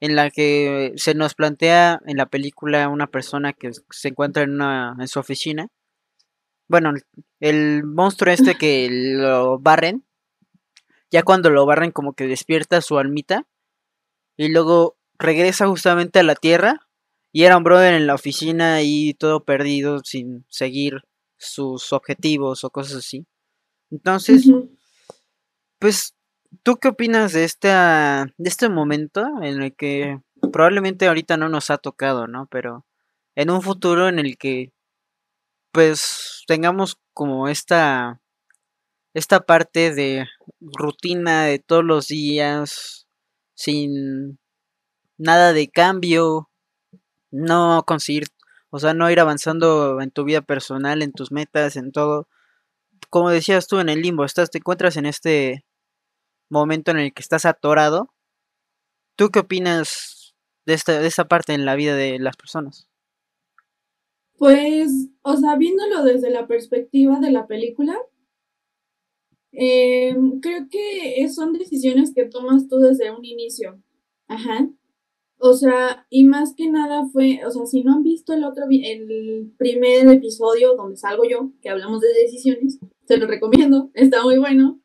en 0.00 0.16
la 0.16 0.30
que 0.30 0.94
se 0.96 1.14
nos 1.14 1.34
plantea 1.34 2.00
en 2.06 2.16
la 2.16 2.26
película 2.26 2.88
una 2.88 3.06
persona 3.06 3.52
que 3.52 3.70
se 3.90 4.08
encuentra 4.08 4.42
en, 4.42 4.52
una, 4.52 4.96
en 4.98 5.08
su 5.08 5.18
oficina. 5.20 5.68
Bueno, 6.68 6.92
el 7.40 7.84
monstruo 7.84 8.32
este 8.32 8.54
que 8.54 8.88
lo 8.90 9.58
barren, 9.58 10.06
ya 11.10 11.22
cuando 11.22 11.50
lo 11.50 11.66
barren 11.66 11.90
como 11.90 12.14
que 12.14 12.26
despierta 12.26 12.80
su 12.80 12.98
almita 12.98 13.46
y 14.36 14.48
luego 14.48 14.96
regresa 15.20 15.66
justamente 15.68 16.18
a 16.18 16.24
la 16.24 16.34
Tierra 16.34 16.80
y 17.30 17.44
era 17.44 17.56
un 17.56 17.62
brother 17.62 17.94
en 17.94 18.06
la 18.06 18.14
oficina 18.14 18.82
y 18.82 19.14
todo 19.14 19.44
perdido 19.44 20.00
sin 20.02 20.44
seguir 20.48 21.02
sus 21.38 21.92
objetivos 21.92 22.64
o 22.64 22.70
cosas 22.70 22.96
así. 22.96 23.26
Entonces, 23.90 24.50
pues, 25.78 26.16
¿tú 26.62 26.76
qué 26.76 26.88
opinas 26.88 27.32
de, 27.32 27.44
esta, 27.44 28.26
de 28.36 28.48
este 28.48 28.68
momento 28.68 29.24
en 29.42 29.62
el 29.62 29.76
que 29.76 30.20
probablemente 30.52 31.06
ahorita 31.06 31.36
no 31.36 31.48
nos 31.48 31.70
ha 31.70 31.78
tocado, 31.78 32.26
¿no? 32.26 32.48
Pero 32.50 32.86
en 33.36 33.50
un 33.50 33.62
futuro 33.62 34.08
en 34.08 34.18
el 34.18 34.36
que, 34.38 34.72
pues, 35.72 36.42
tengamos 36.46 36.98
como 37.12 37.48
esta, 37.48 38.20
esta 39.14 39.40
parte 39.40 39.94
de 39.94 40.26
rutina 40.60 41.44
de 41.44 41.58
todos 41.58 41.84
los 41.84 42.08
días, 42.08 43.06
sin 43.54 44.39
nada 45.20 45.52
de 45.52 45.68
cambio, 45.68 46.50
no 47.30 47.84
conseguir, 47.86 48.24
o 48.70 48.78
sea, 48.78 48.94
no 48.94 49.10
ir 49.10 49.20
avanzando 49.20 50.00
en 50.00 50.10
tu 50.10 50.24
vida 50.24 50.40
personal, 50.40 51.02
en 51.02 51.12
tus 51.12 51.30
metas, 51.30 51.76
en 51.76 51.92
todo. 51.92 52.26
Como 53.10 53.30
decías 53.30 53.66
tú 53.66 53.78
en 53.80 53.90
el 53.90 54.00
limbo, 54.02 54.24
estás, 54.24 54.50
te 54.50 54.58
encuentras 54.58 54.96
en 54.96 55.06
este 55.06 55.64
momento 56.48 56.90
en 56.90 56.98
el 56.98 57.12
que 57.12 57.22
estás 57.22 57.44
atorado. 57.44 58.14
¿Tú 59.16 59.30
qué 59.30 59.40
opinas 59.40 60.34
de 60.64 60.74
esta, 60.74 60.98
de 60.98 61.06
esta 61.06 61.28
parte 61.28 61.52
en 61.52 61.66
la 61.66 61.74
vida 61.76 61.94
de 61.94 62.18
las 62.18 62.36
personas? 62.36 62.88
Pues, 64.38 65.10
o 65.20 65.36
sea, 65.36 65.56
viéndolo 65.56 66.02
desde 66.02 66.30
la 66.30 66.46
perspectiva 66.46 67.20
de 67.20 67.30
la 67.30 67.46
película, 67.46 67.94
eh, 69.52 70.16
creo 70.40 70.66
que 70.70 71.28
son 71.28 71.52
decisiones 71.52 72.14
que 72.14 72.24
tomas 72.24 72.68
tú 72.68 72.78
desde 72.78 73.10
un 73.10 73.24
inicio. 73.24 73.82
Ajá. 74.28 74.66
O 75.42 75.54
sea, 75.54 76.06
y 76.10 76.24
más 76.24 76.54
que 76.54 76.68
nada 76.68 77.08
fue, 77.10 77.40
o 77.46 77.50
sea, 77.50 77.64
si 77.64 77.82
no 77.82 77.94
han 77.94 78.02
visto 78.02 78.34
el 78.34 78.44
otro, 78.44 78.64
el 78.70 79.52
primer 79.56 80.06
episodio 80.08 80.76
donde 80.76 80.98
salgo 80.98 81.24
yo, 81.24 81.50
que 81.62 81.70
hablamos 81.70 82.02
de 82.02 82.08
decisiones, 82.12 82.78
se 83.06 83.16
lo 83.16 83.26
recomiendo, 83.26 83.90
está 83.94 84.22
muy 84.22 84.38
bueno. 84.38 84.80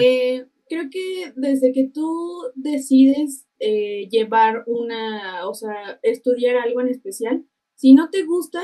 Eh, 0.00 0.46
creo 0.70 0.84
que 0.90 1.32
desde 1.36 1.72
que 1.72 1.90
tú 1.92 2.40
decides 2.54 3.46
eh, 3.58 4.08
llevar 4.10 4.64
una, 4.66 5.46
o 5.46 5.52
sea, 5.52 6.00
estudiar 6.02 6.56
algo 6.56 6.80
en 6.80 6.88
especial, 6.88 7.44
si 7.74 7.92
no 7.92 8.08
te 8.08 8.24
gusta, 8.24 8.62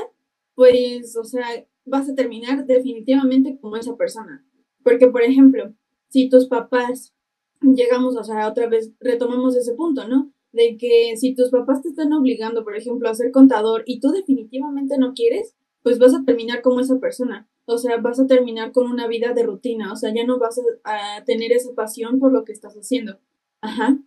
pues, 0.55 1.15
o 1.15 1.23
sea, 1.23 1.45
vas 1.85 2.09
a 2.09 2.15
terminar 2.15 2.65
definitivamente 2.65 3.59
como 3.61 3.77
esa 3.77 3.95
persona. 3.95 4.43
Porque, 4.83 5.07
por 5.07 5.21
ejemplo, 5.21 5.75
si 6.09 6.27
tus 6.27 6.47
papás, 6.47 7.13
llegamos, 7.61 8.15
o 8.15 8.23
sea, 8.23 8.47
otra 8.47 8.67
vez 8.67 8.91
retomamos 8.99 9.55
ese 9.55 9.75
punto, 9.75 10.07
¿no? 10.07 10.32
De 10.53 10.77
que 10.77 11.17
si 11.17 11.35
tus 11.35 11.49
papás 11.49 11.81
te 11.81 11.89
están 11.89 12.13
obligando, 12.13 12.63
por 12.63 12.77
ejemplo, 12.77 13.09
a 13.09 13.15
ser 13.15 13.31
contador 13.31 13.83
y 13.85 13.99
tú 13.99 14.11
definitivamente 14.11 14.97
no 14.97 15.13
quieres, 15.13 15.55
pues 15.81 15.99
vas 15.99 16.13
a 16.13 16.23
terminar 16.23 16.61
como 16.61 16.79
esa 16.79 16.99
persona. 16.99 17.49
O 17.65 17.77
sea, 17.77 17.97
vas 17.97 18.19
a 18.19 18.27
terminar 18.27 18.71
con 18.71 18.89
una 18.89 19.07
vida 19.07 19.33
de 19.33 19.43
rutina, 19.43 19.91
o 19.91 19.95
sea, 19.95 20.13
ya 20.13 20.25
no 20.25 20.37
vas 20.37 20.59
a, 20.83 21.23
tener 21.25 21.51
esa 21.51 21.73
pasión 21.73 22.19
por 22.19 22.31
lo 22.31 22.45
que 22.45 22.51
estás 22.51 22.75
haciendo. 22.75 23.19
Ajá. 23.61 23.97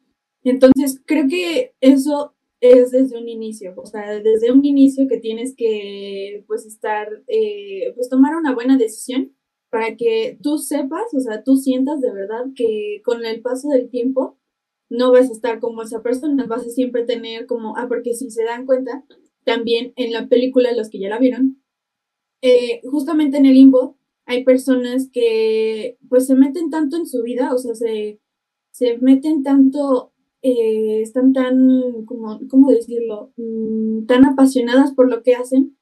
Entonces, 0.45 1.03
creo 1.05 1.27
que 1.29 1.75
eso 1.81 2.35
es 2.61 2.93
desde 2.93 3.19
un 3.19 3.29
inicio, 3.29 3.75
o 3.77 3.87
sea, 3.87 4.21
desde 4.21 4.53
un 4.53 4.65
inicio 4.65 5.09
que 5.09 5.19
tienes 5.19 5.55
que, 5.57 6.45
pues, 6.47 6.65
estar, 6.67 7.09
eh, 7.27 7.93
pues, 7.95 8.09
tomar 8.09 8.37
una 8.37 8.55
buena 8.55 8.77
decisión 8.77 9.35
para 9.71 9.97
que 9.97 10.39
tú 10.43 10.59
sepas, 10.59 11.13
o 11.15 11.21
sea, 11.21 11.43
tú 11.43 11.57
sientas 11.57 12.01
de 12.01 12.13
verdad 12.13 12.45
que 12.55 13.03
con 13.05 13.25
el 13.25 13.43
paso 13.43 13.69
del 13.69 13.91
tiempo 13.91 14.39
no 14.91 15.13
vas 15.13 15.29
a 15.31 15.33
estar 15.33 15.61
como 15.61 15.83
esa 15.83 16.03
persona, 16.03 16.47
vas 16.47 16.67
a 16.67 16.71
siempre 16.71 17.05
tener 17.05 17.47
como, 17.47 17.77
ah, 17.77 17.87
porque 17.89 18.15
si 18.15 18.31
se 18.31 18.45
dan 18.45 18.67
cuenta, 18.67 19.05
también 19.45 19.93
en 19.97 20.13
la 20.13 20.29
película, 20.29 20.73
los 20.73 20.91
que 20.91 20.99
ya 21.01 21.09
la 21.09 21.19
vieron, 21.19 21.63
eh, 22.43 22.81
justamente 22.85 23.39
en 23.39 23.47
el 23.47 23.55
limbo 23.55 23.97
hay 24.27 24.45
personas 24.45 25.09
que 25.13 25.99
pues 26.09 26.27
se 26.27 26.35
meten 26.35 26.71
tanto 26.71 26.97
en 26.97 27.07
su 27.07 27.23
vida, 27.23 27.55
o 27.55 27.59
sea, 27.59 27.75
se, 27.75 28.21
se 28.73 28.99
meten 28.99 29.43
tanto, 29.45 30.13
eh, 30.43 31.01
están 31.03 31.33
tan, 31.33 32.05
como, 32.07 32.41
¿cómo 32.49 32.71
decirlo?, 32.71 33.33
mm, 33.37 34.07
tan 34.07 34.25
apasionadas 34.27 34.93
por 34.95 35.09
lo 35.11 35.23
que 35.23 35.35
hacen, 35.37 35.77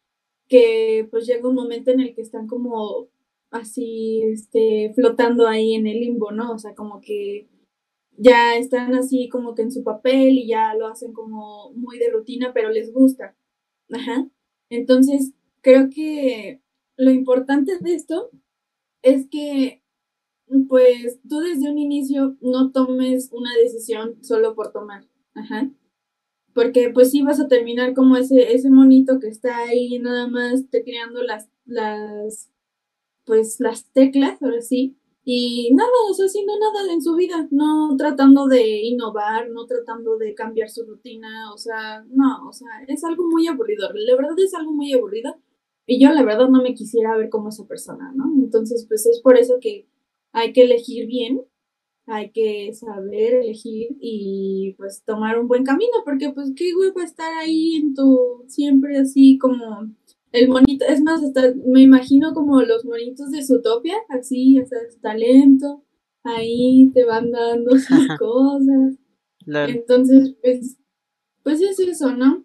que 0.49 1.09
pues 1.11 1.27
llega 1.27 1.49
un 1.49 1.55
momento 1.57 1.91
en 1.91 2.01
el 2.01 2.15
que 2.15 2.23
están 2.23 2.47
como 2.47 3.09
así, 3.51 4.23
este, 4.25 4.93
flotando 4.95 5.47
ahí 5.49 5.75
en 5.75 5.87
el 5.87 6.01
limbo, 6.01 6.33
¿no? 6.33 6.53
O 6.53 6.59
sea, 6.59 6.75
como 6.75 7.01
que 7.01 7.49
ya 8.17 8.57
están 8.57 8.95
así 8.95 9.29
como 9.29 9.55
que 9.55 9.63
en 9.63 9.73
su 9.73 9.83
papel 9.85 10.39
y 10.39 10.47
ya 10.49 10.75
lo 10.75 10.87
hacen 10.87 11.13
como 11.13 11.73
muy 11.75 11.99
de 11.99 12.11
rutina, 12.11 12.53
pero 12.53 12.71
les 12.71 12.93
gusta. 12.93 13.37
Ajá. 13.91 14.29
Entonces, 14.71 15.33
creo 15.63 15.91
que 15.91 16.61
lo 16.97 17.11
importante 17.11 17.79
de 17.79 17.95
esto 17.95 18.31
es 19.03 19.29
que, 19.29 19.83
pues, 20.69 21.21
tú 21.29 21.41
desde 21.41 21.71
un 21.71 21.79
inicio 21.79 22.37
no 22.41 22.73
tomes 22.73 23.31
una 23.33 23.55
decisión 23.57 24.23
solo 24.25 24.55
por 24.55 24.73
tomar. 24.73 25.07
Ajá. 25.35 25.71
Porque, 26.55 26.91
pues, 26.91 27.11
sí 27.11 27.23
vas 27.23 27.41
a 27.41 27.49
terminar 27.49 27.95
como 27.95 28.17
ese, 28.17 28.55
ese 28.55 28.71
monito 28.71 29.21
que 29.21 29.29
está 29.29 29.59
ahí 29.59 29.99
nada 29.99 30.29
más 30.29 30.69
tecleando 30.71 31.23
las, 31.23 31.49
las, 31.67 32.51
pues, 33.27 33.61
las 33.61 33.91
teclas, 33.93 34.43
ahora 34.43 34.63
sí, 34.63 34.97
y 35.25 35.73
nada, 35.75 35.91
o 36.11 36.15
sea, 36.15 36.27
haciendo 36.27 36.53
nada 36.59 36.93
en 36.93 37.01
su 37.01 37.15
vida, 37.15 37.49
no 37.51 37.97
tratando 37.97 38.47
de 38.47 38.83
innovar, 38.83 39.49
no 39.51 39.67
tratando 39.67 40.19
de 40.19 40.35
cambiar 40.35 40.69
su 40.69 40.85
rutina, 40.85 41.53
o 41.53 41.59
sea, 41.59 42.05
no, 42.11 42.47
o 42.49 42.53
sea, 42.53 42.69
es 42.89 43.05
algo 43.05 43.25
muy 43.25 43.47
aburrido, 43.47 43.89
la 43.93 44.17
verdad 44.17 44.39
es 44.39 44.55
algo 44.55 44.73
muy 44.73 44.93
aburrido 44.93 45.37
y 45.87 45.99
yo 45.99 46.13
la 46.13 46.23
verdad 46.23 46.49
no 46.49 46.63
me 46.63 46.75
quisiera 46.75 47.17
ver 47.17 47.31
como 47.31 47.49
esa 47.49 47.67
persona, 47.67 48.13
¿no? 48.15 48.33
Entonces, 48.37 48.85
pues 48.87 49.07
es 49.07 49.21
por 49.23 49.39
eso 49.39 49.55
que 49.61 49.87
hay 50.33 50.53
que 50.53 50.65
elegir 50.65 51.07
bien, 51.07 51.43
hay 52.07 52.31
que 52.31 52.73
saber 52.75 53.35
elegir 53.35 53.97
y 54.01 54.75
pues 54.77 55.05
tomar 55.05 55.39
un 55.39 55.49
buen 55.49 55.65
camino, 55.65 55.93
porque 56.05 56.31
pues 56.33 56.53
qué 56.55 56.75
huevo 56.75 57.01
estar 57.01 57.33
ahí 57.35 57.77
en 57.77 57.95
tu, 57.95 58.45
siempre 58.47 58.99
así 58.99 59.39
como 59.39 59.91
el 60.35 60.49
monito, 60.49 60.85
es 60.87 61.01
más, 61.01 61.23
hasta 61.23 61.55
me 61.65 61.83
imagino 61.83 62.35
como 62.35 62.61
los 62.61 62.85
monitos 62.85 63.31
de 63.31 63.45
Zootopia, 63.45 63.95
así, 64.09 64.61
o 64.61 64.67
sea, 64.67 64.81
su 64.91 64.99
talento, 64.99 65.85
ahí 66.25 66.91
te 66.93 67.05
van 67.05 67.31
dando 67.31 67.79
sus 67.79 68.09
cosas. 68.19 68.97
Entonces, 69.47 70.35
pues, 70.43 70.77
pues 71.45 71.61
es 71.61 71.79
eso, 71.79 72.17
¿no? 72.17 72.45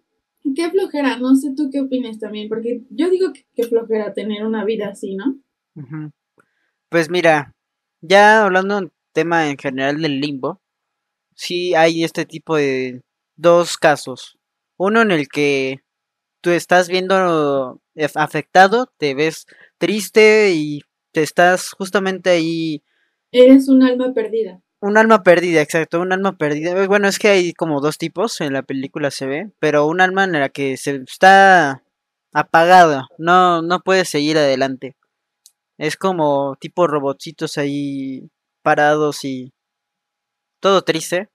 Qué 0.54 0.70
flojera, 0.70 1.18
no 1.18 1.34
sé 1.34 1.52
tú 1.56 1.68
qué 1.72 1.80
opinas 1.80 2.20
también, 2.20 2.48
porque 2.48 2.84
yo 2.90 3.10
digo 3.10 3.32
que 3.32 3.44
qué 3.54 3.64
flojera 3.64 4.14
tener 4.14 4.46
una 4.46 4.64
vida 4.64 4.90
así, 4.90 5.16
¿no? 5.16 5.40
Pues 6.88 7.10
mira, 7.10 7.56
ya 8.00 8.44
hablando 8.44 8.78
en 8.78 8.92
tema 9.12 9.50
en 9.50 9.58
general 9.58 10.00
del 10.00 10.20
limbo, 10.20 10.60
sí 11.34 11.74
hay 11.74 12.04
este 12.04 12.24
tipo 12.24 12.54
de 12.54 13.02
dos 13.34 13.76
casos. 13.76 14.38
Uno 14.76 15.02
en 15.02 15.10
el 15.10 15.28
que 15.28 15.80
tú 16.40 16.50
estás 16.50 16.88
viendo 16.88 17.80
afectado, 18.14 18.90
te 18.98 19.14
ves 19.14 19.46
triste 19.78 20.52
y 20.52 20.82
te 21.12 21.22
estás 21.22 21.70
justamente 21.70 22.30
ahí. 22.30 22.82
Eres 23.32 23.68
un 23.68 23.82
alma 23.82 24.12
perdida. 24.14 24.60
Un 24.80 24.96
alma 24.96 25.22
perdida, 25.22 25.60
exacto, 25.60 26.00
un 26.00 26.12
alma 26.12 26.38
perdida. 26.38 26.86
Bueno, 26.86 27.06
es 27.06 27.18
que 27.18 27.28
hay 27.28 27.52
como 27.52 27.80
dos 27.80 27.98
tipos 27.98 28.40
en 28.40 28.54
la 28.54 28.62
película 28.62 29.10
se 29.10 29.26
ve, 29.26 29.50
pero 29.58 29.86
un 29.86 30.00
alma 30.00 30.24
en 30.24 30.32
la 30.32 30.48
que 30.48 30.76
se 30.76 31.02
está 31.06 31.82
apagada, 32.32 33.08
no, 33.18 33.60
no 33.60 33.80
puede 33.80 34.04
seguir 34.04 34.38
adelante. 34.38 34.96
Es 35.76 35.96
como 35.96 36.56
tipo 36.56 36.86
robotcitos 36.86 37.58
ahí 37.58 38.30
parados 38.62 39.24
y 39.24 39.52
todo 40.60 40.82
triste. 40.82 41.28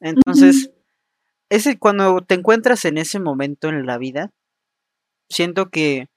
Entonces, 0.00 0.70
ese 1.48 1.78
cuando 1.78 2.20
te 2.22 2.34
encuentras 2.34 2.84
en 2.84 2.98
ese 2.98 3.20
momento 3.20 3.68
en 3.68 3.86
la 3.86 3.98
vida, 3.98 4.32
siento 5.28 5.70
que 5.70 6.08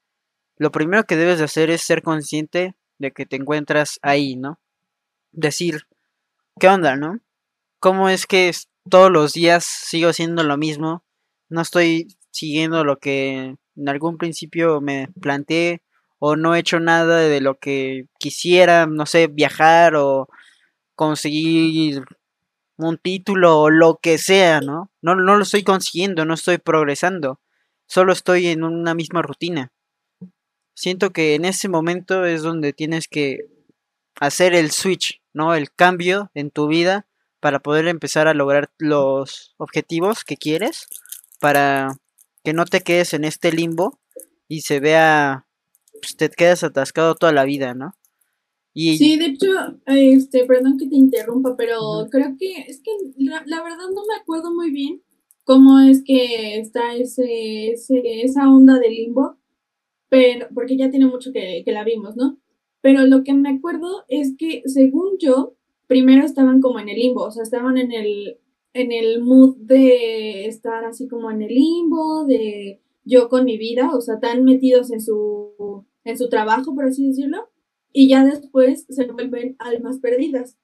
lo 0.58 0.72
primero 0.72 1.06
que 1.06 1.16
debes 1.16 1.40
de 1.40 1.46
hacer 1.46 1.70
es 1.70 1.82
ser 1.82 2.04
consciente 2.04 2.76
de 2.98 3.12
que 3.12 3.26
te 3.26 3.38
encuentras 3.38 4.00
ahí, 4.02 4.36
¿no? 4.36 4.60
Decir, 5.32 5.84
¿qué 6.60 6.68
onda, 6.68 6.96
no? 6.96 7.20
¿Cómo 7.80 8.10
es 8.10 8.26
que 8.28 8.52
todos 8.90 9.12
los 9.12 9.34
días 9.34 9.66
sigo 9.66 10.10
haciendo 10.10 10.44
lo 10.44 10.58
mismo? 10.58 11.06
No 11.50 11.62
estoy 11.62 12.08
siguiendo 12.32 12.84
lo 12.84 12.98
que 12.98 13.56
en 13.76 13.90
algún 13.90 14.18
principio 14.18 14.82
me 14.82 15.08
planteé 15.22 15.82
o 16.20 16.36
no 16.36 16.54
he 16.54 16.60
hecho 16.60 16.80
nada 16.80 17.20
de 17.20 17.40
lo 17.40 17.58
que 17.58 18.06
quisiera, 18.20 18.86
no 18.86 19.06
sé, 19.06 19.28
viajar 19.28 19.96
o 19.96 20.28
conseguir 20.96 22.04
un 22.88 22.98
título 22.98 23.60
o 23.60 23.70
lo 23.70 24.00
que 24.02 24.18
sea, 24.18 24.62
¿no? 24.62 24.92
No, 25.02 25.16
no 25.16 25.36
lo 25.36 25.44
estoy 25.44 25.64
consiguiendo, 25.64 26.26
no 26.26 26.34
estoy 26.34 26.58
progresando, 26.58 27.40
solo 27.88 28.14
estoy 28.14 28.48
en 28.48 28.64
una 28.64 28.94
misma 28.94 29.22
rutina. 29.22 29.72
Siento 30.76 31.12
que 31.12 31.36
en 31.36 31.46
ese 31.46 31.68
momento 31.68 32.26
es 32.26 32.42
donde 32.42 32.72
tienes 32.74 33.08
que 33.08 33.40
hacer 34.20 34.54
el 34.54 34.72
switch, 34.72 35.22
¿no? 35.34 35.54
El 35.56 35.72
cambio 35.72 36.32
en 36.34 36.52
tu 36.52 36.68
vida 36.68 37.08
para 37.40 37.60
poder 37.60 37.88
empezar 37.88 38.28
a 38.28 38.34
lograr 38.34 38.72
los 38.78 39.56
objetivos 39.58 40.24
que 40.24 40.38
quieres, 40.38 40.88
para 41.40 41.98
que 42.44 42.54
no 42.54 42.66
te 42.66 42.82
quedes 42.82 43.14
en 43.14 43.24
este 43.24 43.52
limbo 43.52 44.00
y 44.48 44.62
se 44.62 44.80
vea, 44.80 45.48
pues 46.02 46.16
te 46.16 46.30
quedas 46.30 46.64
atascado 46.64 47.16
toda 47.16 47.32
la 47.34 47.44
vida, 47.44 47.74
¿no? 47.74 47.96
Y... 48.82 48.98
Sí, 48.98 49.18
de 49.18 49.26
hecho, 49.26 49.48
este, 49.88 50.46
perdón 50.46 50.78
que 50.78 50.88
te 50.88 50.96
interrumpa, 50.96 51.58
pero 51.58 52.08
creo 52.10 52.38
que 52.40 52.62
es 52.62 52.82
que 52.82 52.92
la, 53.18 53.42
verdad 53.42 53.90
no 53.94 54.04
me 54.08 54.16
acuerdo 54.22 54.54
muy 54.56 54.72
bien 54.72 55.02
cómo 55.44 55.80
es 55.80 56.02
que 56.02 56.58
está 56.58 56.96
ese, 56.96 57.74
esa 57.74 58.50
onda 58.50 58.80
de 58.80 58.90
limbo, 58.90 59.36
pero 60.08 60.48
porque 60.56 60.78
ya 60.78 60.90
tiene 60.90 61.08
mucho 61.08 61.34
que, 61.34 61.62
que 61.66 61.74
la 61.74 61.84
vimos, 61.84 62.16
¿no? 62.16 62.40
Pero 62.80 63.06
lo 63.06 63.26
que 63.26 63.34
me 63.34 63.50
acuerdo 63.50 64.06
es 64.08 64.38
que, 64.38 64.62
según 64.64 65.18
yo, 65.20 65.58
primero 65.88 66.26
estaban 66.26 66.62
como 66.62 66.80
en 66.80 66.88
el 66.88 67.00
limbo, 67.00 67.24
o 67.24 67.32
sea, 67.32 67.44
estaban 67.44 67.78
en 67.78 67.92
el, 67.92 68.38
en 68.72 68.94
el 68.94 69.22
mood 69.22 69.58
de 69.58 70.46
estar 70.46 70.86
así 70.86 71.10
como 71.10 71.30
en 71.32 71.42
el 71.42 71.54
limbo, 71.54 72.24
de 72.24 72.82
yo 73.04 73.28
con 73.28 73.44
mi 73.44 73.58
vida, 73.58 73.92
o 73.94 74.00
sea, 74.00 74.22
tan 74.22 74.46
metidos 74.46 74.90
en 74.90 75.02
su, 75.02 75.86
en 76.06 76.18
su 76.18 76.30
trabajo, 76.30 76.74
por 76.74 76.86
así 76.86 77.06
decirlo, 77.08 77.49
y 77.92 78.08
ya 78.08 78.24
después 78.24 78.86
se 78.90 79.06
vuelven 79.08 79.56
almas 79.60 80.00
perdidas, 80.00 80.58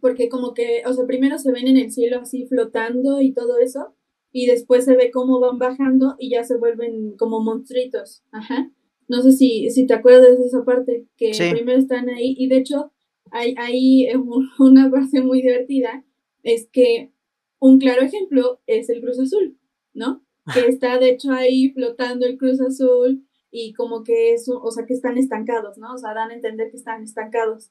porque 0.00 0.28
como 0.28 0.54
que, 0.54 0.82
o 0.86 0.92
sea, 0.92 1.06
primero 1.06 1.38
se 1.38 1.52
ven 1.52 1.68
en 1.68 1.76
el 1.76 1.90
cielo 1.90 2.20
así 2.20 2.46
flotando 2.46 3.20
y 3.20 3.32
todo 3.32 3.58
eso, 3.58 3.94
y 4.32 4.46
después 4.46 4.84
se 4.84 4.96
ve 4.96 5.10
cómo 5.10 5.40
van 5.40 5.58
bajando 5.58 6.16
y 6.18 6.30
ya 6.30 6.44
se 6.44 6.56
vuelven 6.56 7.16
como 7.16 7.40
monstruitos, 7.40 8.22
ajá. 8.32 8.70
No 9.08 9.22
sé 9.22 9.32
si, 9.32 9.70
si 9.70 9.86
te 9.86 9.94
acuerdas 9.94 10.36
de 10.36 10.44
esa 10.44 10.64
parte, 10.64 11.06
que 11.16 11.30
primero 11.52 11.78
están 11.78 12.08
ahí, 12.08 12.34
y 12.36 12.48
de 12.48 12.58
hecho 12.58 12.92
hay, 13.30 13.54
hay 13.56 14.08
una 14.58 14.90
parte 14.90 15.22
muy 15.22 15.42
divertida, 15.42 16.04
es 16.42 16.68
que 16.70 17.12
un 17.58 17.78
claro 17.78 18.02
ejemplo 18.02 18.60
es 18.66 18.88
el 18.90 19.00
Cruz 19.00 19.18
Azul, 19.18 19.58
¿no? 19.94 20.24
Que 20.52 20.60
está 20.68 20.98
de 20.98 21.10
hecho 21.10 21.32
ahí 21.32 21.70
flotando 21.70 22.26
el 22.26 22.36
Cruz 22.36 22.60
Azul 22.60 23.24
y 23.58 23.72
como 23.72 24.04
que 24.04 24.34
es, 24.34 24.48
o 24.48 24.70
sea, 24.70 24.84
que 24.84 24.94
están 24.94 25.16
estancados, 25.16 25.78
¿no? 25.78 25.94
O 25.94 25.98
sea, 25.98 26.12
dan 26.14 26.30
a 26.30 26.34
entender 26.34 26.70
que 26.70 26.76
están 26.76 27.02
estancados. 27.02 27.70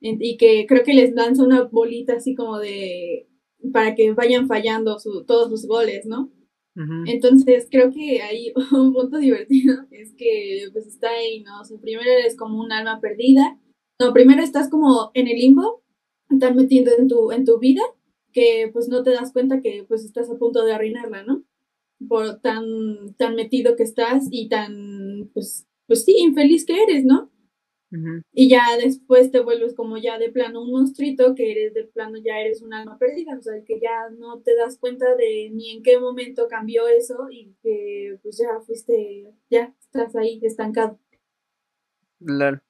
Y 0.00 0.36
que 0.36 0.66
creo 0.68 0.84
que 0.84 0.92
les 0.94 1.12
lanza 1.12 1.42
una 1.42 1.62
bolita 1.62 2.14
así 2.14 2.34
como 2.34 2.58
de, 2.58 3.26
para 3.72 3.94
que 3.94 4.12
vayan 4.12 4.46
fallando 4.46 4.98
todos 5.26 5.48
sus 5.48 5.66
goles, 5.66 6.06
¿no? 6.06 6.30
Entonces, 7.06 7.68
creo 7.70 7.90
que 7.92 8.20
hay 8.20 8.52
un 8.72 8.92
punto 8.92 9.18
divertido, 9.18 9.86
es 9.90 10.12
que 10.16 10.68
pues 10.72 10.86
está 10.86 11.08
ahí, 11.10 11.42
¿no? 11.42 11.60
O 11.60 11.64
sea, 11.64 11.78
primero 11.78 12.10
eres 12.10 12.36
como 12.36 12.60
un 12.60 12.72
alma 12.72 13.00
perdida, 13.00 13.58
no, 14.00 14.12
primero 14.12 14.42
estás 14.42 14.68
como 14.68 15.10
en 15.14 15.28
el 15.28 15.38
limbo, 15.38 15.82
estás 16.30 16.54
metiendo 16.54 16.90
en 16.98 17.08
tu, 17.08 17.30
en 17.30 17.44
tu 17.44 17.58
vida, 17.58 17.82
que 18.32 18.70
pues 18.72 18.88
no 18.88 19.04
te 19.04 19.10
das 19.10 19.32
cuenta 19.32 19.60
que 19.62 19.84
pues 19.86 20.04
estás 20.04 20.28
a 20.30 20.36
punto 20.36 20.64
de 20.64 20.72
arruinarla, 20.72 21.22
¿no? 21.22 21.44
Por 22.08 22.40
tan, 22.40 23.14
tan 23.16 23.36
metido 23.36 23.76
que 23.76 23.84
estás 23.84 24.26
y 24.30 24.48
tan, 24.48 24.93
pues, 25.32 25.66
pues 25.86 26.04
sí, 26.04 26.16
infeliz 26.18 26.66
que 26.66 26.82
eres, 26.82 27.04
¿no? 27.04 27.30
Y 28.32 28.48
ya 28.48 28.76
después 28.76 29.30
te 29.30 29.38
vuelves 29.38 29.74
como 29.74 29.96
ya 29.98 30.18
de 30.18 30.28
plano 30.30 30.62
un 30.62 30.72
monstruito, 30.72 31.34
que 31.36 31.52
eres 31.52 31.74
de 31.74 31.84
plano 31.84 32.18
ya 32.18 32.40
eres 32.40 32.60
un 32.60 32.74
alma 32.74 32.98
perdida, 32.98 33.38
o 33.38 33.42
sea, 33.42 33.54
que 33.64 33.78
ya 33.80 34.10
no 34.18 34.40
te 34.40 34.56
das 34.56 34.78
cuenta 34.78 35.14
de 35.14 35.50
ni 35.52 35.76
en 35.76 35.82
qué 35.84 36.00
momento 36.00 36.48
cambió 36.48 36.88
eso 36.88 37.28
y 37.30 37.54
que 37.62 38.18
pues 38.22 38.38
ya 38.38 38.60
fuiste, 38.66 39.32
ya 39.48 39.72
estás 39.80 40.16
ahí 40.16 40.40
estancado. 40.42 40.98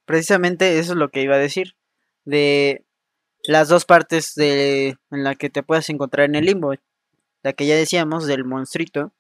Precisamente 0.05 0.79
eso 0.79 0.93
es 0.93 0.99
lo 0.99 1.11
que 1.11 1.23
iba 1.23 1.37
a 1.37 1.39
decir, 1.39 1.75
de 2.25 2.85
las 3.47 3.69
dos 3.69 3.85
partes 3.87 4.35
de, 4.35 4.97
en 5.11 5.25
la 5.25 5.37
que 5.37 5.49
te 5.49 5.63
puedes 5.63 5.89
encontrar 5.89 6.29
en 6.29 6.35
el 6.35 6.47
limbo, 6.47 6.75
la 7.43 7.53
que 7.53 7.67
ya 7.67 7.77
decíamos 7.77 8.27
del 8.27 8.45
monstruito, 8.45 9.15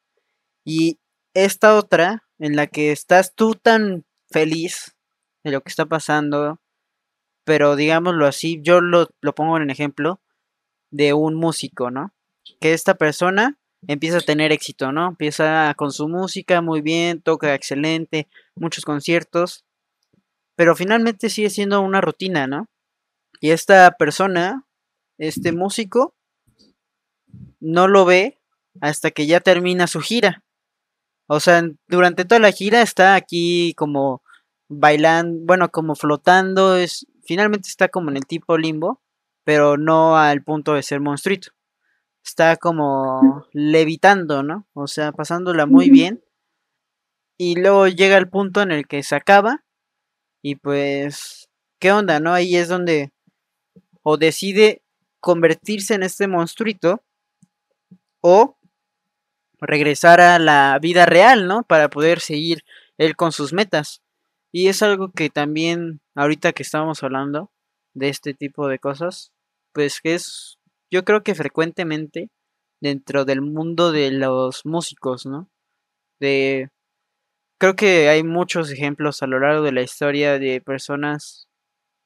y 0.64 0.98
esta 1.34 1.76
otra 1.76 2.23
en 2.38 2.56
la 2.56 2.66
que 2.66 2.92
estás 2.92 3.34
tú 3.34 3.54
tan 3.54 4.04
feliz 4.30 4.96
de 5.44 5.52
lo 5.52 5.60
que 5.60 5.68
está 5.68 5.86
pasando, 5.86 6.60
pero 7.44 7.76
digámoslo 7.76 8.26
así, 8.26 8.60
yo 8.62 8.80
lo, 8.80 9.08
lo 9.20 9.34
pongo 9.34 9.56
en 9.56 9.70
ejemplo 9.70 10.20
de 10.90 11.12
un 11.12 11.34
músico, 11.34 11.90
¿no? 11.90 12.14
Que 12.60 12.72
esta 12.72 12.94
persona 12.94 13.58
empieza 13.86 14.18
a 14.18 14.22
tener 14.22 14.52
éxito, 14.52 14.92
¿no? 14.92 15.08
Empieza 15.08 15.74
con 15.76 15.92
su 15.92 16.08
música 16.08 16.60
muy 16.60 16.80
bien, 16.80 17.20
toca 17.20 17.54
excelente, 17.54 18.28
muchos 18.54 18.84
conciertos, 18.84 19.64
pero 20.56 20.76
finalmente 20.76 21.30
sigue 21.30 21.50
siendo 21.50 21.80
una 21.80 22.00
rutina, 22.00 22.46
¿no? 22.46 22.68
Y 23.40 23.50
esta 23.50 23.90
persona, 23.92 24.66
este 25.18 25.52
músico, 25.52 26.14
no 27.60 27.88
lo 27.88 28.04
ve 28.04 28.40
hasta 28.80 29.10
que 29.10 29.26
ya 29.26 29.40
termina 29.40 29.86
su 29.86 30.00
gira. 30.00 30.44
O 31.26 31.40
sea, 31.40 31.62
durante 31.88 32.24
toda 32.24 32.40
la 32.40 32.52
gira 32.52 32.82
está 32.82 33.14
aquí 33.14 33.74
como 33.74 34.22
bailando, 34.68 35.40
bueno, 35.44 35.70
como 35.70 35.94
flotando, 35.94 36.76
es 36.76 37.06
finalmente 37.26 37.68
está 37.68 37.88
como 37.88 38.10
en 38.10 38.16
el 38.18 38.26
tipo 38.26 38.58
limbo, 38.58 39.00
pero 39.44 39.76
no 39.76 40.16
al 40.16 40.42
punto 40.42 40.74
de 40.74 40.82
ser 40.82 41.00
monstruito. 41.00 41.50
Está 42.24 42.56
como 42.56 43.46
levitando, 43.52 44.42
¿no? 44.42 44.66
O 44.72 44.86
sea, 44.86 45.12
pasándola 45.12 45.66
muy 45.66 45.90
bien. 45.90 46.22
Y 47.36 47.56
luego 47.56 47.88
llega 47.88 48.16
el 48.16 48.28
punto 48.28 48.62
en 48.62 48.70
el 48.70 48.86
que 48.86 49.02
se 49.02 49.16
acaba 49.16 49.64
y 50.42 50.56
pues, 50.56 51.48
¿qué 51.80 51.92
onda, 51.92 52.20
no? 52.20 52.32
Ahí 52.32 52.56
es 52.56 52.68
donde 52.68 53.12
o 54.02 54.16
decide 54.16 54.82
convertirse 55.20 55.94
en 55.94 56.02
este 56.02 56.28
monstruito 56.28 57.02
o 58.20 58.58
regresar 59.60 60.20
a 60.20 60.38
la 60.38 60.78
vida 60.80 61.06
real, 61.06 61.46
¿no? 61.46 61.62
Para 61.62 61.88
poder 61.88 62.20
seguir 62.20 62.64
él 62.98 63.16
con 63.16 63.32
sus 63.32 63.52
metas. 63.52 64.02
Y 64.52 64.68
es 64.68 64.82
algo 64.82 65.10
que 65.12 65.30
también, 65.30 66.00
ahorita 66.14 66.52
que 66.52 66.62
estamos 66.62 67.02
hablando 67.02 67.50
de 67.94 68.08
este 68.08 68.34
tipo 68.34 68.68
de 68.68 68.78
cosas, 68.78 69.32
pues 69.72 70.00
que 70.00 70.14
es, 70.14 70.58
yo 70.90 71.04
creo 71.04 71.22
que 71.22 71.34
frecuentemente 71.34 72.30
dentro 72.80 73.24
del 73.24 73.40
mundo 73.40 73.92
de 73.92 74.10
los 74.12 74.64
músicos, 74.66 75.26
¿no? 75.26 75.50
De, 76.20 76.70
creo 77.58 77.76
que 77.76 78.08
hay 78.08 78.22
muchos 78.22 78.70
ejemplos 78.70 79.22
a 79.22 79.26
lo 79.26 79.40
largo 79.40 79.62
de 79.62 79.72
la 79.72 79.82
historia 79.82 80.38
de 80.38 80.60
personas 80.60 81.48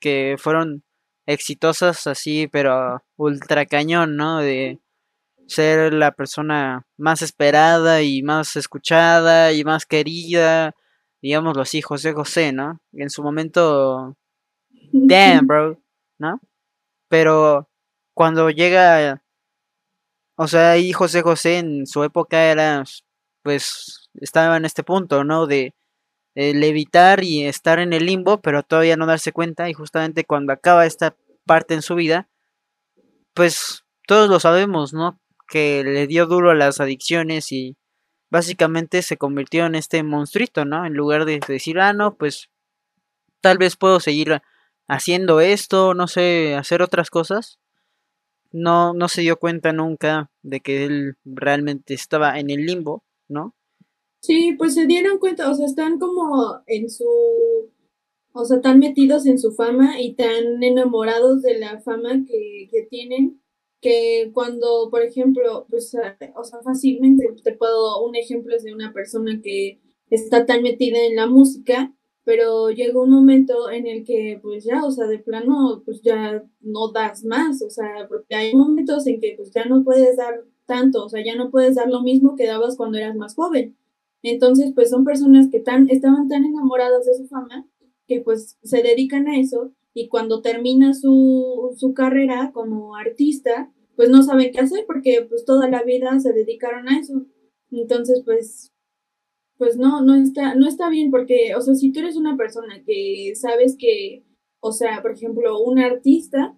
que 0.01 0.37
fueron 0.39 0.85
exitosas 1.27 2.07
así, 2.07 2.49
pero 2.49 3.03
ultra 3.17 3.67
cañón, 3.67 4.17
¿no? 4.17 4.39
De 4.39 4.81
ser 5.49 5.95
la 5.95 6.13
persona 6.13 6.87
más 6.97 7.23
esperada 7.23 8.03
y 8.03 8.23
más 8.23 8.55
escuchada 8.57 9.53
y 9.53 9.65
más 9.65 9.87
querida, 9.87 10.75
digámoslo 11.23 11.63
así, 11.63 11.81
José 11.83 12.13
José, 12.13 12.53
¿no? 12.53 12.81
En 12.93 13.11
su 13.11 13.23
momento, 13.23 14.17
damn, 14.93 15.47
bro, 15.47 15.81
¿no? 16.19 16.41
Pero 17.09 17.69
cuando 18.15 18.51
llega, 18.51 19.23
o 20.37 20.47
sea, 20.47 20.73
ahí 20.73 20.93
José 20.93 21.23
José 21.23 21.59
en 21.59 21.87
su 21.87 22.05
época 22.05 22.51
era, 22.51 22.85
pues, 23.43 24.11
estaba 24.21 24.57
en 24.59 24.67
este 24.67 24.85
punto, 24.85 25.25
¿no? 25.25 25.47
De 25.47 25.75
el 26.35 26.63
evitar 26.63 27.25
y 27.25 27.47
estar 27.47 27.79
en 27.81 27.93
el 27.93 28.07
limbo, 28.07 28.41
pero 28.41 28.63
todavía 28.63 28.97
no 28.97 29.07
darse 29.07 29.33
cuenta 29.33 29.69
y 29.71 29.73
justamente 29.73 30.25
cuando 30.25 30.53
acaba 30.53 30.87
esta 30.87 31.17
parte 31.47 31.75
en 31.75 31.83
su 31.83 31.95
vida, 31.95 32.29
pues 33.35 33.85
todos 34.07 34.29
lo 34.29 34.39
sabemos, 34.41 34.93
¿no? 34.93 35.19
Que 35.49 35.83
le 35.85 36.07
dio 36.07 36.27
duro 36.27 36.51
a 36.51 36.55
las 36.55 36.81
adicciones 36.81 37.53
y 37.53 37.77
básicamente 38.31 39.03
se 39.03 39.17
convirtió 39.17 39.67
en 39.67 39.75
este 39.75 40.03
monstruito, 40.03 40.65
¿no? 40.65 40.85
En 40.85 40.95
lugar 40.95 41.25
de 41.25 41.41
decir, 41.47 41.81
ah, 41.81 41.93
no, 41.93 42.17
pues 42.17 42.51
tal 43.41 43.59
vez 43.59 43.77
puedo 43.77 44.01
seguir 44.01 44.41
haciendo 44.87 45.41
esto, 45.41 45.95
no 45.95 46.07
sé, 46.07 46.55
hacer 46.55 46.83
otras 46.83 47.11
cosas. 47.11 47.59
No, 48.51 48.95
no 48.95 49.09
se 49.09 49.21
dio 49.21 49.39
cuenta 49.39 49.73
nunca 49.73 50.31
de 50.43 50.61
que 50.61 50.85
él 50.85 51.17
realmente 51.25 51.95
estaba 51.95 52.39
en 52.39 52.51
el 52.51 52.65
limbo, 52.65 53.05
¿no? 53.29 53.55
Sí, 54.21 54.55
pues 54.59 54.75
se 54.75 54.87
dieron 54.87 55.19
cuenta, 55.19 55.51
o 55.51 55.55
sea, 55.55 55.67
están 55.67 55.99
como 55.99 56.61
en 56.67 56.91
su, 56.91 57.05
o 58.33 58.45
sea, 58.45 58.61
tan 58.61 58.79
metidos 58.79 59.27
en 59.27 59.39
su 59.39 59.53
fama 59.53 60.01
y 60.01 60.15
tan 60.15 60.63
enamorados 60.63 61.43
de 61.43 61.59
la 61.59 61.81
fama 61.81 62.25
que, 62.27 62.69
que 62.71 62.83
tienen, 62.91 63.41
que 63.81 64.31
cuando, 64.35 64.89
por 64.91 65.03
ejemplo, 65.03 65.67
pues, 65.71 65.95
o 66.37 66.45
sea, 66.45 66.63
fácilmente 66.63 67.27
te 67.43 67.53
puedo, 67.53 68.05
un 68.05 68.17
ejemplo 68.17 68.55
es 68.57 68.65
de 68.65 68.75
una 68.75 68.93
persona 68.93 69.41
que 69.43 69.81
está 70.11 70.47
tan 70.47 70.63
metida 70.63 70.99
en 71.05 71.17
la 71.17 71.27
música 71.27 71.95
pero 72.29 72.69
llegó 72.69 73.05
un 73.05 73.11
momento 73.11 73.71
en 73.71 73.87
el 73.87 74.05
que 74.05 74.39
pues 74.43 74.63
ya, 74.63 74.85
o 74.85 74.91
sea, 74.91 75.07
de 75.07 75.19
plano, 75.19 75.81
pues 75.87 76.03
ya 76.03 76.45
no 76.61 76.93
das 76.93 77.25
más, 77.25 77.63
o 77.63 77.71
sea, 77.71 78.07
porque 78.07 78.35
hay 78.35 78.55
momentos 78.55 79.07
en 79.07 79.19
que 79.19 79.33
pues 79.35 79.51
ya 79.51 79.65
no 79.65 79.83
puedes 79.83 80.19
dar 80.19 80.45
tanto, 80.67 81.07
o 81.07 81.09
sea, 81.09 81.25
ya 81.25 81.37
no 81.37 81.51
puedes 81.51 81.77
dar 81.77 81.89
lo 81.89 82.03
mismo 82.03 82.37
que 82.37 82.47
dabas 82.47 82.77
cuando 82.77 82.99
eras 82.99 83.17
más 83.17 83.35
joven. 83.35 83.79
Entonces, 84.23 84.73
pues 84.75 84.91
son 84.91 85.07
personas 85.07 85.49
que 85.51 85.61
tan, 85.61 85.89
estaban 85.89 86.29
tan 86.29 86.45
enamoradas 86.45 87.07
de 87.07 87.15
su 87.15 87.27
fama 87.29 87.67
que 88.07 88.21
pues 88.21 88.59
se 88.63 88.83
dedican 88.83 89.27
a 89.27 89.41
eso 89.41 89.73
y 90.01 90.09
cuando 90.09 90.43
termina 90.43 90.95
su, 90.95 91.75
su 91.77 91.93
carrera 91.93 92.53
como 92.55 92.95
artista, 92.95 93.73
pues 93.97 94.11
no 94.11 94.23
saben 94.23 94.53
qué 94.53 94.61
hacer 94.61 94.85
porque 94.87 95.27
pues 95.29 95.45
toda 95.45 95.69
la 95.69 95.83
vida 95.83 96.19
se 96.21 96.33
dedicaron 96.33 96.89
a 96.89 97.01
eso. 97.01 97.27
Entonces, 97.73 98.23
pues 98.25 98.73
pues 99.57 99.77
no, 99.77 100.03
no 100.03 100.15
está, 100.15 100.55
no 100.55 100.69
está 100.69 100.89
bien 100.89 101.11
porque, 101.11 101.57
o 101.57 101.61
sea, 101.61 101.75
si 101.75 101.91
tú 101.91 101.99
eres 101.99 102.15
una 102.15 102.37
persona 102.37 102.81
que 102.87 103.33
sabes 103.35 103.77
que, 103.77 104.25
o 104.61 104.71
sea, 104.71 105.03
por 105.03 105.11
ejemplo, 105.11 105.61
un 105.61 105.81
artista, 105.81 106.57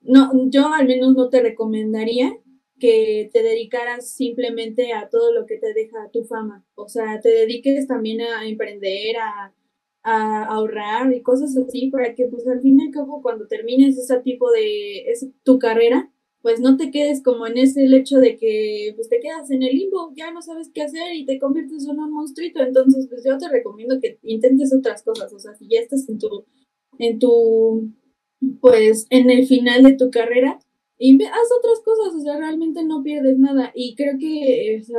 no, 0.00 0.30
yo 0.48 0.72
al 0.72 0.86
menos 0.86 1.14
no 1.16 1.28
te 1.28 1.42
recomendaría 1.42 2.32
que 2.78 3.28
te 3.32 3.42
dedicaras 3.42 4.14
simplemente 4.14 4.92
a 4.92 5.08
todo 5.08 5.32
lo 5.32 5.46
que 5.46 5.58
te 5.58 5.74
deja 5.74 6.10
tu 6.12 6.24
fama. 6.24 6.64
O 6.76 6.88
sea, 6.88 7.20
te 7.20 7.30
dediques 7.30 7.88
también 7.88 8.20
a 8.20 8.46
emprender, 8.46 9.16
a, 9.16 9.52
ahorrar 10.06 11.12
y 11.12 11.22
cosas 11.22 11.56
así 11.56 11.90
para 11.90 12.14
que 12.14 12.26
pues 12.26 12.46
al 12.46 12.60
fin 12.60 12.80
y 12.80 12.86
al 12.86 12.92
cabo 12.92 13.20
cuando 13.22 13.46
termines 13.48 13.98
ese 13.98 14.18
tipo 14.20 14.50
de 14.52 15.10
es, 15.10 15.26
tu 15.42 15.58
carrera, 15.58 16.12
pues 16.42 16.60
no 16.60 16.76
te 16.76 16.92
quedes 16.92 17.22
como 17.22 17.46
en 17.46 17.58
ese 17.58 17.84
hecho 17.84 18.18
de 18.18 18.36
que 18.36 18.92
pues 18.94 19.08
te 19.08 19.18
quedas 19.18 19.50
en 19.50 19.64
el 19.64 19.74
limbo, 19.74 20.12
ya 20.14 20.30
no 20.30 20.42
sabes 20.42 20.70
qué 20.72 20.82
hacer 20.82 21.14
y 21.14 21.26
te 21.26 21.40
conviertes 21.40 21.88
en 21.88 21.98
un 21.98 22.12
monstruito. 22.12 22.60
Entonces, 22.62 23.08
pues 23.08 23.24
yo 23.24 23.36
te 23.36 23.48
recomiendo 23.48 23.98
que 24.00 24.18
intentes 24.22 24.72
otras 24.72 25.02
cosas. 25.02 25.32
O 25.32 25.40
sea, 25.40 25.54
si 25.54 25.66
ya 25.68 25.80
estás 25.80 26.08
en 26.08 26.18
tu, 26.18 26.44
en 26.98 27.18
tu, 27.18 27.90
pues 28.60 29.08
en 29.10 29.28
el 29.30 29.46
final 29.46 29.82
de 29.82 29.94
tu 29.94 30.10
carrera, 30.10 30.60
y 30.98 31.22
haz 31.24 31.48
otras 31.58 31.80
cosas, 31.84 32.14
o 32.14 32.20
sea, 32.20 32.38
realmente 32.38 32.84
no 32.84 33.02
pierdes 33.02 33.38
nada. 33.38 33.72
Y 33.74 33.94
creo 33.96 34.16
que, 34.18 34.82
o 34.82 34.94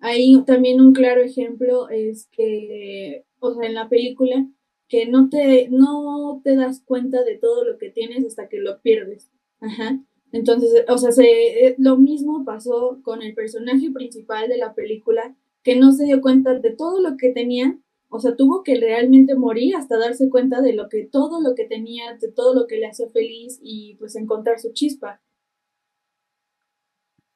ahí 0.00 0.42
también 0.46 0.80
un 0.80 0.92
claro 0.92 1.22
ejemplo 1.22 1.88
es 1.90 2.28
que, 2.32 3.24
o 3.48 3.54
sea, 3.54 3.66
en 3.66 3.74
la 3.74 3.88
película, 3.88 4.46
que 4.88 5.06
no 5.06 5.28
te, 5.28 5.68
no 5.70 6.40
te 6.44 6.56
das 6.56 6.82
cuenta 6.84 7.24
de 7.24 7.36
todo 7.38 7.64
lo 7.64 7.78
que 7.78 7.90
tienes 7.90 8.24
hasta 8.24 8.48
que 8.48 8.58
lo 8.58 8.80
pierdes. 8.80 9.30
Ajá. 9.60 10.00
Entonces, 10.32 10.84
o 10.88 10.98
sea, 10.98 11.12
se, 11.12 11.66
eh, 11.66 11.74
lo 11.78 11.96
mismo 11.96 12.44
pasó 12.44 13.00
con 13.02 13.22
el 13.22 13.34
personaje 13.34 13.90
principal 13.90 14.48
de 14.48 14.58
la 14.58 14.74
película, 14.74 15.36
que 15.62 15.76
no 15.76 15.92
se 15.92 16.04
dio 16.04 16.20
cuenta 16.20 16.58
de 16.58 16.70
todo 16.70 17.00
lo 17.00 17.16
que 17.16 17.30
tenía, 17.30 17.78
o 18.08 18.20
sea, 18.20 18.36
tuvo 18.36 18.62
que 18.62 18.78
realmente 18.78 19.34
morir 19.34 19.76
hasta 19.76 19.98
darse 19.98 20.30
cuenta 20.30 20.60
de 20.60 20.72
lo 20.72 20.88
que 20.88 21.06
todo 21.06 21.40
lo 21.40 21.54
que 21.54 21.64
tenía, 21.64 22.16
de 22.20 22.30
todo 22.30 22.54
lo 22.54 22.66
que 22.66 22.76
le 22.76 22.86
hacía 22.86 23.08
feliz 23.10 23.58
y 23.62 23.96
pues 23.96 24.14
encontrar 24.16 24.60
su 24.60 24.72
chispa. 24.72 25.20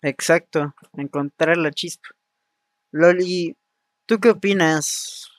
Exacto, 0.03 0.75
encontrar 0.97 1.57
la 1.57 1.71
chispa. 1.73 2.09
Loli, 2.93 3.57
¿tú 4.07 4.19
qué 4.19 4.31
opinas? 4.31 5.30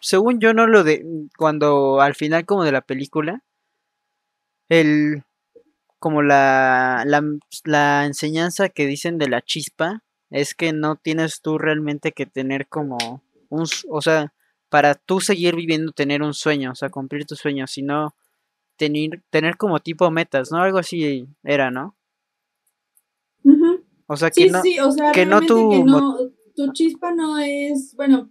Según 0.00 0.40
yo 0.40 0.54
no 0.54 0.66
lo 0.66 0.84
de 0.84 1.04
cuando 1.36 2.00
al 2.00 2.14
final 2.14 2.46
como 2.46 2.64
de 2.64 2.72
la 2.72 2.80
película 2.80 3.42
el 4.68 5.24
como 5.98 6.22
la, 6.22 7.04
la, 7.64 8.06
enseñanza 8.06 8.70
que 8.70 8.86
dicen 8.86 9.18
de 9.18 9.28
la 9.28 9.42
chispa 9.42 10.02
es 10.30 10.54
que 10.54 10.72
no 10.72 10.96
tienes 10.96 11.42
tú 11.42 11.58
realmente 11.58 12.12
que 12.12 12.24
tener 12.24 12.68
como 12.68 13.22
un, 13.50 13.66
o 13.90 14.00
sea, 14.00 14.32
para 14.70 14.94
tú 14.94 15.20
seguir 15.20 15.56
viviendo, 15.56 15.92
tener 15.92 16.22
un 16.22 16.32
sueño, 16.32 16.70
o 16.70 16.74
sea, 16.74 16.88
cumplir 16.88 17.26
tus 17.26 17.40
sueños, 17.40 17.70
sino 17.72 18.14
tener, 18.76 19.22
tener 19.28 19.58
como 19.58 19.80
tipo 19.80 20.10
metas, 20.10 20.50
¿no? 20.50 20.62
Algo 20.62 20.78
así 20.78 21.28
era, 21.42 21.70
¿no? 21.70 21.94
O 24.06 24.16
sea, 24.16 24.30
que 24.30 24.48
no, 24.50 24.60
o 24.86 24.92
sea, 24.92 25.12
que 25.12 25.26
no 25.26 25.40
tu... 25.42 25.70
Que 25.70 25.84
no, 25.84 26.18
tu 26.56 26.72
chispa 26.72 27.12
no 27.12 27.38
es, 27.38 27.94
bueno, 27.94 28.30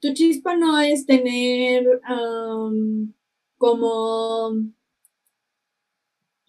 tu 0.00 0.12
chispa 0.14 0.56
no 0.56 0.78
es 0.80 1.06
tener 1.06 1.84
como 3.56 4.54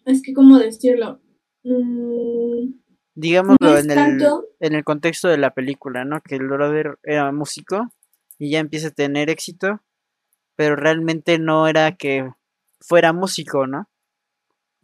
es 0.06 0.22
que, 0.22 0.34
¿cómo 0.34 0.58
decirlo? 0.58 1.20
Mm, 1.64 2.74
Digámoslo 3.14 3.78
en, 3.78 3.92
el, 3.92 4.28
en 4.60 4.76
el 4.76 4.84
contexto 4.84 5.28
de 5.28 5.38
la 5.38 5.54
película, 5.54 6.06
¿no? 6.06 6.22
Que 6.22 6.36
el 6.36 6.48
brother 6.48 6.98
era 7.04 7.32
músico 7.32 7.92
y 8.40 8.52
ya 8.52 8.60
empieza 8.60 8.88
a 8.88 8.92
tener 8.92 9.30
éxito, 9.30 9.82
pero 10.56 10.76
realmente 10.76 11.38
no 11.38 11.68
era 11.68 11.96
que 11.98 12.30
fuera 12.80 13.14
músico, 13.14 13.68
¿no? 13.68 13.88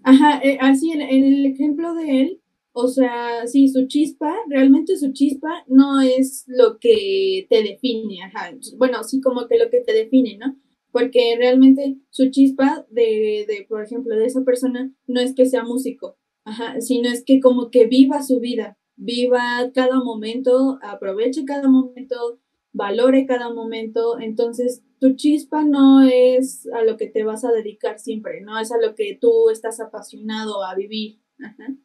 Ajá, 0.03 0.39
eh, 0.43 0.57
así 0.61 0.91
en, 0.91 1.01
en, 1.01 1.23
el 1.23 1.45
ejemplo 1.45 1.95
de 1.95 2.21
él, 2.21 2.41
o 2.79 2.87
sea, 2.87 3.47
sí, 3.47 3.69
su 3.69 3.87
chispa, 3.87 4.35
realmente 4.49 4.97
su 4.97 5.11
chispa 5.11 5.63
no 5.67 6.01
es 6.01 6.45
lo 6.47 6.77
que 6.79 7.47
te 7.49 7.63
define, 7.63 8.23
ajá, 8.23 8.55
bueno, 8.77 9.03
sí 9.03 9.19
como 9.21 9.47
que 9.47 9.57
lo 9.57 9.69
que 9.69 9.81
te 9.81 9.93
define, 9.93 10.37
¿no? 10.37 10.55
porque 10.91 11.35
realmente 11.37 11.97
su 12.09 12.31
chispa 12.31 12.85
de, 12.89 13.45
de, 13.47 13.65
por 13.69 13.83
ejemplo, 13.83 14.15
de 14.15 14.25
esa 14.25 14.43
persona 14.43 14.91
no 15.05 15.19
es 15.19 15.35
que 15.35 15.45
sea 15.45 15.63
músico, 15.63 16.17
ajá, 16.43 16.81
sino 16.81 17.09
es 17.09 17.23
que 17.23 17.39
como 17.39 17.69
que 17.69 17.85
viva 17.85 18.23
su 18.23 18.39
vida, 18.39 18.77
viva 18.95 19.71
cada 19.75 19.99
momento, 19.99 20.79
aproveche 20.81 21.45
cada 21.45 21.67
momento, 21.67 22.39
valore 22.73 23.27
cada 23.27 23.53
momento, 23.53 24.19
entonces 24.19 24.83
tu 24.99 25.15
chispa 25.15 25.63
no 25.63 26.01
es 26.01 26.67
a 26.73 26.83
lo 26.83 26.97
que 26.97 27.07
te 27.07 27.23
vas 27.23 27.45
a 27.45 27.51
dedicar 27.51 27.99
siempre, 27.99 28.41
no 28.41 28.57
es 28.57 28.71
a 28.71 28.79
lo 28.79 28.95
que 28.95 29.17
tú 29.21 29.51
estás 29.51 29.79
apasionado 29.79 30.63
a 30.63 30.73
vivir. 30.73 31.19
Ajá. 31.39 31.75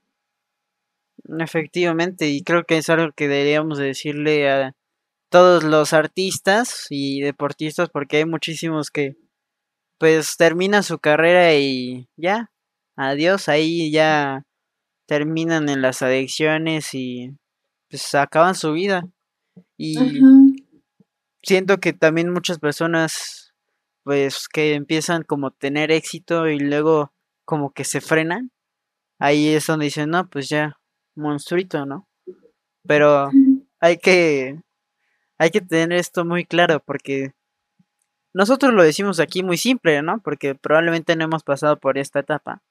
Efectivamente, 1.25 2.29
y 2.29 2.43
creo 2.43 2.65
que 2.65 2.79
es 2.79 2.91
algo 2.91 3.13
que 3.13 3.29
deberíamos 3.29 3.79
decirle 3.79 4.51
a, 4.51 4.75
todos 5.33 5.65
los 5.65 5.95
artistas 5.95 6.87
y 6.91 7.23
deportistas, 7.23 7.89
porque 7.89 8.19
hay 8.19 8.27
muchísimos 8.27 8.91
que 8.91 9.17
pues 9.99 10.37
terminan 10.37 10.83
su 10.83 10.99
carrera 10.99 11.55
y 11.55 12.07
ya, 12.17 12.51
adiós, 12.97 13.49
ahí 13.49 13.91
ya 13.91 14.45
terminan 15.07 15.71
en 15.71 15.81
las 15.81 16.03
adicciones 16.03 16.93
y 16.93 17.35
pues 17.89 18.15
acaban 18.15 18.55
su 18.55 18.73
vida. 18.73 19.09
Y 19.79 19.97
siento 21.43 21.79
que 21.79 21.95
también 21.95 22.31
muchas 22.31 22.59
personas 22.59 23.55
pues 24.05 24.49
que 24.49 24.75
empiezan 24.75 25.23
como 25.23 25.47
a 25.47 25.55
tener 25.59 25.91
éxito 25.93 26.49
y 26.49 26.59
luego 26.59 27.15
como 27.47 27.73
que 27.73 27.85
se 27.85 28.03
frenan, 28.03 28.51
ahí 29.19 29.49
es 29.49 29.67
donde 29.67 29.87
dicen, 29.87 30.11
no, 30.11 30.29
pues 30.29 30.51
ya, 30.51 30.79
monstruito, 31.15 31.87
¿no? 31.87 32.09
Pero 32.87 33.31
hay 33.81 33.99
que 33.99 34.61
hay 35.39 35.51
que 35.51 35.61
tener 35.61 35.99
esto 35.99 36.25
muy 36.25 36.45
claro 36.45 36.81
porque 36.81 37.35
nosotros 38.35 38.73
lo 38.73 38.85
decimos 38.85 39.19
aquí 39.19 39.43
muy 39.43 39.59
simple, 39.59 40.03
¿no? 40.03 40.21
Porque 40.23 40.55
probablemente 40.55 41.17
no 41.17 41.25
hemos 41.25 41.43
pasado 41.43 41.81
por 41.81 41.99
esta 41.99 42.21
etapa. 42.21 42.63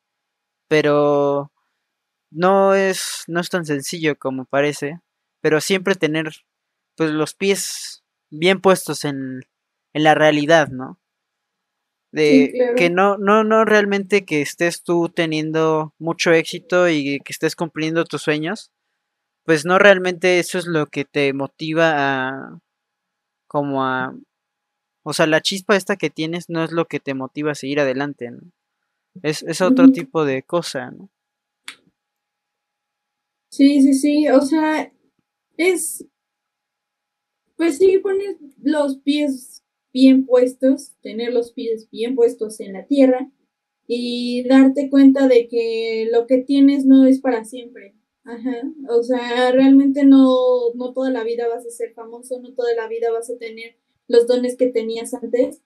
Pero 0.69 1.51
no 2.31 2.73
es, 2.73 3.25
no 3.27 3.41
es 3.41 3.49
tan 3.49 3.65
sencillo 3.65 4.17
como 4.17 4.45
parece. 4.45 5.01
Pero 5.41 5.59
siempre 5.59 5.95
tener 5.95 6.31
pues 6.95 7.11
los 7.11 7.33
pies 7.35 8.05
bien 8.29 8.61
puestos 8.61 9.03
en, 9.03 9.41
en 9.93 10.03
la 10.03 10.15
realidad, 10.15 10.69
¿no? 10.69 11.00
De 12.11 12.73
que 12.75 12.89
no, 12.89 13.17
no, 13.17 13.43
no 13.45 13.63
realmente 13.63 14.25
que 14.25 14.41
estés 14.41 14.83
tú 14.83 15.07
teniendo 15.07 15.93
mucho 15.97 16.31
éxito 16.33 16.89
y 16.89 17.19
que 17.19 17.31
estés 17.31 17.55
cumpliendo 17.55 18.03
tus 18.03 18.21
sueños, 18.23 18.71
pues 19.45 19.65
no 19.65 19.79
realmente 19.79 20.39
eso 20.39 20.57
es 20.57 20.65
lo 20.65 20.87
que 20.87 21.05
te 21.05 21.31
motiva 21.33 21.93
a 21.95 22.59
como 23.47 23.85
a 23.85 24.13
o 25.03 25.13
sea, 25.13 25.25
la 25.25 25.41
chispa 25.41 25.75
esta 25.75 25.95
que 25.95 26.09
tienes 26.09 26.49
no 26.49 26.63
es 26.63 26.71
lo 26.71 26.85
que 26.85 26.99
te 26.99 27.13
motiva 27.13 27.51
a 27.51 27.55
seguir 27.55 27.79
adelante, 27.79 28.29
¿no? 28.29 28.39
Es, 29.23 29.43
es 29.43 29.61
otro 29.61 29.91
tipo 29.91 30.23
de 30.25 30.43
cosa, 30.43 30.91
¿no? 30.91 31.09
Sí, 33.49 33.81
sí, 33.81 33.93
sí, 33.93 34.29
o 34.29 34.41
sea, 34.41 34.93
es, 35.57 36.05
pues 37.57 37.77
sí, 37.77 37.97
poner 37.97 38.37
los 38.61 38.97
pies 38.99 39.60
bien 39.93 40.25
puestos, 40.25 40.93
tener 41.01 41.33
los 41.33 41.51
pies 41.53 41.89
bien 41.91 42.15
puestos 42.15 42.59
en 42.59 42.73
la 42.73 42.85
tierra 42.85 43.29
y 43.87 44.43
darte 44.47 44.89
cuenta 44.89 45.27
de 45.27 45.47
que 45.47 46.07
lo 46.11 46.27
que 46.27 46.39
tienes 46.39 46.85
no 46.85 47.05
es 47.05 47.19
para 47.19 47.43
siempre. 47.45 47.95
Ajá, 48.23 48.61
o 48.89 49.03
sea, 49.03 49.51
realmente 49.51 50.05
no, 50.05 50.73
no 50.75 50.93
toda 50.93 51.09
la 51.11 51.23
vida 51.23 51.47
vas 51.47 51.65
a 51.65 51.71
ser 51.71 51.93
famoso, 51.93 52.39
no 52.39 52.53
toda 52.53 52.73
la 52.75 52.87
vida 52.87 53.11
vas 53.11 53.29
a 53.29 53.37
tener 53.37 53.75
los 54.07 54.27
dones 54.27 54.55
que 54.57 54.67
tenías 54.67 55.13
antes. 55.13 55.61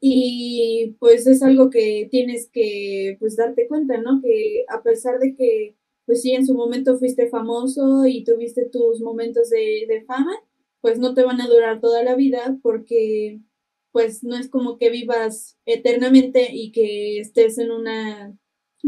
Y 0.00 0.96
pues 1.00 1.26
es 1.26 1.42
algo 1.42 1.70
que 1.70 2.08
tienes 2.10 2.50
que 2.52 3.16
pues 3.20 3.36
darte 3.36 3.66
cuenta, 3.68 3.98
¿no? 3.98 4.20
Que 4.22 4.64
a 4.68 4.82
pesar 4.82 5.18
de 5.18 5.34
que 5.34 5.76
pues 6.06 6.22
sí, 6.22 6.32
en 6.32 6.46
su 6.46 6.54
momento 6.54 6.98
fuiste 6.98 7.28
famoso 7.28 8.06
y 8.06 8.24
tuviste 8.24 8.66
tus 8.66 9.00
momentos 9.00 9.50
de, 9.50 9.86
de 9.88 10.04
fama, 10.04 10.32
pues 10.80 10.98
no 11.00 11.14
te 11.14 11.24
van 11.24 11.40
a 11.40 11.48
durar 11.48 11.80
toda 11.80 12.04
la 12.04 12.14
vida 12.14 12.58
porque 12.62 13.40
pues 13.96 14.22
no 14.22 14.36
es 14.36 14.50
como 14.50 14.76
que 14.76 14.90
vivas 14.90 15.56
eternamente 15.64 16.50
y 16.52 16.70
que 16.70 17.18
estés 17.18 17.56
en 17.56 17.70
una, 17.70 18.38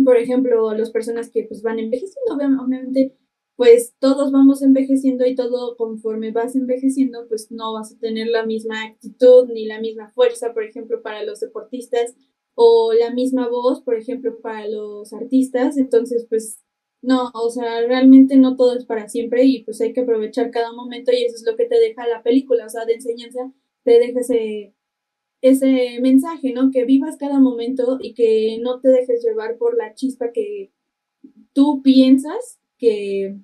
por 0.05 0.19
ejemplo, 0.19 0.75
las 0.75 0.91
personas 0.91 1.31
que 1.31 1.45
pues 1.45 1.63
van 1.63 1.79
envejeciendo, 1.79 2.35
obviamente, 2.35 3.17
pues 3.57 3.95
todos 4.01 4.31
vamos 4.33 4.61
envejeciendo 4.61 5.25
y 5.25 5.35
todo 5.35 5.79
conforme 5.79 6.31
vas 6.31 6.57
envejeciendo, 6.57 7.27
pues 7.27 7.51
no 7.51 7.73
vas 7.73 7.95
a 7.95 7.99
tener 7.99 8.27
la 8.27 8.45
misma 8.45 8.85
actitud 8.85 9.49
ni 9.51 9.65
la 9.65 9.81
misma 9.81 10.11
fuerza, 10.11 10.53
por 10.53 10.65
ejemplo, 10.65 11.01
para 11.01 11.23
los 11.23 11.41
deportistas 11.41 12.15
o 12.55 12.93
la 12.93 13.11
misma 13.11 13.49
voz, 13.49 13.81
por 13.81 13.95
ejemplo, 13.95 14.39
para 14.43 14.69
los 14.69 15.15
artistas. 15.15 15.79
Entonces, 15.79 16.27
pues 16.29 16.63
no, 17.01 17.31
o 17.33 17.49
sea, 17.49 17.81
realmente 17.87 18.37
no 18.37 18.57
todo 18.57 18.77
es 18.77 18.85
para 18.85 19.09
siempre 19.09 19.47
y 19.47 19.65
pues 19.65 19.81
hay 19.81 19.95
que 19.95 20.03
aprovechar 20.03 20.51
cada 20.51 20.71
momento 20.75 21.13
y 21.13 21.25
eso 21.25 21.37
es 21.37 21.45
lo 21.47 21.57
que 21.57 21.65
te 21.65 21.81
deja 21.81 22.07
la 22.07 22.23
película, 22.23 22.67
o 22.67 22.69
sea, 22.69 22.85
de 22.85 22.93
enseñanza, 22.93 23.51
te 23.85 23.99
deja 23.99 24.21
ese, 24.21 24.75
ese 25.41 25.99
mensaje, 26.01 26.53
¿no? 26.53 26.71
Que 26.71 26.85
vivas 26.85 27.17
cada 27.19 27.39
momento 27.39 27.99
y 28.01 28.15
que 28.15 28.59
no 28.61 28.81
te 28.81 28.89
dejes 28.89 29.23
llevar 29.23 29.57
por 29.57 29.77
la 29.77 29.95
chispa 29.95 30.33
que 30.33 30.73
tú 31.53 31.83
piensas 31.83 32.59
que, 32.79 33.37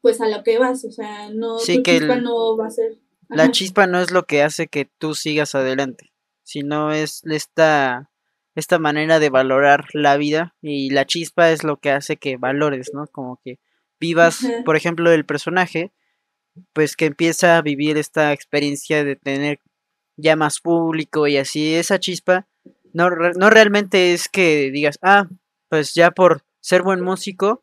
pues 0.00 0.20
a 0.20 0.28
lo 0.28 0.42
que 0.42 0.58
vas, 0.58 0.84
o 0.84 0.92
sea, 0.92 1.30
no, 1.30 1.58
tu 1.58 1.82
chispa 1.82 2.16
no 2.16 2.56
va 2.56 2.66
a 2.66 2.70
ser. 2.70 2.98
La 3.28 3.50
chispa 3.50 3.86
no 3.86 4.00
es 4.00 4.10
lo 4.10 4.24
que 4.24 4.42
hace 4.42 4.66
que 4.66 4.90
tú 4.98 5.14
sigas 5.14 5.54
adelante, 5.54 6.12
sino 6.42 6.92
es 6.92 7.22
esta 7.24 8.10
esta 8.54 8.78
manera 8.78 9.18
de 9.18 9.30
valorar 9.30 9.86
la 9.94 10.16
vida 10.16 10.54
y 10.60 10.90
la 10.90 11.06
chispa 11.06 11.50
es 11.50 11.64
lo 11.64 11.78
que 11.78 11.90
hace 11.90 12.16
que 12.16 12.36
valores, 12.36 12.90
¿no? 12.92 13.06
Como 13.06 13.40
que 13.42 13.58
vivas, 13.98 14.40
por 14.64 14.76
ejemplo, 14.76 15.10
el 15.10 15.24
personaje, 15.24 15.92
pues 16.72 16.96
que 16.96 17.06
empieza 17.06 17.56
a 17.56 17.62
vivir 17.62 17.96
esta 17.96 18.32
experiencia 18.32 19.04
de 19.04 19.16
tener 19.16 19.60
ya 20.16 20.36
más 20.36 20.60
público 20.60 21.26
y 21.26 21.36
así, 21.36 21.74
esa 21.74 21.98
chispa, 21.98 22.46
no, 22.92 23.10
no 23.10 23.50
realmente 23.50 24.12
es 24.12 24.28
que 24.28 24.70
digas, 24.70 24.98
ah, 25.02 25.28
pues 25.68 25.94
ya 25.94 26.10
por 26.10 26.44
ser 26.60 26.82
buen 26.82 27.00
músico 27.00 27.62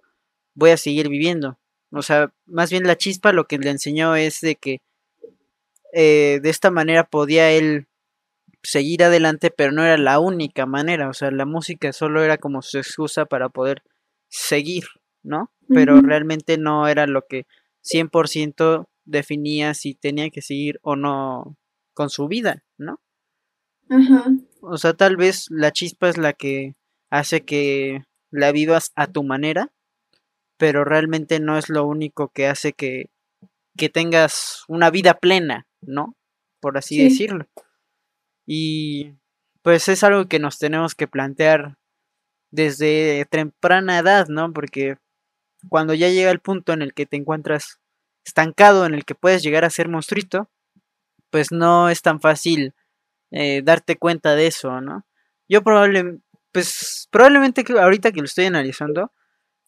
voy 0.56 0.72
a 0.72 0.78
seguir 0.78 1.10
viviendo. 1.10 1.60
O 1.92 2.02
sea, 2.02 2.34
más 2.46 2.70
bien 2.70 2.86
la 2.86 2.98
chispa 2.98 3.34
lo 3.34 3.46
que 3.46 3.58
le 3.58 3.70
enseñó 3.70 4.16
es 4.16 4.42
de 4.42 4.56
que 4.56 4.82
eh, 5.94 6.40
de 6.42 6.50
esta 6.50 6.70
manera 6.72 7.04
podía 7.04 7.52
él 7.52 7.88
seguir 8.62 9.04
adelante, 9.04 9.52
pero 9.52 9.72
no 9.72 9.84
era 9.84 9.98
la 9.98 10.20
única 10.20 10.66
manera, 10.66 11.10
o 11.10 11.14
sea, 11.14 11.32
la 11.32 11.46
música 11.46 11.94
solo 11.94 12.24
era 12.24 12.38
como 12.38 12.62
su 12.62 12.78
excusa 12.78 13.26
para 13.26 13.50
poder 13.50 13.84
seguir, 14.28 14.84
¿no? 15.24 15.52
Pero 15.68 16.02
realmente 16.02 16.58
no 16.58 16.88
era 16.88 17.06
lo 17.06 17.28
que 17.28 17.46
100% 17.84 18.88
definía 19.06 19.76
si 19.76 19.94
tenía 19.94 20.30
que 20.32 20.42
seguir 20.42 20.80
o 20.82 20.96
no 20.96 21.59
con 22.00 22.10
su 22.10 22.30
vida, 22.30 22.64
¿no? 22.78 23.02
Ajá. 23.90 24.32
O 24.62 24.78
sea, 24.78 24.94
tal 24.94 25.18
vez 25.18 25.48
la 25.50 25.74
chispa 25.74 26.08
es 26.08 26.18
la 26.18 26.32
que 26.32 26.78
hace 27.10 27.44
que 27.44 28.06
la 28.32 28.54
vivas 28.54 28.94
a 28.96 29.08
tu 29.08 29.22
manera, 29.26 29.74
pero 30.56 30.86
realmente 30.86 31.42
no 31.42 31.58
es 31.58 31.68
lo 31.68 31.86
único 31.86 32.30
que 32.30 32.48
hace 32.48 32.72
que, 32.72 33.10
que 33.76 33.90
tengas 33.90 34.64
una 34.70 34.90
vida 34.92 35.16
plena, 35.16 35.68
¿no? 35.82 36.16
Por 36.62 36.78
así 36.78 37.04
decirlo. 37.04 37.50
Y 38.46 39.16
pues 39.62 39.90
es 39.90 40.02
algo 40.06 40.30
que 40.30 40.40
nos 40.40 40.58
tenemos 40.58 40.96
que 40.96 41.10
plantear 41.10 41.78
desde 42.50 43.26
temprana 43.30 44.00
edad, 44.00 44.30
¿no? 44.30 44.54
Porque 44.54 44.96
cuando 45.68 45.94
ya 45.96 46.08
llega 46.08 46.32
el 46.32 46.40
punto 46.40 46.72
en 46.72 46.82
el 46.82 46.94
que 46.94 47.06
te 47.06 47.18
encuentras 47.18 47.82
estancado, 48.26 48.86
en 48.86 48.94
el 48.94 49.04
que 49.04 49.16
puedes 49.16 49.44
llegar 49.44 49.66
a 49.66 49.70
ser 49.70 49.90
monstruito, 49.90 50.50
pues 51.30 51.52
no 51.52 51.90
es 51.90 52.02
tan 52.02 52.20
fácil 52.22 52.74
eh, 53.32 53.62
darte 53.64 53.98
cuenta 53.98 54.36
de 54.36 54.48
eso, 54.48 54.82
¿no? 54.82 55.06
Yo 55.50 55.64
probablemente, 55.64 56.24
pues 56.52 57.08
probablemente 57.12 57.64
ahorita 57.80 58.12
que 58.12 58.20
lo 58.20 58.26
estoy 58.26 58.46
analizando, 58.46 59.12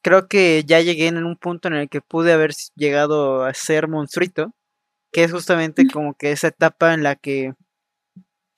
creo 0.04 0.28
que 0.28 0.64
ya 0.66 0.82
llegué 0.82 1.08
en 1.08 1.24
un 1.26 1.38
punto 1.38 1.68
en 1.68 1.76
el 1.76 1.90
que 1.90 2.02
pude 2.02 2.34
haber 2.34 2.54
llegado 2.76 3.46
a 3.46 3.54
ser 3.54 3.88
monstruito, 3.88 4.54
que 5.12 5.24
es 5.24 5.32
justamente 5.32 5.88
como 5.92 6.16
que 6.16 6.32
esa 6.32 6.50
etapa 6.50 6.94
en 6.94 7.04
la 7.04 7.16
que 7.16 7.54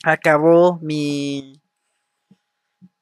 acabó 0.03 0.79
mi 0.81 1.61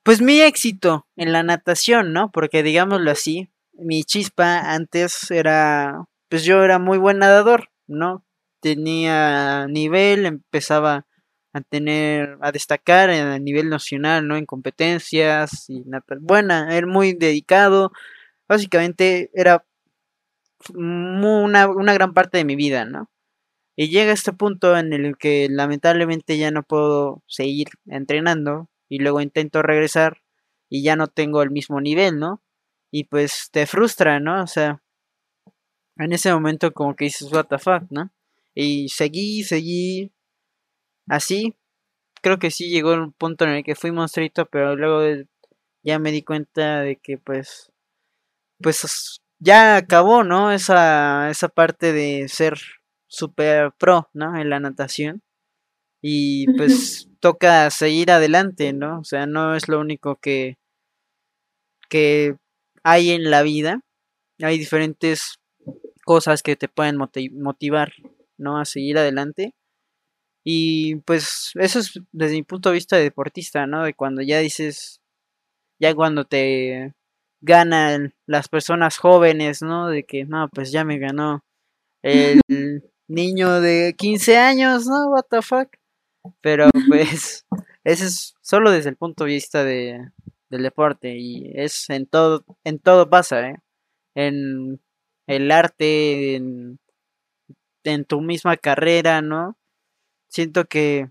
pues 0.04 0.22
mi 0.22 0.42
éxito 0.42 1.08
en 1.16 1.32
la 1.32 1.44
natación, 1.44 2.14
¿no? 2.14 2.32
Porque 2.32 2.64
digámoslo 2.64 3.12
así, 3.12 3.52
mi 3.74 4.04
chispa 4.04 4.60
antes 4.74 5.30
era 5.32 6.06
pues 6.30 6.44
yo 6.44 6.64
era 6.64 6.80
muy 6.80 6.98
buen 6.98 7.20
nadador, 7.20 7.70
¿no? 7.88 8.24
Tenía 8.62 9.68
nivel, 9.68 10.26
empezaba 10.26 11.06
a 11.54 11.62
tener 11.62 12.38
a 12.42 12.52
destacar 12.52 13.10
a 13.10 13.40
nivel 13.40 13.70
nacional, 13.70 14.28
¿no? 14.28 14.38
En 14.38 14.46
competencias 14.46 15.70
y 15.70 15.84
buena, 16.22 16.76
era 16.76 16.88
muy 16.88 17.14
dedicado. 17.14 17.92
Básicamente 18.48 19.32
era 19.34 19.66
una, 20.76 21.68
una 21.68 21.94
gran 21.94 22.14
parte 22.14 22.38
de 22.38 22.46
mi 22.46 22.56
vida, 22.56 22.86
¿no? 22.86 23.10
Y 23.76 23.90
llega 23.90 24.14
este 24.14 24.34
punto 24.34 24.78
en 24.78 24.94
el 24.94 25.18
que 25.18 25.48
lamentablemente 25.50 26.38
ya 26.38 26.52
no 26.52 26.64
puedo 26.64 27.24
seguir 27.28 27.70
entrenando 27.88 28.70
y 28.90 29.00
luego 29.00 29.22
intento 29.22 29.62
regresar 29.62 30.22
y 30.70 30.84
ya 30.84 30.96
no 30.96 31.08
tengo 31.08 31.42
el 31.42 31.52
mismo 31.52 31.82
nivel, 31.82 32.20
¿no? 32.20 32.44
Y 32.92 33.06
pues 33.06 33.50
te 33.52 33.66
frustra, 33.68 34.20
¿no? 34.20 34.44
O 34.44 34.48
sea, 34.48 34.82
en 35.98 36.14
ese 36.14 36.34
momento 36.34 36.74
como 36.74 36.96
que 36.96 37.06
dices, 37.06 37.32
what 37.32 37.48
the 37.48 37.58
fuck, 37.58 37.84
¿no? 37.90 38.12
Y 38.56 38.90
seguí, 38.90 39.44
seguí 39.44 40.12
así. 41.08 41.56
Creo 42.22 42.40
que 42.40 42.52
sí 42.52 42.70
llegó 42.70 42.94
un 42.94 43.14
punto 43.14 43.46
en 43.46 43.52
el 43.52 43.64
que 43.64 43.76
fui 43.76 43.92
monstruito, 43.92 44.46
pero 44.48 44.76
luego 44.76 45.02
ya 45.84 46.00
me 46.00 46.12
di 46.12 46.24
cuenta 46.24 46.82
de 46.82 46.98
que 46.98 47.18
pues 47.18 47.72
pues 48.62 49.22
ya 49.40 49.78
acabó, 49.78 50.24
¿no? 50.24 50.52
Esa 50.52 51.30
esa 51.32 51.50
parte 51.50 51.94
de 51.94 52.28
ser 52.30 52.60
super 53.08 53.72
pro, 53.78 54.10
¿no? 54.14 54.38
En 54.40 54.50
la 54.50 54.60
natación. 54.60 55.24
Y 56.02 56.48
pues 56.58 57.10
toca 57.20 57.70
seguir 57.72 58.12
adelante, 58.12 58.74
¿no? 58.74 59.00
O 59.00 59.04
sea, 59.04 59.28
no 59.28 59.56
es 59.56 59.70
lo 59.70 59.80
único 59.80 60.18
que, 60.18 60.58
que 61.90 62.36
hay 62.84 63.12
en 63.12 63.30
la 63.32 63.44
vida. 63.44 63.82
Hay 64.42 64.58
diferentes 64.58 65.40
cosas 66.06 66.44
que 66.44 66.56
te 66.56 66.68
pueden 66.68 66.98
motivar, 66.98 67.94
¿no? 68.42 68.60
A 68.60 68.66
seguir 68.66 68.98
adelante. 68.98 69.54
Y 70.44 70.98
pues 70.98 71.52
eso 71.56 71.80
es 71.80 71.94
desde 72.12 72.36
mi 72.36 72.44
punto 72.44 72.70
de 72.70 72.76
vista 72.76 72.98
de 72.98 73.04
deportista, 73.04 73.68
¿no? 73.68 73.84
De 73.84 73.94
cuando 73.94 74.22
ya 74.22 74.40
dices, 74.40 75.02
ya 75.80 75.96
cuando 75.96 76.26
te 76.26 76.94
ganan 77.42 78.14
las 78.28 78.50
personas 78.50 78.98
jóvenes, 78.98 79.62
¿no? 79.62 79.90
De 79.90 80.04
que, 80.04 80.26
no, 80.26 80.50
pues 80.54 80.72
ya 80.72 80.84
me 80.86 81.00
ganó 81.00 81.44
el 82.04 82.42
niño 83.08 83.62
de 83.62 83.96
15 83.98 84.38
años, 84.38 84.88
¿no? 84.88 85.10
What 85.10 85.26
the 85.30 85.42
fuck. 85.42 85.70
Pero 86.42 86.70
pues, 86.90 87.46
ese 87.84 88.06
es 88.06 88.36
solo 88.42 88.72
desde 88.72 88.90
el 88.90 88.98
punto 88.98 89.26
de 89.26 89.32
vista 89.32 89.64
de, 89.64 90.12
del 90.50 90.64
deporte 90.64 91.18
y 91.18 91.52
es 91.56 91.90
en 91.90 92.06
todo, 92.08 92.46
en 92.64 92.80
todo 92.80 93.10
pasa, 93.10 93.50
¿eh? 93.50 93.58
En 94.16 94.82
el 95.28 95.52
arte, 95.52 96.36
en, 96.36 96.80
en 97.84 98.06
tu 98.06 98.22
misma 98.22 98.58
carrera, 98.58 99.22
¿no? 99.22 99.58
Siento 100.28 100.66
que 100.66 101.10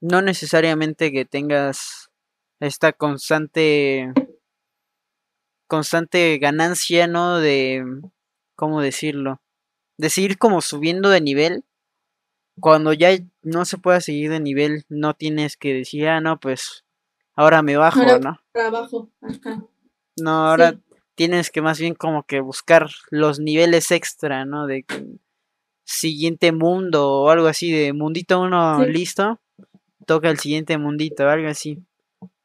no 0.00 0.22
necesariamente 0.22 1.12
que 1.12 1.24
tengas 1.24 2.10
esta 2.60 2.92
constante 2.92 4.12
constante 5.66 6.38
ganancia, 6.38 7.06
¿no? 7.06 7.38
De, 7.38 7.84
¿cómo 8.56 8.80
decirlo? 8.80 9.40
de 10.00 10.08
seguir 10.08 10.38
como 10.38 10.62
subiendo 10.62 11.10
de 11.10 11.20
nivel. 11.20 11.64
Cuando 12.58 12.92
ya 12.92 13.10
no 13.42 13.64
se 13.64 13.78
pueda 13.78 14.00
seguir 14.00 14.30
de 14.30 14.40
nivel, 14.40 14.84
no 14.88 15.14
tienes 15.14 15.56
que 15.56 15.74
decir, 15.74 16.08
ah, 16.08 16.20
no, 16.20 16.40
pues 16.40 16.84
ahora 17.34 17.62
me 17.62 17.76
bajo, 17.76 18.02
¿no? 18.18 18.40
Abajo. 18.54 19.10
No, 20.16 20.48
ahora 20.48 20.78
tienes 21.14 21.50
que 21.50 21.62
más 21.62 21.78
bien 21.78 21.94
como 21.94 22.24
que 22.24 22.40
buscar 22.40 22.88
los 23.10 23.40
niveles 23.40 23.90
extra, 23.90 24.44
¿no? 24.44 24.66
De 24.66 24.84
siguiente 25.90 26.52
mundo 26.52 27.10
o 27.10 27.30
algo 27.30 27.48
así, 27.48 27.70
de 27.72 27.92
mundito 27.92 28.40
uno 28.40 28.84
listo, 28.86 29.40
toca 30.06 30.30
el 30.30 30.38
siguiente 30.38 30.78
mundito, 30.78 31.28
algo 31.28 31.48
así. 31.48 31.78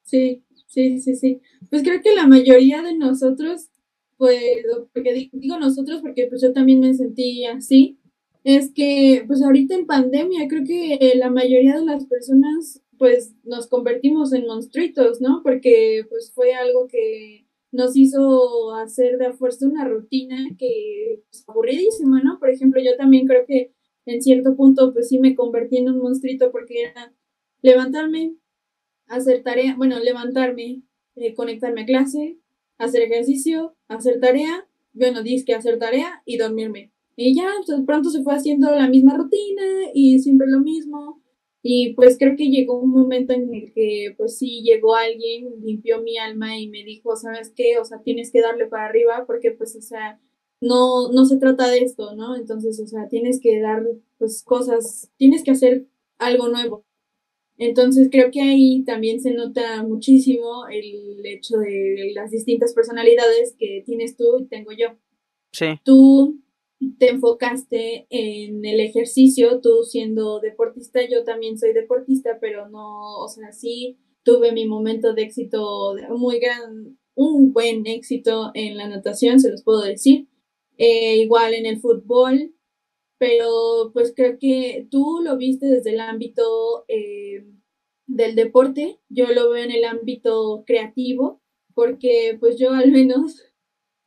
Sí, 0.04 0.44
sí, 0.68 1.00
sí, 1.00 1.16
sí. 1.16 1.42
Pues 1.70 1.84
creo 1.84 2.02
que 2.02 2.16
la 2.16 2.28
mayoría 2.28 2.82
de 2.82 2.98
nosotros, 2.98 3.70
pues, 4.18 4.66
porque 4.94 5.30
digo 5.32 5.60
nosotros 5.60 6.02
porque 6.02 6.28
pues 6.28 6.42
yo 6.42 6.54
también 6.54 6.80
me 6.80 6.94
sentí 6.94 7.46
así, 7.46 8.00
es 8.44 8.72
que 8.74 9.24
pues 9.28 9.42
ahorita 9.44 9.76
en 9.76 9.86
pandemia 9.86 10.48
creo 10.48 10.64
que 10.64 11.14
la 11.16 11.30
mayoría 11.30 11.76
de 11.80 11.86
las 11.86 12.06
personas 12.06 12.82
pues 12.98 13.34
nos 13.44 13.68
convertimos 13.68 14.34
en 14.34 14.48
monstruitos, 14.48 15.22
¿no? 15.22 15.42
Porque 15.44 16.06
pues 16.10 16.32
fue 16.34 16.54
algo 16.54 16.88
que 16.88 17.45
nos 17.76 17.96
hizo 17.96 18.74
hacer 18.74 19.18
de 19.18 19.34
fuerza 19.34 19.68
una 19.68 19.88
rutina 19.88 20.38
que 20.58 21.24
es 21.32 21.44
aburridísima, 21.48 22.22
¿no? 22.24 22.40
Por 22.40 22.50
ejemplo, 22.50 22.82
yo 22.84 22.96
también 22.98 23.28
creo 23.28 23.46
que 23.46 23.74
en 24.06 24.22
cierto 24.22 24.56
punto 24.56 24.94
pues 24.94 25.10
sí 25.10 25.20
me 25.20 25.36
convertí 25.36 25.78
en 25.78 25.90
un 25.90 26.00
monstruito 26.00 26.52
porque 26.52 26.84
era 26.84 27.14
levantarme, 27.62 28.36
hacer 29.08 29.44
tarea, 29.44 29.76
bueno, 29.76 30.00
levantarme, 30.00 30.84
eh, 31.16 31.34
conectarme 31.34 31.82
a 31.82 31.86
clase, 31.86 32.40
hacer 32.78 33.04
ejercicio, 33.04 33.76
hacer 33.88 34.20
tarea, 34.20 34.68
bueno, 34.94 35.24
disque 35.24 35.54
hacer 35.54 35.80
tarea 35.80 36.22
y 36.26 36.38
dormirme. 36.38 36.92
Y 37.16 37.36
ya, 37.36 37.50
pues, 37.66 37.82
pronto 37.86 38.10
se 38.10 38.24
fue 38.24 38.36
haciendo 38.36 38.72
la 38.72 38.90
misma 38.90 39.16
rutina 39.16 39.64
y 39.94 40.20
siempre 40.20 40.48
lo 40.50 40.60
mismo. 40.60 41.22
Y 41.68 41.96
pues 41.96 42.20
creo 42.20 42.36
que 42.38 42.52
llegó 42.52 42.80
un 42.80 42.92
momento 42.92 43.34
en 43.34 43.52
el 43.52 43.74
que 43.74 44.14
pues 44.18 44.38
sí 44.38 44.62
llegó 44.62 44.96
alguien, 44.96 45.50
limpió 45.64 46.00
mi 46.00 46.16
alma 46.20 46.60
y 46.60 46.68
me 46.68 46.84
dijo, 46.84 47.16
¿sabes 47.16 47.52
qué? 47.56 47.80
O 47.80 47.86
sea, 47.86 48.04
tienes 48.04 48.32
que 48.32 48.40
darle 48.40 48.68
para 48.68 48.86
arriba 48.86 49.24
porque 49.26 49.50
pues, 49.50 49.76
o 49.76 49.82
sea, 49.82 50.22
no, 50.62 51.12
no 51.12 51.26
se 51.26 51.38
trata 51.38 51.68
de 51.72 51.80
esto, 51.80 52.16
¿no? 52.16 52.36
Entonces, 52.36 52.80
o 52.80 52.86
sea, 52.86 53.10
tienes 53.10 53.40
que 53.42 53.60
dar 53.60 53.84
pues 54.20 54.44
cosas, 54.44 55.12
tienes 55.18 55.44
que 55.44 55.50
hacer 55.50 55.88
algo 56.20 56.50
nuevo. 56.50 56.86
Entonces 57.58 58.10
creo 58.12 58.30
que 58.30 58.44
ahí 58.44 58.84
también 58.84 59.20
se 59.20 59.32
nota 59.32 59.82
muchísimo 59.82 60.68
el 60.68 61.26
hecho 61.26 61.58
de 61.58 62.12
las 62.14 62.30
distintas 62.30 62.76
personalidades 62.76 63.56
que 63.58 63.82
tienes 63.88 64.16
tú 64.16 64.38
y 64.38 64.46
tengo 64.46 64.72
yo. 64.72 65.00
Sí. 65.52 65.80
Tú 65.84 66.45
te 67.00 67.10
enfocaste 67.10 68.08
en 68.10 68.66
el 68.66 68.80
ejercicio, 68.80 69.62
tú 69.62 69.84
siendo 69.84 70.40
deportista, 70.40 71.02
yo 71.10 71.24
también 71.24 71.58
soy 71.58 71.74
deportista, 71.74 72.38
pero 72.40 72.70
no, 72.70 73.20
o 73.20 73.28
sea, 73.28 73.52
sí 73.52 73.98
tuve 74.24 74.52
mi 74.52 74.68
momento 74.68 75.14
de 75.14 75.24
éxito 75.24 75.96
muy 76.10 76.40
gran, 76.40 76.98
un 77.16 77.54
buen 77.54 77.86
éxito 77.88 78.52
en 78.54 78.78
la 78.78 78.90
natación, 78.90 79.40
se 79.40 79.52
los 79.52 79.64
puedo 79.64 79.82
decir, 79.82 80.28
eh, 80.78 81.18
igual 81.18 81.54
en 81.54 81.66
el 81.66 81.80
fútbol, 81.80 82.54
pero 83.18 83.92
pues 83.94 84.14
creo 84.16 84.38
que 84.40 84.88
tú 84.92 85.22
lo 85.24 85.38
viste 85.38 85.68
desde 85.68 85.92
el 85.92 86.02
ámbito 86.02 86.86
eh, 86.88 87.46
del 88.08 88.36
deporte, 88.36 89.00
yo 89.10 89.28
lo 89.28 89.50
veo 89.50 89.64
en 89.64 89.72
el 89.72 89.86
ámbito 89.86 90.64
creativo, 90.66 91.42
porque 91.74 92.38
pues 92.40 92.58
yo 92.58 92.72
al 92.72 92.92
menos, 92.92 93.44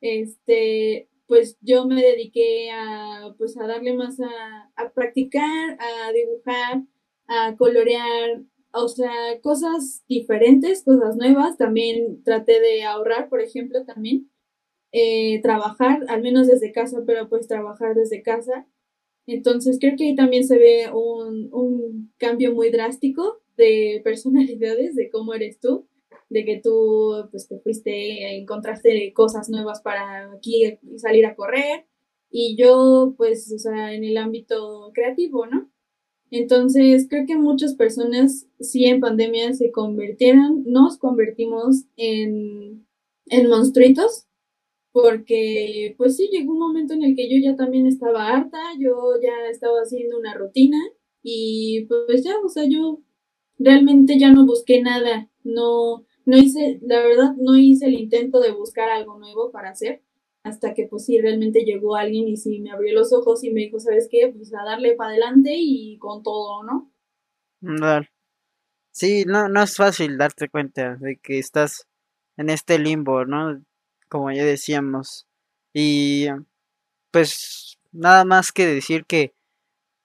este, 0.01 1.09
pues 1.29 1.59
yo 1.61 1.87
me 1.87 2.03
dediqué 2.03 2.71
a, 2.73 3.35
pues 3.39 3.57
a 3.59 3.67
darle 3.67 3.95
más 3.95 4.19
a, 4.21 4.73
a 4.77 4.91
practicar, 4.93 5.79
a 5.79 6.13
dibujar, 6.13 6.83
a 7.29 7.55
colorear, 7.57 8.43
o 8.73 8.89
sea, 8.89 9.13
cosas 9.43 10.05
diferentes, 10.09 10.85
cosas 10.85 11.17
nuevas. 11.17 11.59
También 11.59 12.23
traté 12.25 12.61
de 12.61 12.83
ahorrar, 12.85 13.29
por 13.29 13.41
ejemplo, 13.43 13.85
también. 13.85 14.31
Eh, 14.93 15.41
trabajar, 15.43 16.05
al 16.09 16.23
menos 16.23 16.47
desde 16.49 16.73
casa, 16.73 17.03
pero 17.07 17.29
pues 17.29 17.49
trabajar 17.49 17.95
desde 17.95 18.23
casa. 18.23 18.67
Entonces 19.27 19.79
creo 19.81 19.97
que 19.97 20.05
ahí 20.07 20.17
también 20.17 20.45
se 20.45 20.59
ve 20.59 20.91
un, 20.93 21.51
un 21.53 22.13
cambio 22.19 22.55
muy 22.55 22.71
drástico 22.71 23.41
de 23.57 24.01
personalidades, 24.05 24.97
de 24.97 25.11
cómo 25.11 25.35
eres 25.35 25.61
tú 25.61 25.88
de 26.29 26.45
que 26.45 26.61
tú 26.63 27.29
pues 27.31 27.49
te 27.49 27.59
fuiste, 27.61 28.37
encontraste 28.37 29.13
cosas 29.15 29.49
nuevas 29.49 29.81
para 29.83 30.33
aquí 30.33 30.79
salir 30.97 31.27
a 31.27 31.35
correr 31.35 31.87
y 32.31 32.57
yo 32.57 33.15
pues, 33.17 33.53
o 33.53 33.59
sea, 33.59 33.95
en 33.95 34.05
el 34.05 34.17
ámbito 34.19 34.91
creativo, 34.95 35.47
¿no? 35.47 35.71
Entonces, 36.31 37.07
creo 37.09 37.27
que 37.27 37.37
muchas 37.37 37.75
personas 37.75 38.47
sí 38.61 38.85
en 38.85 39.01
pandemia 39.01 39.55
se 39.55 39.71
convirtieron, 39.73 40.65
nos 40.67 40.99
convertimos 40.99 41.85
en, 41.97 42.87
en 43.27 43.49
monstruitos, 43.49 44.27
porque 44.93 45.95
pues 45.97 46.17
sí, 46.17 46.29
llegó 46.33 46.53
un 46.53 46.59
momento 46.59 46.95
en 46.95 47.03
el 47.03 47.17
que 47.17 47.31
yo 47.31 47.37
ya 47.43 47.57
también 47.57 47.87
estaba 47.87 48.29
harta, 48.29 48.59
yo 48.79 49.15
ya 49.23 49.49
estaba 49.51 49.81
haciendo 49.81 50.19
una 50.19 50.35
rutina 50.35 50.79
y 51.23 51.87
pues 51.87 52.25
ya, 52.25 52.35
o 52.45 52.49
sea, 52.49 52.65
yo 52.69 53.01
realmente 53.59 54.19
ya 54.19 54.33
no 54.33 54.47
busqué 54.47 54.83
nada, 54.83 55.31
no, 55.45 56.05
no 56.29 56.37
hice, 56.37 56.79
la 56.83 57.01
verdad, 57.01 57.33
no 57.39 57.57
hice 57.57 57.87
el 57.87 57.95
intento 57.95 58.41
de 58.41 58.53
buscar 58.53 58.91
algo 58.91 59.19
nuevo 59.19 59.51
para 59.51 59.71
hacer, 59.71 60.03
hasta 60.43 60.75
que 60.75 60.87
pues 60.87 61.07
sí, 61.07 61.19
realmente 61.19 61.65
llegó 61.65 61.97
alguien 61.97 62.29
y 62.29 62.37
sí 62.37 62.61
me 62.61 62.71
abrió 62.71 62.93
los 62.95 63.15
ojos 63.15 63.43
y 63.45 63.51
me 63.51 63.63
dijo, 63.63 63.81
¿sabes 63.81 64.09
qué? 64.11 64.31
Pues 64.37 64.53
a 64.53 64.63
darle 64.63 64.95
para 64.95 65.11
adelante 65.11 65.55
y 65.57 65.97
con 65.99 66.23
todo, 66.23 66.63
¿no? 66.65 66.93
Sí, 68.91 69.25
no, 69.27 69.49
no 69.49 69.63
es 69.63 69.75
fácil 69.77 70.19
darte 70.19 70.51
cuenta 70.51 70.97
de 70.97 71.17
que 71.17 71.39
estás 71.39 71.87
en 72.37 72.51
este 72.51 72.79
limbo, 72.79 73.25
¿no? 73.25 73.65
Como 74.11 74.31
ya 74.31 74.45
decíamos. 74.45 75.27
Y 75.73 76.27
pues 77.11 77.79
nada 77.91 78.27
más 78.27 78.53
que 78.53 78.67
decir 78.67 79.07
que 79.07 79.35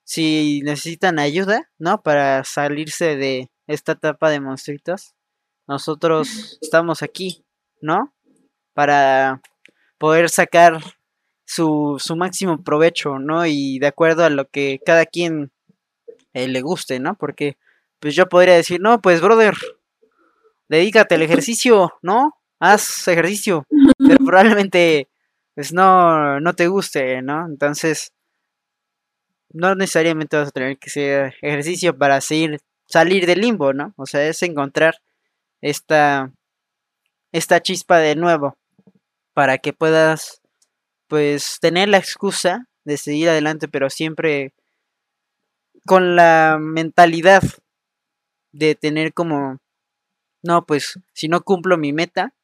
si 0.04 0.62
necesitan 0.62 1.18
ayuda, 1.18 1.70
¿no? 1.78 2.02
Para 2.02 2.44
salirse 2.44 3.16
de 3.16 3.50
esta 3.66 3.92
etapa 3.92 4.30
de 4.30 4.40
monstruitos, 4.40 5.13
nosotros 5.66 6.58
estamos 6.60 7.02
aquí, 7.02 7.44
¿no? 7.80 8.14
Para 8.74 9.40
poder 9.98 10.30
sacar 10.30 10.80
su, 11.46 11.96
su 11.98 12.16
máximo 12.16 12.62
provecho, 12.62 13.18
¿no? 13.18 13.46
Y 13.46 13.78
de 13.78 13.86
acuerdo 13.86 14.24
a 14.24 14.30
lo 14.30 14.48
que 14.48 14.80
cada 14.84 15.06
quien 15.06 15.52
eh, 16.32 16.48
le 16.48 16.60
guste, 16.62 16.98
¿no? 17.00 17.16
Porque 17.16 17.56
pues 18.00 18.14
yo 18.14 18.28
podría 18.28 18.54
decir, 18.54 18.80
no, 18.80 19.00
pues 19.00 19.20
brother, 19.20 19.54
dedícate 20.68 21.14
al 21.14 21.22
ejercicio, 21.22 21.92
¿no? 22.02 22.34
Haz 22.60 23.08
ejercicio, 23.08 23.66
pero 23.98 24.18
probablemente 24.26 25.08
pues 25.54 25.72
no, 25.72 26.40
no 26.40 26.54
te 26.54 26.66
guste, 26.66 27.22
¿no? 27.22 27.46
Entonces, 27.46 28.12
no 29.52 29.74
necesariamente 29.76 30.36
vas 30.36 30.48
a 30.48 30.52
tener 30.52 30.78
que 30.78 30.90
hacer 30.90 31.34
ejercicio 31.40 31.96
para 31.96 32.20
seguir, 32.20 32.58
salir 32.86 33.26
del 33.26 33.40
limbo, 33.40 33.72
¿no? 33.72 33.94
O 33.96 34.06
sea, 34.06 34.26
es 34.28 34.42
encontrar 34.42 34.96
esta, 35.64 36.30
esta 37.32 37.60
chispa 37.62 37.98
de 37.98 38.16
nuevo 38.16 38.58
para 39.32 39.56
que 39.56 39.72
puedas 39.72 40.42
pues 41.08 41.58
tener 41.58 41.88
la 41.88 41.96
excusa 41.96 42.68
de 42.84 42.98
seguir 42.98 43.30
adelante 43.30 43.66
pero 43.66 43.88
siempre 43.88 44.52
con 45.86 46.16
la 46.16 46.58
mentalidad 46.60 47.42
de 48.52 48.74
tener 48.74 49.14
como 49.14 49.56
no 50.42 50.66
pues 50.66 51.00
si 51.14 51.28
no 51.28 51.40
cumplo 51.40 51.78
mi 51.78 51.94
meta 51.94 52.34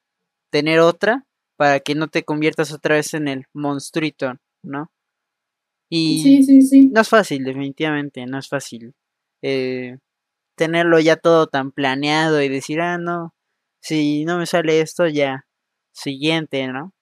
tener 0.49 0.81
otra 0.81 1.27
para 1.57 1.81
que 1.81 1.95
no 1.95 2.09
te 2.09 2.23
conviertas 2.23 2.73
otra 2.73 2.95
vez 2.95 3.13
en 3.13 3.29
el 3.29 3.45
monstruito 3.53 4.33
no 4.63 4.91
y 5.91 6.23
sí, 6.23 6.43
sí, 6.43 6.63
sí. 6.63 6.87
no 6.87 7.03
es 7.03 7.09
fácil 7.09 7.45
definitivamente 7.45 8.25
no 8.25 8.39
es 8.39 8.49
fácil 8.49 8.95
eh, 9.43 9.99
tenerlo 10.61 10.99
ya 11.01 11.17
todo 11.17 11.47
tan 11.47 11.73
planeado 11.73 12.43
y 12.43 12.51
decir, 12.51 12.83
ah, 12.83 12.99
no, 12.99 13.35
si 13.81 14.27
no 14.27 14.37
me 14.37 14.45
sale 14.45 14.83
esto, 14.83 15.07
ya, 15.07 15.47
siguiente, 15.91 16.69
¿no? 16.69 16.93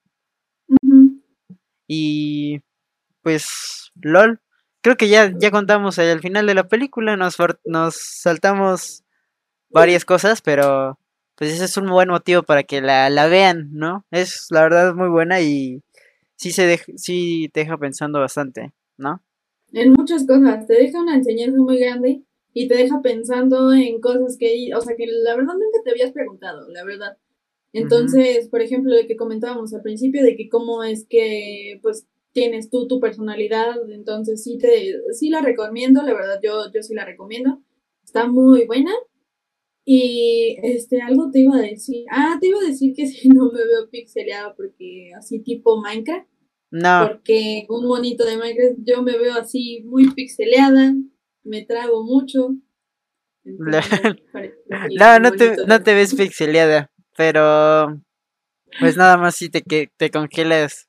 Y 1.89 2.61
pues, 3.21 3.91
lol, 4.01 4.41
creo 4.81 4.97
que 4.97 5.09
ya, 5.09 5.37
ya 5.37 5.51
contamos 5.51 5.99
al 5.99 6.21
final 6.21 6.47
de 6.47 6.55
la 6.55 6.69
película, 6.69 7.17
nos, 7.17 7.37
nos 7.65 7.97
saltamos 7.97 9.03
varias 9.71 10.05
cosas, 10.05 10.41
pero 10.41 10.97
pues 11.35 11.51
ese 11.51 11.65
es 11.65 11.77
un 11.77 11.91
buen 11.91 12.11
motivo 12.11 12.45
para 12.45 12.63
que 12.63 12.81
la, 12.81 13.11
la 13.11 13.27
vean, 13.27 13.71
¿no? 13.73 14.07
Es 14.13 14.47
la 14.51 14.63
verdad 14.63 14.95
muy 14.95 15.09
buena 15.09 15.41
y 15.41 15.83
sí 16.37 16.53
se 16.53 16.65
deja, 16.65 16.93
sí 16.95 17.51
te 17.53 17.61
deja 17.61 17.77
pensando 17.77 18.21
bastante, 18.21 18.73
¿no? 18.97 19.21
En 19.73 19.95
muchas 19.95 20.25
cosas, 20.29 20.65
te 20.69 20.75
deja 20.75 21.01
una 21.03 21.17
enseñanza 21.17 21.59
muy 21.59 21.81
grande 21.81 22.23
y 22.59 22.67
te 22.67 22.75
deja 22.75 23.01
pensando 23.03 23.73
en 23.73 24.01
cosas 24.01 24.37
que, 24.37 24.71
o 24.75 24.81
sea, 24.81 24.97
que 24.97 25.07
la 25.07 25.37
verdad 25.37 25.55
nunca 25.55 25.79
te 25.85 25.93
habías 25.93 26.11
preguntado, 26.11 26.69
la 26.71 26.85
verdad. 26.85 27.17
Entonces, 27.73 28.49
por 28.49 28.63
ejemplo, 28.63 28.97
de 28.97 29.07
que 29.07 29.17
comentábamos 29.17 29.73
al 29.75 29.83
principio, 29.83 30.25
de 30.25 30.35
que 30.35 30.49
cómo 30.49 30.83
es 30.83 31.07
que, 31.09 31.79
pues, 31.83 32.09
tienes 32.33 32.69
tú 32.69 32.89
tu 32.89 32.99
personalidad, 32.99 33.77
entonces 33.93 34.43
sí 34.43 34.59
te, 34.59 34.93
sí 35.13 35.31
la 35.31 35.41
recomiendo, 35.41 36.03
la 36.03 36.13
verdad, 36.15 36.41
yo, 36.43 36.65
yo 36.75 36.83
sí 36.83 36.95
la 36.95 37.05
recomiendo. 37.05 37.63
Está 38.03 38.27
muy 38.27 38.67
buena. 38.67 38.91
Y 39.85 40.57
este, 40.65 41.01
algo 41.01 41.31
te 41.31 41.39
iba 41.39 41.59
a 41.59 41.63
decir. 41.63 42.07
Ah, 42.11 42.39
te 42.41 42.49
iba 42.49 42.59
a 42.59 42.67
decir 42.67 42.93
que 42.93 43.07
si 43.07 43.29
no 43.29 43.53
me 43.53 43.65
veo 43.65 43.89
pixeleada 43.89 44.57
porque 44.57 45.13
así 45.17 45.39
tipo 45.45 45.81
Minecraft. 45.81 46.27
No. 46.73 47.07
Porque 47.09 47.67
un 47.69 47.87
monito 47.87 48.25
de 48.25 48.37
Minecraft 48.37 48.81
yo 48.85 49.03
me 49.05 49.17
veo 49.17 49.35
así 49.35 49.85
muy 49.85 50.11
pixeleada, 50.11 50.97
me 51.49 51.65
trago 51.65 52.05
mucho. 52.05 52.51
no, 54.99 55.19
no 55.21 55.33
te, 55.33 55.57
no 55.67 55.83
te 55.83 55.95
ves 55.95 56.15
pixeleada, 56.15 56.91
pero 57.17 58.01
pues 58.79 58.97
nada 58.97 59.17
más 59.17 59.37
si 59.37 59.49
te, 59.49 59.63
que, 59.63 59.91
te 59.97 60.11
congelas 60.11 60.89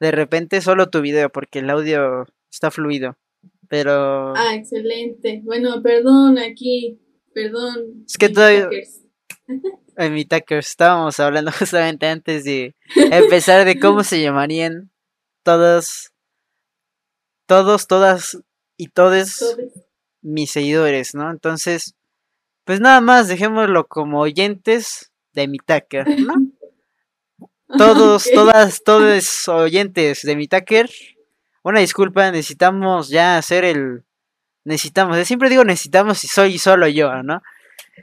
de 0.00 0.10
repente 0.10 0.60
solo 0.62 0.88
tu 0.88 1.02
video 1.02 1.30
porque 1.30 1.60
el 1.60 1.70
audio 1.70 2.26
está 2.50 2.70
fluido. 2.70 3.16
Pero. 3.68 4.34
Ah, 4.36 4.54
excelente. 4.54 5.42
Bueno, 5.44 5.80
perdón 5.82 6.38
aquí. 6.38 7.00
Perdón. 7.32 8.04
Es 8.06 8.18
que 8.18 8.28
todavía. 8.28 8.68
En 9.96 10.14
mi 10.14 10.24
Tuckers 10.24 10.70
estábamos 10.70 11.20
hablando 11.20 11.52
justamente 11.58 12.06
antes 12.06 12.44
de 12.44 12.74
empezar 12.96 13.64
de 13.64 13.78
cómo 13.78 14.02
se 14.02 14.20
llamarían 14.20 14.90
todos. 15.44 16.10
Todos, 17.46 17.86
todas 17.86 18.38
y 18.76 18.88
todos 18.88 19.56
mis 20.22 20.50
seguidores, 20.50 21.14
¿no? 21.14 21.30
Entonces, 21.30 21.94
pues 22.64 22.80
nada 22.80 23.00
más 23.00 23.28
dejémoslo 23.28 23.86
como 23.86 24.20
oyentes 24.20 25.12
de 25.32 25.48
mi 25.48 25.58
Tucker, 25.58 26.08
¿no? 26.20 26.34
Todos, 27.78 28.28
todas, 28.34 28.82
todos 28.82 29.46
oyentes 29.46 30.22
de 30.22 30.34
mi 30.34 30.48
Tucker 30.48 30.90
una 31.62 31.80
disculpa, 31.80 32.30
necesitamos 32.30 33.08
ya 33.08 33.36
hacer 33.36 33.64
el... 33.64 34.04
Necesitamos, 34.64 35.16
siempre 35.26 35.48
digo 35.48 35.64
necesitamos 35.64 36.22
y 36.24 36.28
soy 36.28 36.58
solo 36.58 36.86
yo, 36.88 37.22
¿no? 37.22 37.42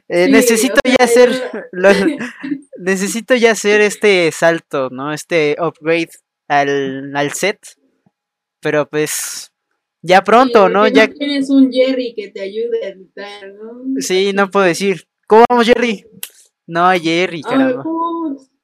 Eh, 0.08 0.28
necesito 0.30 0.80
ya 0.84 1.04
hacer... 1.04 1.52
necesito 2.78 3.36
ya 3.36 3.52
hacer 3.52 3.82
este 3.82 4.32
salto, 4.32 4.90
¿no? 4.92 5.12
Este 5.12 5.56
upgrade 5.60 6.10
al, 6.48 7.16
al 7.16 7.34
set. 7.34 7.60
Pero 8.60 8.88
pues... 8.88 9.52
Ya 10.02 10.24
pronto, 10.24 10.70
¿no? 10.70 10.88
Ya 10.88 11.08
tienes 11.08 11.50
un 11.50 11.72
Jerry 11.72 12.14
que 12.16 12.30
te 12.30 12.42
ayude 12.42 12.86
a 12.86 12.90
editar, 12.90 13.54
¿no? 13.54 14.00
Sí, 14.00 14.32
no 14.34 14.50
puedo 14.50 14.66
decir. 14.66 15.08
¿Cómo 15.28 15.44
vamos, 15.50 15.66
Jerry? 15.66 16.06
No, 16.66 16.92
Jerry, 16.92 17.42
caramba. 17.42 17.84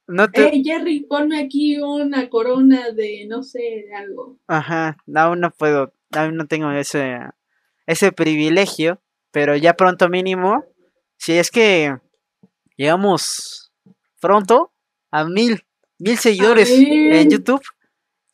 No 0.06 0.30
te... 0.30 0.62
Jerry, 0.62 1.00
ponme 1.00 1.40
aquí 1.40 1.78
una 1.80 2.28
corona 2.28 2.90
de, 2.90 3.26
no 3.26 3.42
sé, 3.42 3.86
de 3.88 3.94
algo. 3.94 4.38
Ajá, 4.46 4.98
aún 5.14 5.40
no 5.40 5.50
puedo, 5.50 5.94
aún 6.12 6.36
no 6.36 6.46
tengo 6.46 6.70
ese, 6.70 7.18
ese 7.86 8.12
privilegio, 8.12 9.00
pero 9.30 9.56
ya 9.56 9.74
pronto 9.74 10.08
mínimo, 10.08 10.64
si 11.16 11.32
es 11.32 11.50
que 11.50 11.96
llegamos 12.76 13.72
pronto 14.20 14.72
a 15.10 15.24
mil, 15.24 15.64
mil 15.98 16.18
seguidores 16.18 16.70
en 16.70 17.30
YouTube, 17.30 17.62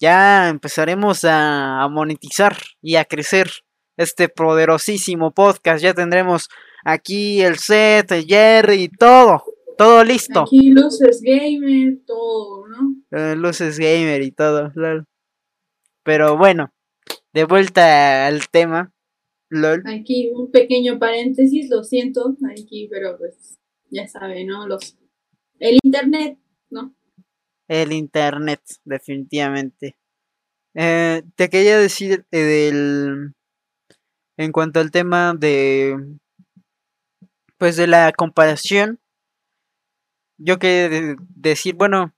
ya 0.00 0.48
empezaremos 0.48 1.24
a, 1.24 1.82
a 1.82 1.88
monetizar 1.88 2.56
y 2.82 2.96
a 2.96 3.04
crecer 3.04 3.50
este 3.96 4.28
poderosísimo 4.28 5.32
podcast. 5.32 5.82
Ya 5.82 5.94
tendremos 5.94 6.48
aquí 6.84 7.42
el 7.42 7.58
set, 7.58 8.10
el 8.12 8.24
Jerry 8.24 8.84
y 8.84 8.88
todo. 8.88 9.42
Todo 9.76 10.04
listo. 10.04 10.40
Aquí 10.40 10.70
luces 10.70 11.22
gamer, 11.22 12.00
todo, 12.06 12.66
¿no? 12.68 12.96
Eh, 13.12 13.34
luces 13.34 13.78
gamer 13.78 14.22
y 14.22 14.30
todo, 14.30 14.72
lol. 14.74 15.06
Pero 16.02 16.36
bueno, 16.36 16.72
de 17.32 17.44
vuelta 17.44 18.26
al 18.26 18.48
tema, 18.48 18.92
lol. 19.48 19.82
Aquí 19.86 20.30
un 20.34 20.50
pequeño 20.50 20.98
paréntesis, 20.98 21.70
lo 21.70 21.82
siento, 21.82 22.36
aquí, 22.50 22.88
pero 22.90 23.16
pues 23.16 23.58
ya 23.90 24.06
sabe, 24.06 24.44
¿no? 24.44 24.66
Los 24.66 24.98
el 25.58 25.78
internet, 25.82 26.38
¿no? 26.70 26.94
El 27.70 27.92
internet, 27.92 28.60
definitivamente. 28.84 29.96
Eh, 30.74 31.22
te 31.36 31.48
quería 31.48 31.78
decir 31.78 32.26
eh, 32.32 32.38
del 32.38 33.34
en 34.36 34.50
cuanto 34.50 34.80
al 34.80 34.90
tema 34.90 35.34
de 35.38 35.96
pues 37.58 37.76
de 37.76 37.86
la 37.86 38.10
comparación 38.12 38.98
yo 40.36 40.58
quería 40.58 41.14
decir, 41.28 41.76
bueno, 41.76 42.12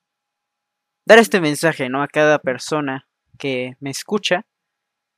dar 1.05 1.19
este 1.19 1.43
mensaje, 1.43 1.91
¿no? 1.91 2.03
A 2.03 2.09
cada 2.09 2.39
persona 2.39 3.07
que 3.39 3.77
me 3.81 3.91
escucha, 3.91 4.47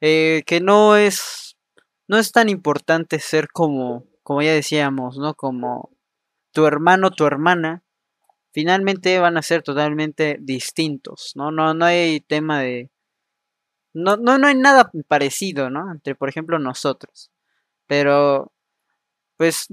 eh, 0.00 0.42
que 0.46 0.60
no 0.60 0.96
es, 0.96 1.56
no 2.08 2.18
es 2.18 2.32
tan 2.32 2.48
importante 2.48 3.20
ser 3.20 3.48
como, 3.52 4.04
como 4.24 4.42
ya 4.42 4.52
decíamos, 4.52 5.16
¿no? 5.16 5.34
Como 5.34 5.90
tu 6.52 6.66
hermano, 6.66 7.12
tu 7.12 7.24
hermana, 7.24 7.83
finalmente 8.54 9.18
van 9.18 9.36
a 9.36 9.42
ser 9.42 9.62
totalmente 9.62 10.38
distintos, 10.40 11.32
¿no? 11.34 11.50
No, 11.50 11.74
no 11.74 11.84
hay 11.84 12.20
tema 12.20 12.60
de... 12.60 12.90
No, 13.92 14.16
no, 14.16 14.38
no 14.38 14.46
hay 14.46 14.54
nada 14.54 14.90
parecido, 15.08 15.70
¿no? 15.70 15.90
Entre, 15.90 16.14
por 16.14 16.28
ejemplo, 16.28 16.58
nosotros. 16.60 17.32
Pero, 17.86 18.52
pues, 19.36 19.68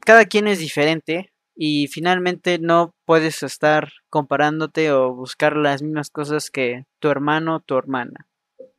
cada 0.00 0.24
quien 0.26 0.48
es 0.48 0.58
diferente 0.58 1.32
y 1.54 1.86
finalmente 1.86 2.58
no 2.58 2.94
puedes 3.04 3.42
estar 3.44 3.92
comparándote 4.10 4.90
o 4.92 5.14
buscar 5.14 5.56
las 5.56 5.82
mismas 5.82 6.10
cosas 6.10 6.50
que 6.50 6.86
tu 6.98 7.08
hermano 7.08 7.56
o 7.56 7.60
tu 7.60 7.76
hermana, 7.78 8.26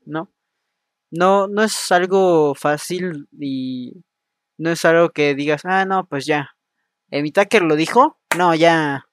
¿no? 0.06 0.32
No, 1.12 1.48
no 1.48 1.64
es 1.64 1.92
algo 1.92 2.56
fácil 2.56 3.28
y 3.40 4.04
no 4.58 4.72
es 4.72 4.84
algo 4.86 5.12
que 5.12 5.36
digas, 5.36 5.62
ah, 5.66 5.86
no, 5.86 6.08
pues 6.08 6.26
ya. 6.26 6.58
mi 7.12 7.32
Tucker 7.32 7.64
lo 7.64 7.76
dijo, 7.76 8.20
no, 8.38 8.56
ya, 8.56 9.06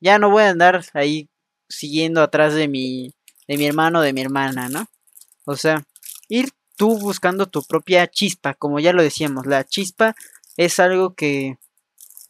ya 0.00 0.18
no 0.18 0.30
voy 0.30 0.44
a 0.44 0.50
andar 0.50 0.84
ahí 0.94 1.28
siguiendo 1.68 2.22
atrás 2.22 2.54
de 2.54 2.68
mi, 2.68 3.14
de 3.46 3.56
mi 3.56 3.66
hermano 3.66 4.00
de 4.00 4.12
mi 4.12 4.20
hermana, 4.20 4.68
¿no? 4.68 4.86
O 5.44 5.56
sea, 5.56 5.84
ir 6.28 6.50
tú 6.76 6.98
buscando 6.98 7.46
tu 7.46 7.62
propia 7.62 8.06
chispa, 8.06 8.54
como 8.54 8.80
ya 8.80 8.92
lo 8.92 9.02
decíamos, 9.02 9.46
la 9.46 9.64
chispa 9.64 10.14
es 10.56 10.78
algo 10.78 11.14
que 11.14 11.58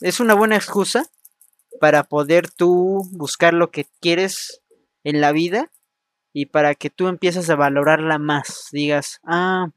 es 0.01 0.21
una 0.21 0.35
buena 0.35 0.57
excusa 0.57 1.07
para 1.81 2.05
poder 2.05 2.51
tú 2.51 3.03
buscar 3.13 3.55
lo 3.55 3.71
que 3.71 3.87
quieres 4.01 4.63
en 5.05 5.21
la 5.21 5.33
vida 5.33 5.71
y 6.33 6.47
para 6.47 6.75
que 6.75 6.91
tú 6.91 7.09
empieces 7.09 7.51
a 7.51 7.57
valorarla 7.57 8.19
más. 8.19 8.69
Digas, 8.73 9.21
ah, 9.25 9.69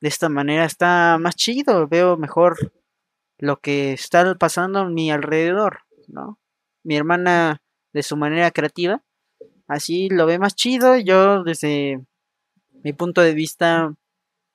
de 0.00 0.08
esta 0.08 0.28
manera 0.28 0.64
está 0.64 1.18
más 1.18 1.36
chido, 1.36 1.88
veo 1.88 2.16
mejor 2.16 2.72
lo 3.38 3.60
que 3.60 3.92
está 3.92 4.34
pasando 4.34 4.80
a 4.80 4.88
mi 4.88 5.10
alrededor, 5.10 5.80
¿no? 6.08 6.38
Mi 6.86 6.96
hermana 6.96 7.62
de 7.92 8.02
su 8.02 8.16
manera 8.16 8.50
creativa, 8.50 9.02
así 9.66 10.08
lo 10.08 10.26
ve 10.26 10.38
más 10.38 10.54
chido, 10.54 10.96
yo 10.98 11.42
desde 11.44 12.04
mi 12.84 12.92
punto 12.92 13.20
de 13.22 13.34
vista 13.34 13.94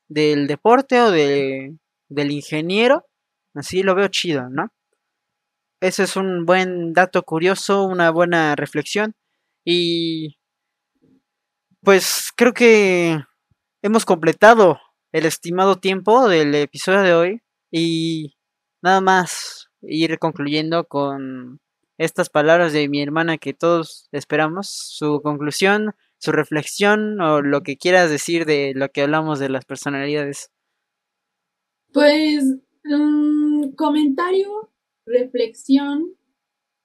del 0.08 0.48
deporte 0.48 1.02
o 1.02 1.12
de, 1.12 1.76
del 2.10 2.32
ingeniero, 2.32 3.06
Así 3.54 3.84
lo 3.84 3.96
veo 3.96 4.08
chido, 4.08 4.50
¿no? 4.50 4.70
Ese 5.82 6.04
es 6.04 6.16
un 6.16 6.46
buen 6.46 6.94
dato 6.94 7.24
curioso, 7.24 7.84
una 7.84 8.12
buena 8.12 8.56
reflexión. 8.56 9.16
Y 9.66 10.38
pues 11.82 12.32
creo 12.36 12.54
que 12.54 13.20
hemos 13.82 14.06
completado 14.06 14.80
el 15.12 15.26
estimado 15.26 15.78
tiempo 15.80 16.30
del 16.30 16.56
episodio 16.56 17.02
de 17.02 17.14
hoy. 17.14 17.42
Y 17.72 18.36
nada 18.82 19.02
más 19.02 19.70
ir 19.82 20.18
concluyendo 20.20 20.86
con 20.86 21.60
estas 21.98 22.30
palabras 22.30 22.74
de 22.74 22.88
mi 22.90 23.02
hermana 23.02 23.38
que 23.38 23.54
todos 23.54 24.08
esperamos. 24.12 24.70
Su 24.70 25.22
conclusión, 25.22 25.94
su 26.18 26.32
reflexión 26.32 27.20
o 27.22 27.42
lo 27.42 27.62
que 27.62 27.78
quieras 27.78 28.10
decir 28.10 28.46
de 28.46 28.74
lo 28.76 28.90
que 28.90 29.02
hablamos 29.02 29.40
de 29.40 29.50
las 29.50 29.66
personalidades. 29.66 30.52
Pues 31.94 32.44
un 32.86 33.74
comentario, 33.76 34.72
reflexión, 35.06 36.16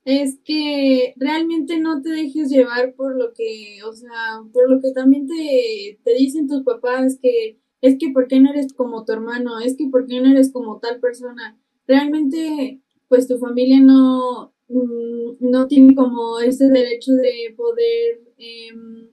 es 0.04 0.38
que 0.44 1.14
realmente 1.16 1.78
no 1.80 2.00
te 2.00 2.10
dejes 2.10 2.48
llevar 2.48 2.94
por 2.94 3.16
lo 3.16 3.32
que, 3.34 3.80
o 3.84 3.92
sea, 3.92 4.40
por 4.52 4.70
lo 4.70 4.80
que 4.80 4.92
también 4.92 5.26
te, 5.26 5.98
te 6.04 6.14
dicen 6.14 6.46
tus 6.46 6.62
papás, 6.62 7.18
que 7.20 7.58
es 7.80 7.96
que 7.98 8.10
por 8.10 8.28
qué 8.28 8.40
no 8.40 8.50
eres 8.50 8.72
como 8.72 9.04
tu 9.04 9.12
hermano, 9.12 9.58
es 9.58 9.76
que 9.76 9.88
por 9.88 10.06
qué 10.06 10.20
no 10.20 10.30
eres 10.30 10.52
como 10.52 10.78
tal 10.78 11.00
persona. 11.00 11.58
Realmente, 11.86 12.80
pues 13.08 13.26
tu 13.26 13.38
familia 13.38 13.80
no, 13.80 14.46
mm, 14.46 14.55
no 14.68 15.66
tiene 15.68 15.94
como 15.94 16.40
ese 16.40 16.68
derecho 16.68 17.12
de 17.12 17.54
poder 17.56 18.20
em, 18.36 19.10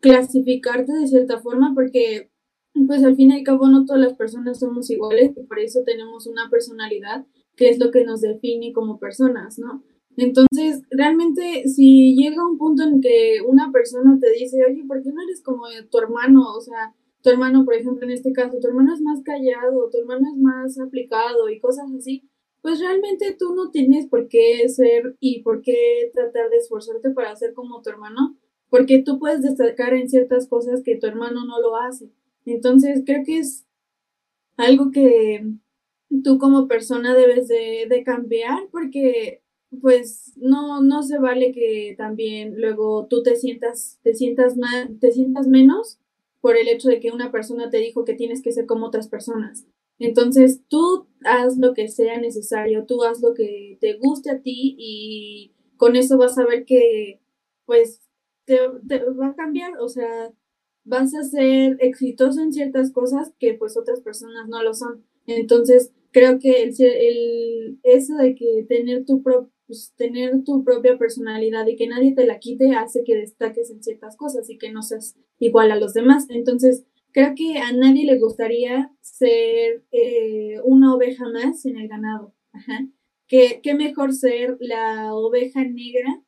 clasificarte 0.00 0.92
de 0.92 1.06
cierta 1.06 1.40
forma, 1.40 1.72
porque 1.74 2.30
pues 2.86 3.04
al 3.04 3.16
fin 3.16 3.30
y 3.30 3.34
al 3.38 3.42
cabo 3.42 3.68
no 3.68 3.84
todas 3.84 4.00
las 4.00 4.14
personas 4.14 4.58
somos 4.58 4.90
iguales 4.90 5.32
y 5.36 5.42
por 5.42 5.58
eso 5.58 5.80
tenemos 5.84 6.26
una 6.26 6.48
personalidad 6.50 7.26
que 7.56 7.68
es 7.68 7.78
lo 7.78 7.90
que 7.90 8.04
nos 8.04 8.20
define 8.20 8.72
como 8.72 8.98
personas, 8.98 9.58
¿no? 9.58 9.82
Entonces, 10.16 10.82
realmente, 10.90 11.68
si 11.68 12.14
llega 12.16 12.46
un 12.46 12.58
punto 12.58 12.82
en 12.82 13.00
que 13.00 13.38
una 13.46 13.70
persona 13.70 14.18
te 14.20 14.30
dice, 14.32 14.58
oye, 14.68 14.84
¿por 14.86 15.02
qué 15.02 15.10
no 15.10 15.22
eres 15.22 15.42
como 15.42 15.62
tu 15.90 15.98
hermano? 15.98 16.52
O 16.56 16.60
sea, 16.60 16.94
tu 17.22 17.30
hermano, 17.30 17.64
por 17.64 17.74
ejemplo, 17.74 18.04
en 18.04 18.12
este 18.12 18.32
caso, 18.32 18.58
tu 18.60 18.68
hermano 18.68 18.94
es 18.94 19.00
más 19.00 19.22
callado, 19.22 19.88
tu 19.90 19.98
hermano 19.98 20.26
es 20.32 20.40
más 20.40 20.78
aplicado 20.80 21.48
y 21.48 21.60
cosas 21.60 21.86
así, 21.96 22.28
pues 22.62 22.80
realmente 22.80 23.36
tú 23.38 23.54
no 23.54 23.70
tienes 23.70 24.06
por 24.06 24.28
qué 24.28 24.68
ser 24.68 25.16
y 25.20 25.42
por 25.42 25.62
qué 25.62 26.10
tratar 26.12 26.50
de 26.50 26.58
esforzarte 26.58 27.10
para 27.10 27.34
ser 27.36 27.54
como 27.54 27.82
tu 27.82 27.90
hermano, 27.90 28.36
porque 28.68 29.02
tú 29.02 29.18
puedes 29.18 29.42
destacar 29.42 29.94
en 29.94 30.08
ciertas 30.08 30.46
cosas 30.46 30.82
que 30.82 30.96
tu 30.96 31.06
hermano 31.06 31.44
no 31.44 31.60
lo 31.60 31.76
hace. 31.76 32.10
Entonces, 32.46 33.02
creo 33.04 33.24
que 33.24 33.38
es 33.38 33.66
algo 34.56 34.90
que 34.90 35.44
tú 36.24 36.38
como 36.38 36.68
persona 36.68 37.14
debes 37.14 37.48
de, 37.48 37.86
de 37.88 38.02
cambiar 38.04 38.68
porque 38.70 39.42
pues 39.80 40.32
no, 40.36 40.82
no 40.82 41.02
se 41.02 41.18
vale 41.18 41.52
que 41.52 41.94
también 41.96 42.60
luego 42.60 43.06
tú 43.08 43.22
te 43.22 43.36
sientas, 43.36 44.00
te 44.02 44.14
sientas 44.14 44.56
más, 44.56 44.88
te 45.00 45.12
sientas 45.12 45.46
menos 45.46 45.98
por 46.40 46.56
el 46.56 46.68
hecho 46.68 46.88
de 46.88 46.98
que 46.98 47.12
una 47.12 47.30
persona 47.30 47.70
te 47.70 47.78
dijo 47.78 48.04
que 48.04 48.14
tienes 48.14 48.42
que 48.42 48.52
ser 48.52 48.66
como 48.66 48.86
otras 48.86 49.08
personas. 49.08 49.66
Entonces, 49.98 50.62
tú 50.68 51.06
haz 51.24 51.58
lo 51.58 51.74
que 51.74 51.88
sea 51.88 52.18
necesario, 52.18 52.86
tú 52.86 53.02
haz 53.04 53.20
lo 53.20 53.34
que 53.34 53.78
te 53.80 53.94
guste 53.94 54.30
a 54.30 54.40
ti 54.40 54.74
y 54.78 55.52
con 55.76 55.96
eso 55.96 56.18
vas 56.18 56.38
a 56.38 56.46
ver 56.46 56.64
que, 56.64 57.20
pues, 57.66 58.00
te, 58.44 58.58
va 58.58 59.28
a 59.28 59.34
cambiar, 59.34 59.78
o 59.78 59.88
sea, 59.88 60.32
vas 60.84 61.14
a 61.14 61.22
ser 61.22 61.76
exitoso 61.80 62.40
en 62.40 62.52
ciertas 62.52 62.90
cosas 62.92 63.32
que 63.38 63.54
pues 63.54 63.76
otras 63.76 64.00
personas 64.00 64.48
no 64.48 64.62
lo 64.62 64.74
son. 64.74 65.04
Entonces, 65.26 65.92
creo 66.10 66.38
que 66.38 66.62
el, 66.64 67.78
eso 67.82 68.16
de 68.16 68.34
que 68.34 68.64
tener 68.68 69.04
tu 69.04 69.22
propio 69.22 69.50
pues, 69.70 69.92
tener 69.96 70.42
tu 70.42 70.64
propia 70.64 70.98
personalidad 70.98 71.64
y 71.68 71.76
que 71.76 71.86
nadie 71.86 72.12
te 72.12 72.26
la 72.26 72.40
quite 72.40 72.74
hace 72.74 73.04
que 73.04 73.14
destaques 73.14 73.70
en 73.70 73.84
ciertas 73.84 74.16
cosas 74.16 74.50
y 74.50 74.58
que 74.58 74.72
no 74.72 74.82
seas 74.82 75.14
igual 75.38 75.70
a 75.70 75.76
los 75.76 75.94
demás. 75.94 76.26
Entonces, 76.28 76.82
creo 77.12 77.34
que 77.36 77.58
a 77.58 77.72
nadie 77.72 78.04
le 78.04 78.18
gustaría 78.18 78.90
ser 79.00 79.84
eh, 79.92 80.56
una 80.64 80.94
oveja 80.94 81.28
más 81.28 81.64
en 81.66 81.78
el 81.78 81.88
ganado. 81.88 82.34
Ajá. 82.52 82.86
¿Qué, 83.28 83.60
mejor 83.74 84.12
ser 84.12 84.56
la 84.58 85.14
oveja 85.14 85.64
negra 85.64 86.22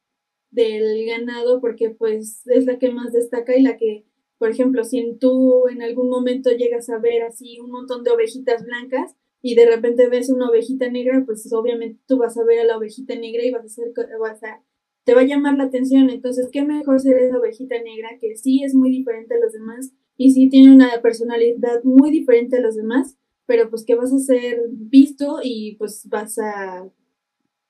del 0.51 1.05
ganado 1.05 1.61
porque 1.61 1.91
pues 1.91 2.47
es 2.47 2.64
la 2.64 2.78
que 2.78 2.93
más 2.93 3.12
destaca 3.12 3.57
y 3.57 3.62
la 3.62 3.76
que, 3.76 4.05
por 4.39 4.51
ejemplo, 4.51 4.85
si 4.85 5.16
tú 5.18 5.66
en 5.68 5.83
algún 5.83 6.09
momento 6.09 6.51
llegas 6.51 6.89
a 6.91 6.99
ver 6.99 7.22
así 7.22 7.59
un 7.59 7.70
montón 7.70 8.05
de 8.05 8.12
ovejitas 8.12 8.64
blancas, 8.64 9.16
y 9.43 9.57
de 9.57 9.66
repente 9.66 10.09
ves 10.09 10.30
una 10.30 10.49
ovejita 10.49 10.89
negra, 10.89 11.24
pues 11.26 11.53
obviamente 11.53 12.01
tú 12.07 12.16
vas 12.16 12.39
a 12.39 12.45
ver 12.45 12.61
a 12.61 12.64
la 12.64 12.78
ovejita 12.78 13.16
negra 13.16 13.45
y 13.45 13.51
vas 13.51 13.64
a 13.64 13.68
ser, 13.68 13.93
vas 14.20 14.43
a, 14.45 14.62
te 15.05 15.14
va 15.14 15.22
a 15.22 15.26
llamar 15.26 15.59
la 15.59 15.64
atención. 15.64 16.11
Entonces, 16.11 16.49
qué 16.53 16.62
mejor 16.62 17.01
ser 17.01 17.18
esa 17.18 17.39
ovejita 17.39 17.74
negra 17.83 18.11
que 18.20 18.37
sí 18.37 18.62
es 18.62 18.72
muy 18.72 18.91
diferente 18.91 19.35
a 19.35 19.41
los 19.41 19.53
demás 19.53 19.93
y 20.17 20.33
sí 20.33 20.49
tiene 20.49 20.75
una 20.75 21.01
personalidad 21.03 21.83
muy 21.85 22.11
diferente 22.11 22.59
a 22.59 22.61
los 22.61 22.77
demás, 22.77 23.17
pero 23.47 23.71
pues 23.71 23.85
que 23.85 23.95
vas 23.95 24.13
a 24.13 24.19
ser 24.19 24.61
visto 24.71 25.41
y 25.43 25.77
pues 25.77 26.07
vas 26.09 26.39
a, 26.39 26.89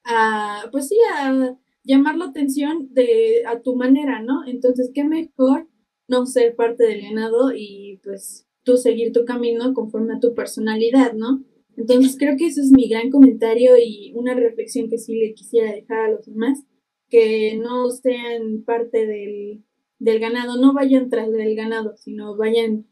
a 0.04 0.68
pues 0.70 0.88
sí, 0.88 0.96
a 1.14 1.56
llamar 1.84 2.16
la 2.16 2.26
atención 2.26 2.88
de 2.92 3.42
a 3.46 3.60
tu 3.60 3.76
manera, 3.76 4.22
¿no? 4.22 4.46
Entonces, 4.46 4.90
qué 4.94 5.04
mejor 5.04 5.68
no 6.08 6.26
ser 6.26 6.54
parte 6.56 6.84
del 6.84 7.02
ganado 7.02 7.52
y 7.54 8.00
pues 8.02 8.46
tú 8.64 8.76
seguir 8.76 9.12
tu 9.12 9.24
camino 9.24 9.74
conforme 9.74 10.14
a 10.14 10.20
tu 10.20 10.34
personalidad, 10.34 11.14
¿no? 11.14 11.44
Entonces 11.76 12.16
creo 12.18 12.36
que 12.36 12.46
eso 12.46 12.60
es 12.60 12.70
mi 12.70 12.88
gran 12.88 13.10
comentario 13.10 13.72
y 13.78 14.12
una 14.14 14.34
reflexión 14.34 14.90
que 14.90 14.98
sí 14.98 15.14
le 15.14 15.34
quisiera 15.34 15.72
dejar 15.72 16.00
a 16.00 16.10
los 16.10 16.26
demás, 16.26 16.64
que 17.08 17.56
no 17.56 17.90
sean 17.90 18.62
parte 18.64 19.06
del, 19.06 19.64
del 20.02 20.18
ganado, 20.18 20.56
no 20.56 20.72
vayan 20.72 21.08
tras 21.08 21.30
del 21.30 21.54
ganado, 21.54 21.96
sino 21.96 22.36
vayan 22.36 22.86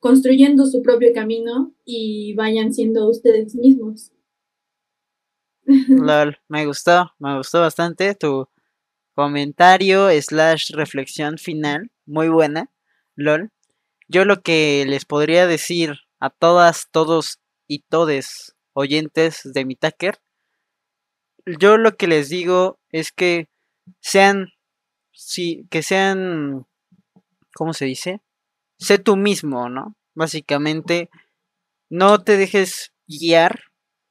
construyendo 0.00 0.66
su 0.66 0.82
propio 0.82 1.12
camino 1.14 1.74
y 1.84 2.34
vayan 2.34 2.72
siendo 2.72 3.08
ustedes 3.08 3.54
mismos. 3.54 4.12
Lol, 5.88 6.38
me 6.48 6.66
gustó, 6.66 7.12
me 7.18 7.36
gustó 7.36 7.60
bastante 7.60 8.14
tu 8.14 8.48
comentario 9.14 10.08
slash 10.20 10.70
reflexión 10.72 11.38
final, 11.38 11.90
muy 12.06 12.28
buena, 12.28 12.70
lol. 13.14 13.50
Yo 14.08 14.24
lo 14.24 14.42
que 14.42 14.84
les 14.86 15.04
podría 15.04 15.46
decir 15.46 15.94
a 16.18 16.30
todas, 16.30 16.88
todos 16.90 17.40
y 17.66 17.80
todes 17.88 18.54
oyentes 18.74 19.40
de 19.44 19.64
mi 19.64 19.76
Taker, 19.76 20.18
yo 21.46 21.76
lo 21.76 21.96
que 21.96 22.06
les 22.06 22.28
digo 22.28 22.78
es 22.90 23.12
que 23.12 23.48
sean, 24.00 24.48
sí, 25.14 25.66
que 25.70 25.82
sean, 25.82 26.66
¿cómo 27.54 27.72
se 27.72 27.86
dice? 27.86 28.20
Sé 28.78 28.98
tú 28.98 29.16
mismo, 29.16 29.68
¿no? 29.68 29.96
Básicamente, 30.14 31.10
no 31.88 32.22
te 32.22 32.36
dejes 32.36 32.92
guiar 33.06 33.60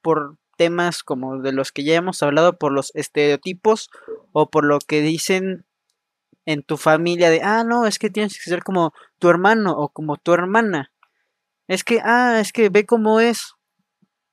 por 0.01 0.37
temas 0.57 1.03
como 1.03 1.41
de 1.41 1.51
los 1.51 1.71
que 1.71 1.83
ya 1.83 1.95
hemos 1.95 2.23
hablado, 2.23 2.57
por 2.57 2.71
los 2.71 2.91
estereotipos 2.95 3.89
o 4.31 4.49
por 4.49 4.65
lo 4.65 4.79
que 4.79 5.01
dicen 5.01 5.65
en 6.45 6.63
tu 6.63 6.77
familia 6.77 7.29
de, 7.29 7.41
ah, 7.41 7.63
no, 7.63 7.85
es 7.87 7.99
que 7.99 8.09
tienes 8.09 8.37
que 8.37 8.49
ser 8.49 8.63
como 8.63 8.93
tu 9.19 9.29
hermano 9.29 9.73
o 9.77 9.89
como 9.89 10.17
tu 10.17 10.33
hermana. 10.33 10.91
Es 11.67 11.83
que, 11.83 12.01
ah, 12.03 12.39
es 12.41 12.51
que 12.51 12.69
ve 12.69 12.85
cómo 12.85 13.19
es. 13.19 13.53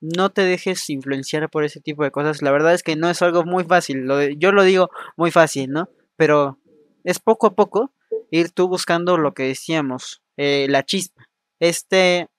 No 0.01 0.31
te 0.31 0.41
dejes 0.43 0.89
influenciar 0.89 1.49
por 1.49 1.63
ese 1.63 1.79
tipo 1.79 2.03
de 2.03 2.11
cosas. 2.11 2.41
La 2.41 2.51
verdad 2.51 2.73
es 2.73 2.83
que 2.83 2.95
no 2.95 3.09
es 3.09 3.21
algo 3.21 3.45
muy 3.45 3.63
fácil. 3.63 4.07
yo 4.37 4.51
lo 4.51 4.63
digo 4.63 4.89
muy 5.15 5.31
fácil, 5.31 5.69
¿no? 5.69 5.89
Pero 6.17 6.59
es 7.03 7.19
poco 7.19 7.47
a 7.47 7.55
poco 7.55 7.93
ir 8.31 8.51
tú 8.51 8.67
buscando 8.67 9.17
lo 9.17 9.33
que 9.33 9.43
decíamos, 9.43 10.21
eh, 10.37 10.67
la 10.69 10.83
chispa. 10.83 11.29
Este, 11.59 12.29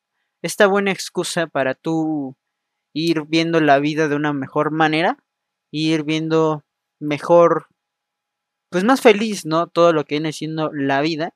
esta 0.42 0.66
buena 0.66 0.90
excusa 0.92 1.46
para 1.46 1.74
tú 1.74 2.36
ir 2.92 3.24
viendo 3.26 3.60
la 3.60 3.78
vida 3.78 4.08
de 4.08 4.16
una 4.16 4.32
mejor 4.32 4.70
manera, 4.70 5.22
ir 5.70 6.04
viendo 6.04 6.64
mejor, 6.98 7.66
pues 8.70 8.84
más 8.84 9.00
feliz, 9.00 9.44
¿no? 9.46 9.66
Todo 9.66 9.92
lo 9.92 10.04
que 10.04 10.16
viene 10.16 10.32
siendo 10.32 10.70
la 10.72 11.00
vida. 11.00 11.34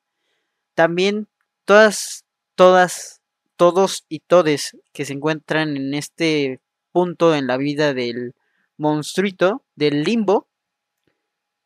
También 0.74 1.28
todas, 1.64 2.24
todas 2.54 3.16
todos 3.56 4.04
y 4.08 4.20
todes 4.20 4.76
que 4.92 5.04
se 5.04 5.14
encuentran 5.14 5.76
en 5.76 5.94
este 5.94 6.60
punto 6.92 7.34
en 7.34 7.46
la 7.46 7.56
vida 7.56 7.94
del 7.94 8.34
monstruito, 8.76 9.64
del 9.74 10.04
limbo, 10.04 10.48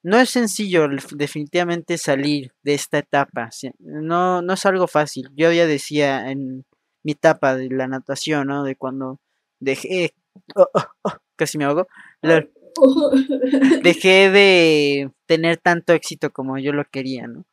no 0.02 0.18
es 0.18 0.30
sencillo 0.30 0.88
definitivamente 1.12 1.98
salir 1.98 2.52
de 2.62 2.74
esta 2.74 2.98
etapa. 2.98 3.50
No, 3.78 4.42
no 4.42 4.54
es 4.54 4.66
algo 4.66 4.88
fácil. 4.88 5.28
Yo 5.36 5.52
ya 5.52 5.66
decía 5.66 6.30
en 6.30 6.64
mi 7.02 7.12
etapa 7.12 7.54
de 7.56 7.68
la 7.70 7.86
natación, 7.86 8.48
¿no? 8.48 8.64
De 8.64 8.76
cuando 8.76 9.20
dejé... 9.58 10.14
Oh, 10.54 10.66
oh, 10.74 10.84
oh, 11.02 11.12
casi 11.36 11.58
me 11.58 11.64
ahogo. 11.64 11.86
Dejé 13.82 14.30
de 14.30 15.10
tener 15.26 15.58
tanto 15.58 15.92
éxito 15.92 16.30
como 16.30 16.58
yo 16.58 16.72
lo 16.72 16.84
quería, 16.84 17.26
¿no? 17.26 17.44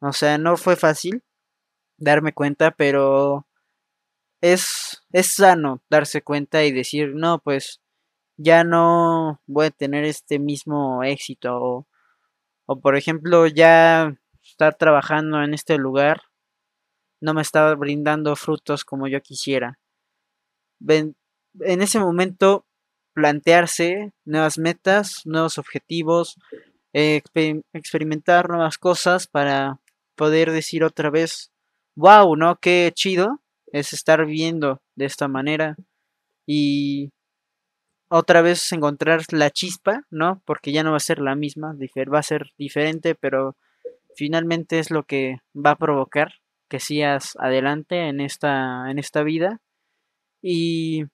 O 0.00 0.12
sea, 0.12 0.38
no 0.38 0.56
fue 0.56 0.76
fácil 0.76 1.22
darme 1.98 2.32
cuenta, 2.32 2.72
pero 2.72 3.46
es, 4.40 5.02
es 5.12 5.34
sano 5.34 5.82
darse 5.90 6.22
cuenta 6.22 6.64
y 6.64 6.72
decir, 6.72 7.14
no, 7.14 7.38
pues 7.38 7.80
ya 8.42 8.64
no 8.64 9.40
voy 9.46 9.66
a 9.66 9.70
tener 9.70 10.04
este 10.04 10.38
mismo 10.38 11.04
éxito 11.04 11.56
o, 11.60 11.86
o 12.66 12.80
por 12.80 12.96
ejemplo 12.96 13.46
ya 13.46 14.16
estar 14.42 14.74
trabajando 14.76 15.42
en 15.42 15.52
este 15.52 15.76
lugar 15.76 16.22
no 17.20 17.34
me 17.34 17.42
estaba 17.42 17.74
brindando 17.74 18.34
frutos 18.34 18.84
como 18.84 19.06
yo 19.06 19.20
quisiera. 19.20 19.78
En 20.88 21.14
ese 21.82 21.98
momento 21.98 22.64
plantearse 23.12 24.12
nuevas 24.24 24.56
metas, 24.56 25.20
nuevos 25.26 25.58
objetivos, 25.58 26.38
experimentar 26.94 28.48
nuevas 28.48 28.78
cosas 28.78 29.26
para 29.26 29.80
poder 30.14 30.50
decir 30.50 30.82
otra 30.82 31.10
vez, 31.10 31.52
wow, 31.94 32.34
¿no? 32.36 32.56
Qué 32.56 32.90
chido 32.94 33.42
es 33.66 33.92
estar 33.92 34.24
viendo 34.24 34.80
de 34.94 35.04
esta 35.04 35.28
manera 35.28 35.76
y 36.46 37.12
otra 38.10 38.42
vez 38.42 38.72
encontrar 38.72 39.22
la 39.30 39.50
chispa, 39.50 40.02
¿no? 40.10 40.42
Porque 40.44 40.72
ya 40.72 40.82
no 40.82 40.90
va 40.90 40.96
a 40.96 41.00
ser 41.00 41.20
la 41.20 41.36
misma, 41.36 41.74
va 41.74 42.18
a 42.18 42.22
ser 42.22 42.50
diferente, 42.58 43.14
pero 43.14 43.56
finalmente 44.16 44.80
es 44.80 44.90
lo 44.90 45.04
que 45.04 45.38
va 45.54 45.70
a 45.70 45.78
provocar 45.78 46.34
que 46.68 46.80
sigas 46.80 47.36
adelante 47.38 48.08
en 48.08 48.20
esta, 48.20 48.90
en 48.90 48.98
esta 48.98 49.22
vida. 49.22 49.60
Y 50.42 51.04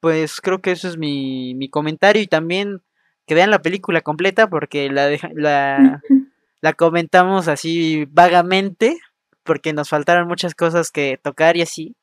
pues 0.00 0.40
creo 0.40 0.60
que 0.60 0.70
eso 0.70 0.86
es 0.86 0.96
mi, 0.96 1.54
mi 1.54 1.68
comentario 1.68 2.22
y 2.22 2.26
también 2.28 2.82
que 3.26 3.34
vean 3.34 3.50
la 3.50 3.62
película 3.62 4.00
completa 4.02 4.48
porque 4.48 4.90
la, 4.90 5.10
la, 5.32 6.02
la 6.60 6.72
comentamos 6.74 7.48
así 7.48 8.04
vagamente, 8.10 8.98
porque 9.42 9.72
nos 9.72 9.88
faltaron 9.88 10.28
muchas 10.28 10.54
cosas 10.54 10.90
que 10.92 11.18
tocar 11.20 11.56
y 11.56 11.62
así. 11.62 11.96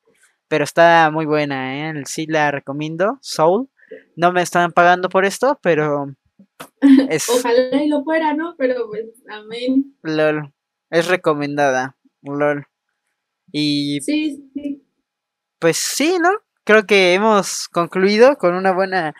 Pero 0.52 0.64
está 0.64 1.10
muy 1.10 1.24
buena, 1.24 1.88
¿eh? 1.88 2.02
Sí 2.04 2.26
la 2.26 2.50
recomiendo. 2.50 3.16
Soul. 3.22 3.70
No 4.16 4.32
me 4.32 4.42
están 4.42 4.70
pagando 4.70 5.08
por 5.08 5.24
esto, 5.24 5.58
pero. 5.62 6.14
Es... 7.08 7.26
Ojalá 7.30 7.82
y 7.82 7.88
lo 7.88 8.04
fuera, 8.04 8.34
¿no? 8.34 8.54
Pero 8.58 8.86
pues, 8.90 9.06
amén. 9.30 9.96
LOL. 10.02 10.52
Es 10.90 11.06
recomendada. 11.08 11.96
LOL. 12.20 12.66
Y 13.50 14.02
Sí, 14.02 14.50
sí. 14.52 14.86
pues 15.58 15.78
sí, 15.78 16.18
¿no? 16.20 16.28
Creo 16.64 16.84
que 16.84 17.14
hemos 17.14 17.66
concluido 17.68 18.36
con 18.36 18.54
una 18.54 18.72
buena 18.72 19.14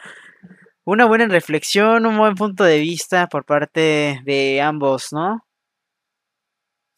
una 0.84 1.06
buena 1.06 1.28
reflexión, 1.28 2.04
un 2.04 2.18
buen 2.18 2.34
punto 2.34 2.62
de 2.62 2.78
vista 2.78 3.26
por 3.26 3.46
parte 3.46 4.20
de 4.26 4.60
ambos, 4.60 5.14
¿no? 5.14 5.46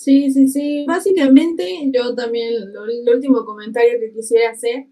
Sí, 0.05 0.31
sí, 0.31 0.49
sí. 0.49 0.85
Básicamente, 0.87 1.91
yo 1.91 2.15
también, 2.15 2.75
lo, 2.75 2.85
el 2.85 3.09
último 3.09 3.47
comentario 3.47 3.99
que 3.99 4.13
quisiera 4.13 4.51
hacer 4.51 4.89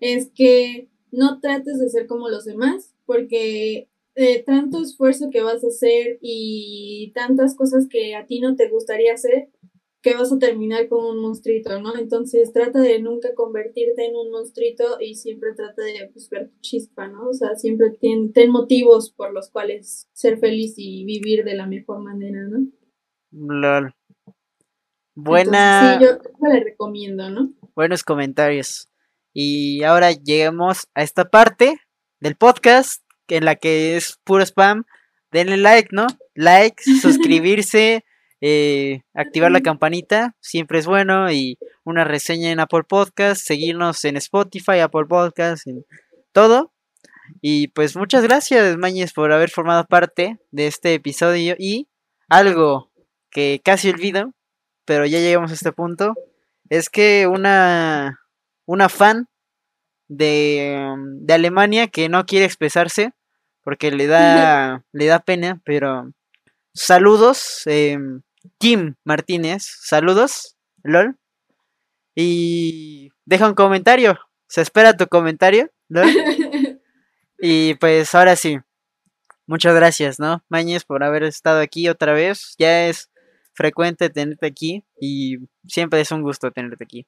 es 0.00 0.28
que 0.34 0.88
no 1.12 1.38
trates 1.38 1.78
de 1.78 1.88
ser 1.88 2.08
como 2.08 2.28
los 2.28 2.46
demás, 2.46 2.92
porque 3.06 3.88
eh, 4.16 4.42
tanto 4.42 4.82
esfuerzo 4.82 5.30
que 5.30 5.42
vas 5.42 5.62
a 5.62 5.68
hacer 5.68 6.18
y 6.20 7.12
tantas 7.14 7.54
cosas 7.54 7.86
que 7.88 8.16
a 8.16 8.26
ti 8.26 8.40
no 8.40 8.56
te 8.56 8.68
gustaría 8.68 9.14
hacer, 9.14 9.50
que 10.02 10.14
vas 10.14 10.32
a 10.32 10.38
terminar 10.40 10.88
como 10.88 11.10
un 11.10 11.20
monstruito, 11.20 11.80
¿no? 11.80 11.96
Entonces 11.96 12.52
trata 12.52 12.80
de 12.80 13.00
nunca 13.00 13.32
convertirte 13.36 14.04
en 14.04 14.16
un 14.16 14.32
monstruito 14.32 15.00
y 15.00 15.14
siempre 15.14 15.54
trata 15.54 15.84
de 15.84 16.10
pues, 16.12 16.28
ver 16.28 16.48
tu 16.48 16.58
chispa, 16.60 17.06
¿no? 17.06 17.28
O 17.28 17.34
sea, 17.34 17.54
siempre 17.54 17.90
ten, 18.00 18.50
motivos 18.50 19.12
por 19.12 19.32
los 19.32 19.48
cuales 19.48 20.08
ser 20.12 20.40
feliz 20.40 20.74
y 20.76 21.04
vivir 21.04 21.44
de 21.44 21.54
la 21.54 21.68
mejor 21.68 22.00
manera, 22.00 22.42
¿no? 22.48 22.66
Lol. 23.30 23.94
Buena, 25.22 25.94
Entonces, 25.94 26.18
sí, 26.22 26.30
yo, 26.40 26.60
recomiendo, 26.64 27.30
¿no? 27.30 27.50
buenos 27.74 28.02
comentarios. 28.02 28.88
Y 29.32 29.82
ahora 29.84 30.12
llegamos 30.12 30.88
a 30.94 31.02
esta 31.02 31.30
parte 31.30 31.80
del 32.20 32.36
podcast 32.36 33.02
en 33.28 33.44
la 33.44 33.56
que 33.56 33.96
es 33.96 34.18
puro 34.24 34.42
spam. 34.42 34.84
Denle 35.30 35.56
like, 35.56 35.90
¿no? 35.92 36.06
Like, 36.34 36.82
suscribirse, 37.00 38.04
eh, 38.40 39.02
activar 39.14 39.52
la 39.52 39.60
campanita, 39.60 40.36
siempre 40.40 40.78
es 40.78 40.86
bueno. 40.86 41.30
Y 41.32 41.58
una 41.84 42.04
reseña 42.04 42.50
en 42.50 42.60
Apple 42.60 42.84
Podcast, 42.88 43.42
seguirnos 43.42 44.04
en 44.04 44.16
Spotify, 44.16 44.80
Apple 44.80 45.06
Podcast, 45.08 45.66
en 45.66 45.84
todo. 46.32 46.72
Y 47.40 47.68
pues 47.68 47.96
muchas 47.96 48.24
gracias, 48.24 48.76
Mañez, 48.76 49.12
por 49.12 49.32
haber 49.32 49.50
formado 49.50 49.84
parte 49.84 50.38
de 50.50 50.66
este 50.66 50.94
episodio. 50.94 51.54
Y 51.58 51.88
algo 52.28 52.90
que 53.30 53.60
casi 53.64 53.88
olvido, 53.90 54.34
pero 54.84 55.06
ya 55.06 55.18
llegamos 55.18 55.50
a 55.50 55.54
este 55.54 55.72
punto, 55.72 56.14
es 56.68 56.90
que 56.90 57.26
una, 57.26 58.20
una 58.66 58.88
fan 58.88 59.28
de, 60.08 60.94
de 61.20 61.34
Alemania 61.34 61.88
que 61.88 62.08
no 62.08 62.26
quiere 62.26 62.44
expresarse 62.44 63.12
porque 63.62 63.90
le 63.90 64.06
da, 64.06 64.84
le 64.92 65.06
da 65.06 65.20
pena, 65.20 65.60
pero 65.64 66.12
saludos, 66.74 67.62
em, 67.66 68.22
Kim 68.58 68.96
Martínez, 69.04 69.64
saludos, 69.82 70.56
LOL, 70.82 71.16
y 72.14 73.10
deja 73.24 73.48
un 73.48 73.54
comentario, 73.54 74.18
se 74.48 74.62
espera 74.62 74.96
tu 74.96 75.06
comentario, 75.06 75.70
LOL, 75.88 76.08
y 77.38 77.74
pues 77.74 78.14
ahora 78.14 78.36
sí, 78.36 78.58
muchas 79.46 79.74
gracias, 79.74 80.18
¿no? 80.18 80.42
Mañez 80.48 80.84
por 80.84 81.04
haber 81.04 81.22
estado 81.22 81.60
aquí 81.60 81.88
otra 81.88 82.12
vez, 82.12 82.54
ya 82.58 82.86
es 82.86 83.10
frecuente 83.52 84.10
tenerte 84.10 84.46
aquí 84.46 84.84
y 85.00 85.36
siempre 85.66 86.00
es 86.00 86.10
un 86.12 86.22
gusto 86.22 86.50
tenerte 86.50 86.84
aquí. 86.84 87.06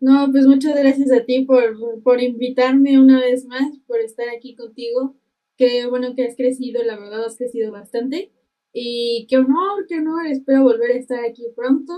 No, 0.00 0.30
pues 0.30 0.46
muchas 0.46 0.76
gracias 0.76 1.10
a 1.10 1.24
ti 1.24 1.44
por, 1.44 1.76
por 2.02 2.22
invitarme 2.22 2.98
una 2.98 3.20
vez 3.20 3.46
más, 3.46 3.78
por 3.86 3.98
estar 4.00 4.28
aquí 4.28 4.54
contigo. 4.54 5.16
Qué 5.56 5.86
bueno 5.86 6.14
que 6.14 6.24
has 6.24 6.36
crecido, 6.36 6.82
la 6.84 6.98
verdad 6.98 7.24
has 7.24 7.36
crecido 7.36 7.72
bastante. 7.72 8.30
Y 8.72 9.26
qué 9.28 9.38
honor, 9.38 9.86
qué 9.88 9.96
honor, 9.96 10.26
espero 10.26 10.62
volver 10.62 10.92
a 10.92 10.98
estar 10.98 11.24
aquí 11.24 11.46
pronto. 11.56 11.94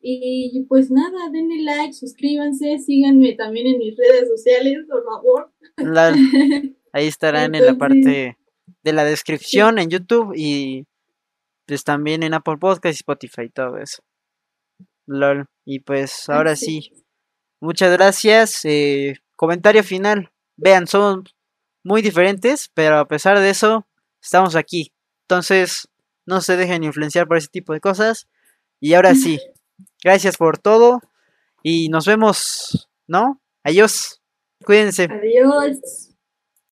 Y 0.00 0.64
pues 0.68 0.90
nada, 0.90 1.30
denle 1.32 1.62
like, 1.62 1.92
suscríbanse, 1.92 2.78
síganme 2.78 3.34
también 3.34 3.66
en 3.66 3.78
mis 3.78 3.96
redes 3.96 4.28
sociales, 4.28 4.78
por 4.88 5.04
favor. 5.04 5.50
Ahí 6.92 7.06
estarán 7.06 7.54
en 7.54 7.66
la 7.66 7.74
parte 7.76 8.38
de 8.82 8.92
la 8.92 9.04
descripción 9.04 9.78
en 9.78 9.90
YouTube 9.90 10.32
y 10.34 10.86
pues 11.66 11.84
también 11.84 12.22
en 12.22 12.34
Apple 12.34 12.56
Podcast 12.58 12.94
y 12.94 13.00
Spotify 13.00 13.42
y 13.42 13.50
todo 13.50 13.78
eso. 13.78 14.02
LOL. 15.06 15.46
Y 15.64 15.80
pues 15.80 16.28
ahora 16.28 16.56
sí, 16.56 16.90
muchas 17.60 17.92
gracias. 17.92 18.64
eh, 18.64 19.16
comentario 19.36 19.82
final. 19.84 20.30
Vean, 20.56 20.86
son 20.86 21.24
muy 21.84 22.02
diferentes, 22.02 22.70
pero 22.74 22.98
a 22.98 23.08
pesar 23.08 23.38
de 23.38 23.50
eso, 23.50 23.86
estamos 24.22 24.56
aquí. 24.56 24.92
Entonces, 25.28 25.88
no 26.26 26.40
se 26.40 26.56
dejen 26.56 26.84
influenciar 26.84 27.26
por 27.26 27.36
ese 27.36 27.48
tipo 27.48 27.72
de 27.72 27.80
cosas. 27.80 28.28
Y 28.80 28.94
ahora 28.94 29.14
sí, 29.14 29.38
gracias 30.02 30.36
por 30.36 30.58
todo 30.58 31.00
y 31.62 31.88
nos 31.88 32.06
vemos, 32.06 32.88
¿no? 33.06 33.40
Adiós. 33.64 34.20
Cuídense. 34.64 35.04
Adiós. 35.04 36.15